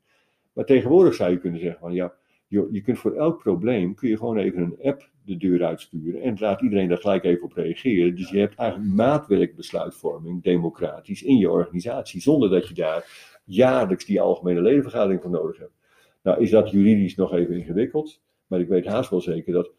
Maar 0.52 0.64
tegenwoordig 0.64 1.14
zou 1.14 1.30
je 1.30 1.38
kunnen 1.38 1.60
zeggen 1.60 1.80
van, 1.80 1.92
ja, 1.92 2.14
je, 2.46 2.68
je 2.70 2.80
kunt 2.80 2.98
voor 2.98 3.14
elk 3.14 3.38
probleem, 3.38 3.94
kun 3.94 4.08
je 4.08 4.16
gewoon 4.16 4.36
even 4.36 4.62
een 4.62 4.78
app 4.82 5.08
de 5.24 5.36
deur 5.36 5.64
uitsturen. 5.64 6.20
En 6.20 6.36
laat 6.38 6.62
iedereen 6.62 6.88
daar 6.88 6.98
gelijk 6.98 7.24
even 7.24 7.42
op 7.42 7.52
reageren. 7.52 8.16
Dus 8.16 8.30
je 8.30 8.38
hebt 8.38 8.54
eigenlijk 8.54 8.92
maatwerkbesluitvorming, 8.92 10.42
democratisch, 10.42 11.22
in 11.22 11.36
je 11.36 11.50
organisatie. 11.50 12.20
Zonder 12.20 12.50
dat 12.50 12.68
je 12.68 12.74
daar 12.74 13.04
jaarlijks 13.44 14.04
die 14.04 14.20
algemene 14.20 14.60
ledenvergadering 14.60 15.22
voor 15.22 15.30
nodig 15.30 15.58
hebt. 15.58 15.74
Nou 16.22 16.40
is 16.40 16.50
dat 16.50 16.70
juridisch 16.70 17.14
nog 17.14 17.34
even 17.34 17.56
ingewikkeld. 17.56 18.22
Maar 18.46 18.60
ik 18.60 18.68
weet 18.68 18.86
haast 18.86 19.10
wel 19.10 19.20
zeker 19.20 19.52
dat... 19.52 19.70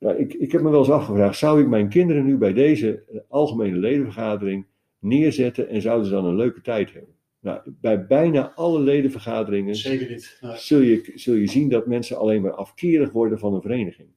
Nou, 0.00 0.16
ik, 0.16 0.34
ik 0.34 0.52
heb 0.52 0.62
me 0.62 0.70
wel 0.70 0.78
eens 0.78 0.90
afgevraagd, 0.90 1.38
zou 1.38 1.60
ik 1.60 1.68
mijn 1.68 1.88
kinderen 1.88 2.24
nu 2.24 2.36
bij 2.36 2.52
deze 2.52 3.02
algemene 3.28 3.76
ledenvergadering 3.76 4.66
neerzetten 4.98 5.68
en 5.68 5.82
zouden 5.82 6.06
ze 6.06 6.12
dan 6.12 6.24
een 6.24 6.36
leuke 6.36 6.60
tijd 6.60 6.92
hebben? 6.92 7.14
Nou, 7.40 7.60
bij 7.66 8.06
bijna 8.06 8.52
alle 8.54 8.80
ledenvergaderingen 8.80 9.74
Zeker 9.74 10.10
niet. 10.10 10.38
Nee. 10.40 10.56
zul 10.56 10.80
je, 10.80 11.12
zul 11.14 11.34
je 11.34 11.46
zien 11.46 11.68
dat 11.68 11.86
mensen 11.86 12.18
alleen 12.18 12.42
maar 12.42 12.54
afkerig 12.54 13.10
worden 13.10 13.38
van 13.38 13.54
een 13.54 13.62
vereniging. 13.62 14.08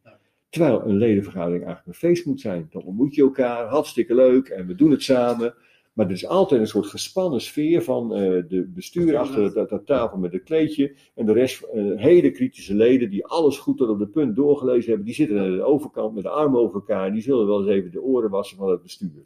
Terwijl 0.49 0.81
een 0.85 0.97
ledenvergadering 0.97 1.65
eigenlijk 1.65 1.87
een 1.87 2.07
feest 2.07 2.25
moet 2.25 2.41
zijn. 2.41 2.67
Dan 2.69 2.83
ontmoet 2.83 3.15
je 3.15 3.21
elkaar, 3.21 3.65
hartstikke 3.65 4.15
leuk 4.15 4.47
en 4.47 4.67
we 4.67 4.75
doen 4.75 4.91
het 4.91 5.03
samen. 5.03 5.53
Maar 5.93 6.05
er 6.05 6.11
is 6.11 6.27
altijd 6.27 6.61
een 6.61 6.67
soort 6.67 6.85
gespannen 6.85 7.41
sfeer 7.41 7.83
van 7.83 8.11
uh, 8.11 8.43
de 8.47 8.71
bestuur 8.73 9.17
achter 9.17 9.53
dat, 9.53 9.69
dat, 9.69 9.85
tafel 9.85 10.17
met 10.17 10.33
een 10.33 10.43
kleedje. 10.43 10.95
En 11.15 11.25
de 11.25 11.33
rest, 11.33 11.63
uh, 11.73 11.99
hele 11.99 12.31
kritische 12.31 12.75
leden 12.75 13.09
die 13.09 13.25
alles 13.25 13.57
goed 13.57 13.77
tot 13.77 13.89
op 13.89 13.99
de 13.99 14.07
punt 14.07 14.35
doorgelezen 14.35 14.87
hebben. 14.87 15.05
Die 15.05 15.15
zitten 15.15 15.39
aan 15.39 15.55
de 15.55 15.63
overkant 15.63 16.13
met 16.13 16.23
de 16.23 16.29
armen 16.29 16.59
over 16.59 16.75
elkaar. 16.75 17.07
En 17.07 17.13
die 17.13 17.21
zullen 17.21 17.47
wel 17.47 17.59
eens 17.59 17.69
even 17.69 17.91
de 17.91 18.01
oren 18.01 18.29
wassen 18.29 18.57
van 18.57 18.69
het 18.69 18.81
bestuur. 18.81 19.23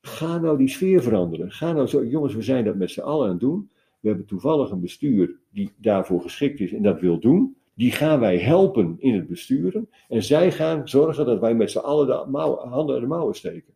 Ga 0.00 0.38
nou 0.38 0.58
die 0.58 0.68
sfeer 0.68 1.02
veranderen. 1.02 1.50
Ga 1.50 1.72
nou 1.72 1.86
zo, 1.86 2.04
jongens, 2.04 2.34
we 2.34 2.42
zijn 2.42 2.64
dat 2.64 2.74
met 2.74 2.90
z'n 2.90 3.00
allen 3.00 3.24
aan 3.24 3.30
het 3.30 3.40
doen. 3.40 3.70
We 4.00 4.08
hebben 4.08 4.26
toevallig 4.26 4.70
een 4.70 4.80
bestuur 4.80 5.36
die 5.50 5.72
daarvoor 5.76 6.20
geschikt 6.20 6.60
is 6.60 6.72
en 6.72 6.82
dat 6.82 7.00
wil 7.00 7.18
doen. 7.18 7.56
Die 7.74 7.90
gaan 7.90 8.20
wij 8.20 8.38
helpen 8.38 8.96
in 8.98 9.14
het 9.14 9.28
besturen. 9.28 9.88
En 10.08 10.22
zij 10.22 10.52
gaan 10.52 10.88
zorgen 10.88 11.26
dat 11.26 11.40
wij 11.40 11.54
met 11.54 11.70
z'n 11.70 11.78
allen 11.78 12.06
de 12.06 12.30
mouwen, 12.30 12.68
handen 12.68 12.94
in 12.94 13.00
de 13.00 13.08
mouwen 13.08 13.34
steken. 13.34 13.74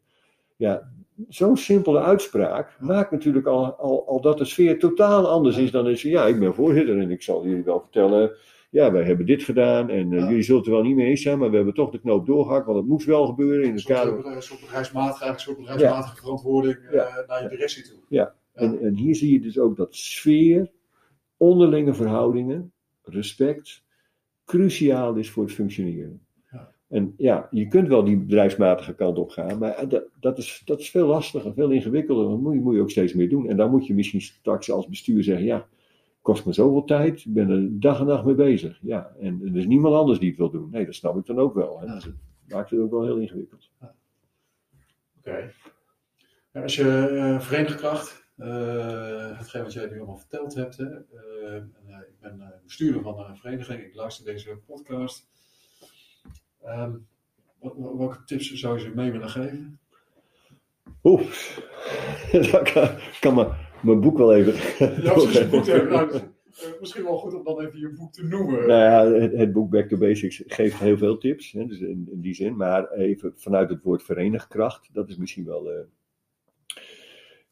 Ja, 0.58 0.90
zo'n 1.28 1.56
simpele 1.56 2.00
uitspraak 2.00 2.76
maakt 2.80 3.10
natuurlijk 3.10 3.46
al, 3.46 3.74
al, 3.74 4.06
al 4.08 4.20
dat 4.20 4.38
de 4.38 4.44
sfeer 4.44 4.78
totaal 4.78 5.28
anders 5.28 5.56
is 5.56 5.70
dan 5.70 5.88
is. 5.88 6.02
Ja, 6.02 6.26
ik 6.26 6.38
ben 6.38 6.54
voorzitter 6.54 6.98
en 6.98 7.10
ik 7.10 7.22
zal 7.22 7.46
jullie 7.46 7.64
wel 7.64 7.80
vertellen. 7.80 8.30
Ja, 8.70 8.92
wij 8.92 9.02
hebben 9.04 9.26
dit 9.26 9.42
gedaan 9.42 9.90
en 9.90 10.10
uh, 10.12 10.18
Ja. 10.18 10.28
jullie 10.28 10.42
zullen 10.42 10.60
het 10.60 10.68
er 10.70 10.74
wel 10.74 10.84
niet 10.84 10.96
mee 10.96 11.06
eens 11.06 11.22
zijn, 11.22 11.38
maar 11.38 11.50
we 11.50 11.56
hebben 11.56 11.74
toch 11.74 11.90
de 11.90 12.00
knoop 12.00 12.26
doorgehakt, 12.26 12.66
want 12.66 12.78
het 12.78 12.86
moest 12.86 13.06
wel 13.06 13.26
gebeuren 13.26 13.64
in 13.66 13.74
het 13.74 13.84
kader. 13.84 14.26
een 14.26 14.42
soort 14.42 14.60
bedrijfsmatige, 14.60 15.26
een 15.26 15.38
soort 15.38 15.56
bedrijfsmatige 15.56 16.16
verantwoording 16.16 16.76
eh, 16.76 17.16
naar 17.26 17.42
je 17.42 17.48
directie 17.48 17.82
toe. 17.82 17.98
Ja. 18.08 18.34
En, 18.52 18.80
en 18.80 18.94
hier 18.94 19.14
zie 19.14 19.32
je 19.32 19.40
dus 19.40 19.58
ook 19.58 19.76
dat 19.76 19.94
sfeer, 19.94 20.70
onderlinge 21.36 21.94
verhoudingen, 21.94 22.72
respect, 23.02 23.82
cruciaal 24.44 25.14
is 25.14 25.30
voor 25.30 25.44
het 25.44 25.52
functioneren. 25.52 26.26
En 26.88 27.14
ja, 27.16 27.48
je 27.50 27.68
kunt 27.68 27.88
wel 27.88 28.04
die 28.04 28.16
bedrijfsmatige 28.16 28.94
kant 28.94 29.18
op 29.18 29.30
gaan, 29.30 29.58
maar 29.58 29.88
dat, 29.88 30.04
dat, 30.20 30.38
is, 30.38 30.62
dat 30.64 30.80
is 30.80 30.90
veel 30.90 31.06
lastiger, 31.06 31.54
veel 31.54 31.70
ingewikkelder. 31.70 32.28
Dat 32.28 32.40
moet 32.40 32.54
je, 32.54 32.60
moet 32.60 32.74
je 32.74 32.80
ook 32.80 32.90
steeds 32.90 33.14
meer 33.14 33.28
doen. 33.28 33.48
En 33.48 33.56
dan 33.56 33.70
moet 33.70 33.86
je 33.86 33.94
misschien 33.94 34.20
straks 34.20 34.70
als 34.70 34.88
bestuur 34.88 35.22
zeggen, 35.22 35.46
ja, 35.46 35.66
kost 36.22 36.46
me 36.46 36.52
zoveel 36.52 36.84
tijd, 36.84 37.24
ik 37.24 37.32
ben 37.32 37.50
er 37.50 37.80
dag 37.80 38.00
en 38.00 38.06
nacht 38.06 38.24
mee 38.24 38.34
bezig. 38.34 38.78
Ja, 38.82 39.14
en 39.20 39.40
er 39.44 39.56
is 39.56 39.66
niemand 39.66 39.94
anders 39.94 40.18
die 40.18 40.28
het 40.28 40.38
wil 40.38 40.50
doen. 40.50 40.70
Nee, 40.70 40.84
dat 40.84 40.94
snap 40.94 41.16
ik 41.18 41.26
dan 41.26 41.38
ook 41.38 41.54
wel. 41.54 41.80
Hè. 41.80 41.86
Ja. 41.86 41.94
Dus 41.94 42.04
het 42.04 42.14
maakt 42.48 42.70
het 42.70 42.80
ook 42.80 42.90
wel 42.90 43.04
heel 43.04 43.18
ingewikkeld. 43.18 43.70
Oké. 45.18 45.50
Ja, 46.52 46.62
als 46.62 46.76
je 46.76 47.06
eh 47.08 47.40
verenigkracht, 47.40 48.30
eh 48.36 49.38
hetgeen 49.38 49.62
wat 49.62 49.72
jij 49.72 49.86
nu 49.86 49.96
allemaal 49.96 50.16
verteld 50.16 50.54
hebt, 50.54 50.76
hè, 50.76 50.84
eh, 50.84 51.54
en, 51.54 51.72
eh, 51.86 51.98
ik 51.98 52.20
ben 52.20 52.40
eh, 52.40 52.48
bestuurder 52.64 53.02
van 53.02 53.18
een 53.18 53.36
vereniging, 53.36 53.80
ik 53.80 53.94
luister 53.94 54.24
deze 54.24 54.56
podcast. 54.66 55.26
Ehm, 56.64 56.92
wat- 57.60 57.74
wat- 57.76 57.96
welke 57.96 58.24
tips 58.24 58.52
zou 58.52 58.76
je 58.78 58.82
ze 58.84 58.90
mee 58.94 59.10
willen 59.12 59.28
geven? 59.30 59.78
Oeh, 61.02 61.22
dat 62.52 62.72
kan, 62.72 62.88
kan 63.20 63.34
maar 63.34 63.70
mijn 63.82 64.00
boek 64.00 64.18
wel 64.18 64.34
even. 64.34 64.52
Ja, 65.02 65.14
boek 65.50 65.66
nou, 65.66 66.10
eh, 66.12 66.20
misschien 66.80 67.04
wel 67.04 67.16
goed 67.18 67.34
om 67.34 67.44
dan 67.44 67.60
even 67.60 67.78
je 67.80 67.92
boek 67.98 68.12
te 68.12 68.24
noemen. 68.24 68.66
Nou 68.66 68.80
ja, 68.82 69.20
het, 69.20 69.32
het 69.32 69.52
boek 69.52 69.70
Back 69.70 69.88
to 69.88 69.96
Basics 69.96 70.42
geeft 70.46 70.78
heel 70.78 70.96
veel 70.96 71.18
tips, 71.18 71.52
hè, 71.52 71.66
dus 71.66 71.78
in, 71.80 72.08
in 72.10 72.20
die 72.20 72.34
zin. 72.34 72.56
Maar 72.56 72.90
even 72.92 73.32
vanuit 73.36 73.70
het 73.70 73.82
woord 73.82 74.02
verenigkracht, 74.02 74.88
dat 74.94 75.08
is 75.08 75.16
misschien 75.16 75.44
wel. 75.44 75.70
eh, 75.70 75.78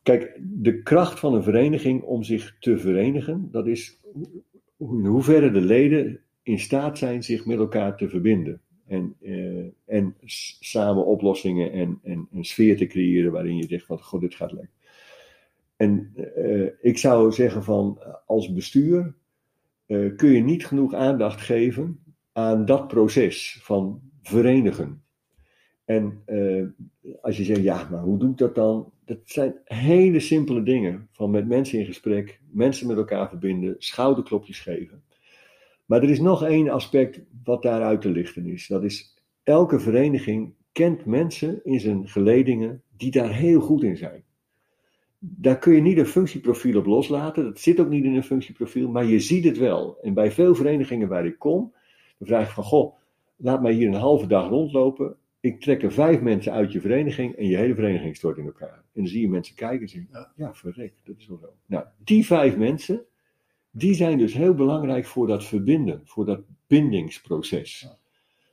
Kijk, 0.03 0.39
de 0.41 0.83
kracht 0.83 1.19
van 1.19 1.35
een 1.35 1.43
vereniging 1.43 2.03
om 2.03 2.23
zich 2.23 2.57
te 2.61 2.79
verenigen, 2.79 3.49
dat 3.51 3.67
is 3.67 4.01
hoe- 4.13 4.43
in 4.79 5.05
hoeverre 5.07 5.51
de 5.51 5.61
leden 5.61 6.21
in 6.43 6.59
staat 6.59 6.99
zijn 6.99 7.23
zich 7.23 7.47
met 7.47 7.59
elkaar 7.59 7.97
te 7.97 8.09
verbinden. 8.09 8.61
En, 8.87 9.17
eh, 9.21 9.67
en 9.85 10.15
samen 10.59 11.07
oplossingen 11.07 11.73
en, 11.73 11.99
en 12.03 12.29
een 12.33 12.45
sfeer 12.45 12.77
te 12.77 12.87
creëren 12.87 13.33
waarin 13.33 13.57
je 13.57 13.67
zegt 13.67 13.87
van, 13.87 14.03
god, 14.03 14.21
dit 14.21 14.35
gaat 14.35 14.53
lekker. 14.53 14.75
En 15.77 16.13
eh, 16.35 16.69
ik 16.81 16.99
zou 16.99 17.33
zeggen 17.33 17.65
van, 17.65 17.99
als 18.27 18.53
bestuur 18.53 19.15
eh, 19.87 20.17
kun 20.17 20.31
je 20.31 20.43
niet 20.43 20.67
genoeg 20.67 20.95
aandacht 20.95 21.41
geven 21.41 21.99
aan 22.33 22.65
dat 22.65 22.89
proces 22.89 23.59
van 23.63 24.01
verenigen. 24.23 25.03
En 25.85 26.23
eh, 26.25 26.65
als 27.21 27.37
je 27.37 27.45
zegt, 27.45 27.63
ja, 27.63 27.89
maar 27.91 28.03
hoe 28.03 28.19
doe 28.19 28.31
ik 28.31 28.39
dat 28.39 28.55
dan? 28.55 28.93
Dat 29.05 29.19
zijn 29.25 29.55
hele 29.65 30.21
simpele 30.21 30.63
dingen. 30.63 31.09
Van 31.13 31.31
met 31.31 31.49
mensen 31.49 31.79
in 31.79 31.87
gesprek, 31.87 32.41
mensen 32.51 32.87
met 32.87 32.97
elkaar 32.97 33.29
verbinden, 33.29 33.75
schouderklopjes 33.79 34.61
geven. 34.61 35.03
Maar 35.87 36.03
er 36.03 36.11
is 36.11 36.21
nog 36.21 36.43
één 36.45 36.69
aspect 36.69 37.21
wat 37.45 37.63
daaruit 37.63 38.01
te 38.01 38.11
lichten 38.11 38.47
is. 38.47 38.67
Dat 38.67 38.85
is, 38.85 39.17
elke 39.43 39.81
vereniging 39.81 40.53
kent 40.73 41.05
mensen 41.05 41.61
in 41.65 41.81
zijn 41.81 42.09
geledingen 42.09 42.83
die 42.97 43.11
daar 43.11 43.33
heel 43.33 43.61
goed 43.61 43.83
in 43.83 43.97
zijn. 43.97 44.25
Daar 45.19 45.59
kun 45.59 45.75
je 45.75 45.81
niet 45.81 45.99
een 45.99 46.07
functieprofiel 46.07 46.79
op 46.79 46.87
loslaten. 46.87 47.45
Dat 47.45 47.59
zit 47.59 47.81
ook 47.81 47.89
niet 47.89 48.05
in 48.05 48.15
een 48.15 48.25
functieprofiel, 48.25 48.89
maar 48.89 49.05
je 49.05 49.21
ziet 49.21 49.45
het 49.45 49.59
wel. 49.59 49.99
En 50.03 50.15
bij 50.15 50.31
veel 50.31 50.55
verenigingen 50.55 51.09
waar 51.09 51.27
ik 51.27 51.39
kom, 51.39 51.73
dan 52.19 52.29
vraag 52.29 52.49
ik 52.49 52.55
van, 52.55 52.65
goh, 52.65 52.95
laat 53.37 53.63
mij 53.63 53.73
hier 53.73 53.89
een 53.89 53.95
halve 53.95 54.27
dag 54.27 54.49
rondlopen. 54.49 55.17
Ik 55.41 55.61
trek 55.61 55.83
er 55.83 55.93
vijf 55.93 56.21
mensen 56.21 56.53
uit 56.53 56.73
je 56.73 56.81
vereniging 56.81 57.35
en 57.35 57.47
je 57.47 57.57
hele 57.57 57.75
vereniging 57.75 58.17
stort 58.17 58.39
in 58.39 58.45
elkaar. 58.45 58.75
En 58.75 59.03
dan 59.03 59.07
zie 59.07 59.21
je 59.21 59.29
mensen 59.29 59.55
kijken 59.55 59.81
en 59.81 59.89
zeggen, 59.89 60.31
Ja. 60.37 60.55
verrek, 60.55 60.93
dat 61.05 61.17
is 61.19 61.27
wel 61.27 61.39
zo. 61.39 61.53
Nou, 61.67 61.85
die 62.05 62.27
vijf 62.27 62.57
mensen, 62.57 63.05
die 63.79 63.95
zijn 63.95 64.19
dus 64.19 64.35
heel 64.35 64.55
belangrijk 64.55 65.07
voor 65.07 65.27
dat 65.27 65.45
verbinden, 65.45 66.01
voor 66.05 66.27
dat 66.27 66.41
bindingsproces. 66.67 67.81
Ja. 67.81 67.99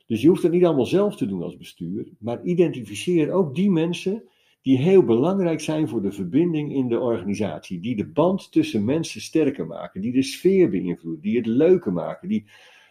Dus 0.06 0.22
je 0.22 0.28
hoeft 0.28 0.42
het 0.42 0.52
niet 0.52 0.64
allemaal 0.64 0.86
zelf 0.86 1.16
te 1.16 1.26
doen 1.26 1.42
als 1.42 1.56
bestuur, 1.56 2.08
maar 2.18 2.42
identificeer 2.42 3.30
ook 3.30 3.54
die 3.54 3.70
mensen 3.70 4.22
die 4.62 4.78
heel 4.78 5.04
belangrijk 5.04 5.60
zijn 5.60 5.88
voor 5.88 6.02
de 6.02 6.12
verbinding 6.12 6.74
in 6.74 6.88
de 6.88 7.00
organisatie, 7.00 7.80
die 7.80 7.96
de 7.96 8.06
band 8.06 8.52
tussen 8.52 8.84
mensen 8.84 9.20
sterker 9.20 9.66
maken, 9.66 10.00
die 10.00 10.12
de 10.12 10.22
sfeer 10.22 10.70
beïnvloeden, 10.70 11.22
die 11.22 11.36
het 11.36 11.46
leuker 11.46 11.92
maken, 11.92 12.28
die, 12.28 12.44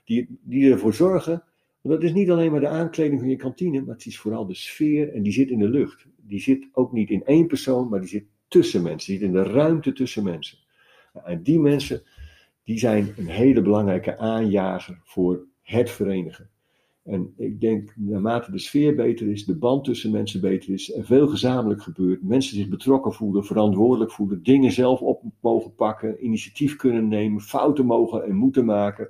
die, 0.05 0.27
die 0.41 0.71
ervoor 0.71 0.93
zorgen, 0.93 1.43
Want 1.81 1.95
dat 1.95 2.03
is 2.03 2.13
niet 2.13 2.29
alleen 2.29 2.51
maar 2.51 2.59
de 2.59 2.67
aankleding 2.67 3.19
van 3.19 3.29
je 3.29 3.35
kantine, 3.35 3.81
maar 3.81 3.95
het 3.95 4.05
is 4.05 4.19
vooral 4.19 4.45
de 4.45 4.55
sfeer 4.55 5.13
en 5.13 5.23
die 5.23 5.33
zit 5.33 5.49
in 5.49 5.59
de 5.59 5.69
lucht. 5.69 6.05
Die 6.17 6.41
zit 6.41 6.67
ook 6.71 6.91
niet 6.91 7.09
in 7.09 7.25
één 7.25 7.47
persoon, 7.47 7.89
maar 7.89 7.99
die 7.99 8.09
zit 8.09 8.25
tussen 8.47 8.83
mensen, 8.83 9.11
die 9.11 9.19
zit 9.19 9.27
in 9.27 9.33
de 9.33 9.43
ruimte 9.43 9.93
tussen 9.93 10.23
mensen. 10.23 10.57
En 11.13 11.43
die 11.43 11.59
mensen, 11.59 12.03
die 12.63 12.79
zijn 12.79 13.13
een 13.17 13.27
hele 13.27 13.61
belangrijke 13.61 14.17
aanjager 14.17 14.99
voor 15.03 15.45
het 15.61 15.89
verenigen. 15.89 16.49
En 17.03 17.33
ik 17.37 17.61
denk, 17.61 17.93
naarmate 17.95 18.51
de 18.51 18.59
sfeer 18.59 18.95
beter 18.95 19.27
is, 19.27 19.45
de 19.45 19.57
band 19.57 19.83
tussen 19.83 20.11
mensen 20.11 20.41
beter 20.41 20.73
is, 20.73 20.91
en 20.91 21.05
veel 21.05 21.27
gezamenlijk 21.27 21.81
gebeurt, 21.81 22.23
mensen 22.23 22.55
zich 22.55 22.67
betrokken 22.67 23.13
voelen, 23.13 23.45
verantwoordelijk 23.45 24.11
voelen, 24.11 24.43
dingen 24.43 24.71
zelf 24.71 25.01
op 25.01 25.23
mogen 25.39 25.75
pakken, 25.75 26.25
initiatief 26.25 26.75
kunnen 26.75 27.07
nemen, 27.07 27.41
fouten 27.41 27.85
mogen 27.85 28.23
en 28.23 28.35
moeten 28.35 28.65
maken. 28.65 29.09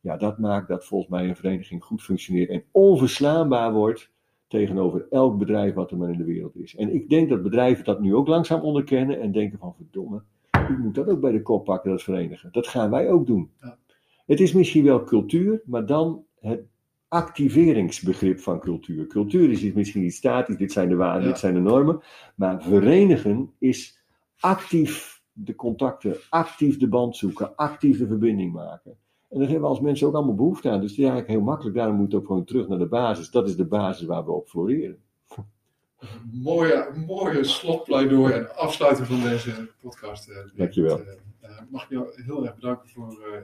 Ja, 0.00 0.16
dat 0.16 0.38
maakt 0.38 0.68
dat 0.68 0.84
volgens 0.84 1.10
mij 1.10 1.28
een 1.28 1.36
vereniging 1.36 1.84
goed 1.84 2.02
functioneert 2.02 2.50
en 2.50 2.64
onverslaanbaar 2.70 3.72
wordt 3.72 4.10
tegenover 4.46 5.06
elk 5.10 5.38
bedrijf 5.38 5.74
wat 5.74 5.90
er 5.90 5.96
maar 5.96 6.10
in 6.10 6.18
de 6.18 6.24
wereld 6.24 6.56
is. 6.56 6.74
En 6.76 6.94
ik 6.94 7.08
denk 7.08 7.28
dat 7.28 7.42
bedrijven 7.42 7.84
dat 7.84 8.00
nu 8.00 8.14
ook 8.14 8.26
langzaam 8.26 8.60
onderkennen 8.60 9.20
en 9.20 9.32
denken 9.32 9.58
van 9.58 9.74
verdomme, 9.74 10.22
ik 10.68 10.78
moet 10.78 10.94
dat 10.94 11.08
ook 11.08 11.20
bij 11.20 11.32
de 11.32 11.42
kop 11.42 11.64
pakken, 11.64 11.90
dat 11.90 12.02
verenigen. 12.02 12.48
Dat 12.52 12.66
gaan 12.66 12.90
wij 12.90 13.10
ook 13.10 13.26
doen. 13.26 13.50
Ja. 13.60 13.78
Het 14.26 14.40
is 14.40 14.52
misschien 14.52 14.84
wel 14.84 15.04
cultuur, 15.04 15.62
maar 15.64 15.86
dan 15.86 16.24
het 16.40 16.60
activeringsbegrip 17.08 18.40
van 18.40 18.60
cultuur. 18.60 19.06
Cultuur 19.06 19.50
is 19.50 19.72
misschien 19.72 20.02
niet 20.02 20.14
statisch, 20.14 20.56
dit 20.56 20.72
zijn 20.72 20.88
de 20.88 20.94
waarden, 20.96 21.22
Ja. 21.22 21.28
dit 21.28 21.38
zijn 21.38 21.54
de 21.54 21.60
normen. 21.60 22.00
Maar 22.34 22.62
verenigen 22.62 23.50
is 23.58 24.04
actief 24.40 25.22
de 25.32 25.54
contacten, 25.54 26.16
actief 26.28 26.78
de 26.78 26.88
band 26.88 27.16
zoeken, 27.16 27.56
actief 27.56 27.98
de 27.98 28.06
verbinding 28.06 28.52
maken. 28.52 28.96
En 29.28 29.38
daar 29.38 29.48
hebben 29.48 29.60
we 29.60 29.74
als 29.74 29.80
mensen 29.80 30.06
ook 30.06 30.14
allemaal 30.14 30.34
behoefte 30.34 30.70
aan. 30.70 30.80
Dus 30.80 30.90
het 30.90 30.98
is 30.98 31.04
eigenlijk 31.04 31.32
heel 31.32 31.44
makkelijk. 31.46 31.76
Daarom 31.76 31.96
moet 31.96 32.12
het 32.12 32.20
ook 32.20 32.26
gewoon 32.26 32.44
terug 32.44 32.68
naar 32.68 32.78
de 32.78 32.86
basis. 32.86 33.30
Dat 33.30 33.48
is 33.48 33.56
de 33.56 33.66
basis 33.66 34.06
waar 34.06 34.24
we 34.24 34.30
op 34.30 34.48
floreren. 34.48 34.98
Mooie, 36.32 36.88
mooie 37.06 37.44
slotpleidooi 37.44 38.32
en 38.32 38.56
afsluiting 38.56 39.06
van 39.06 39.22
deze 39.22 39.68
podcast. 39.80 40.26
Dirk. 40.26 40.56
Dankjewel. 40.56 41.00
Eh, 41.00 41.12
eh, 41.40 41.50
mag 41.70 41.82
ik 41.82 41.90
jou 41.90 42.22
heel 42.22 42.44
erg 42.44 42.54
bedanken 42.54 42.88
voor 42.88 43.22
eh, 43.26 43.36
eh, 43.36 43.42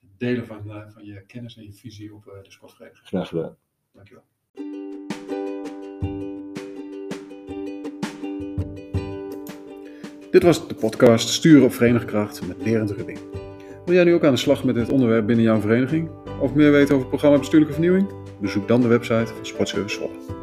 het 0.00 0.18
delen 0.18 0.46
van, 0.46 0.62
van 0.64 1.04
je 1.04 1.22
kennis 1.26 1.56
en 1.56 1.64
je 1.64 1.72
visie 1.72 2.14
op 2.14 2.26
eh, 2.26 2.42
de 2.42 2.50
sportvereniging. 2.50 3.06
Graag 3.06 3.28
gedaan. 3.28 3.56
Dankjewel. 3.92 4.24
Dit 10.30 10.42
was 10.42 10.68
de 10.68 10.74
podcast 10.74 11.28
Sturen 11.28 11.64
op 11.64 11.72
Verenigkracht 11.72 12.46
met 12.46 12.58
Berend 12.58 12.90
Rubbing. 12.90 13.18
Wil 13.84 13.94
jij 13.94 14.04
nu 14.04 14.14
ook 14.14 14.24
aan 14.24 14.32
de 14.32 14.38
slag 14.38 14.64
met 14.64 14.74
dit 14.74 14.88
onderwerp 14.88 15.26
binnen 15.26 15.44
jouw 15.44 15.60
vereniging? 15.60 16.10
Of 16.40 16.54
meer 16.54 16.70
weten 16.70 16.88
over 16.94 16.98
het 16.98 17.08
programma 17.08 17.38
Bestuurlijke 17.38 17.74
Vernieuwing? 17.74 18.08
Bezoek 18.40 18.68
dan 18.68 18.80
de 18.80 18.88
website 18.88 19.26
van 19.26 19.46
Sportservice 19.46 19.96
Zwolle. 19.96 20.39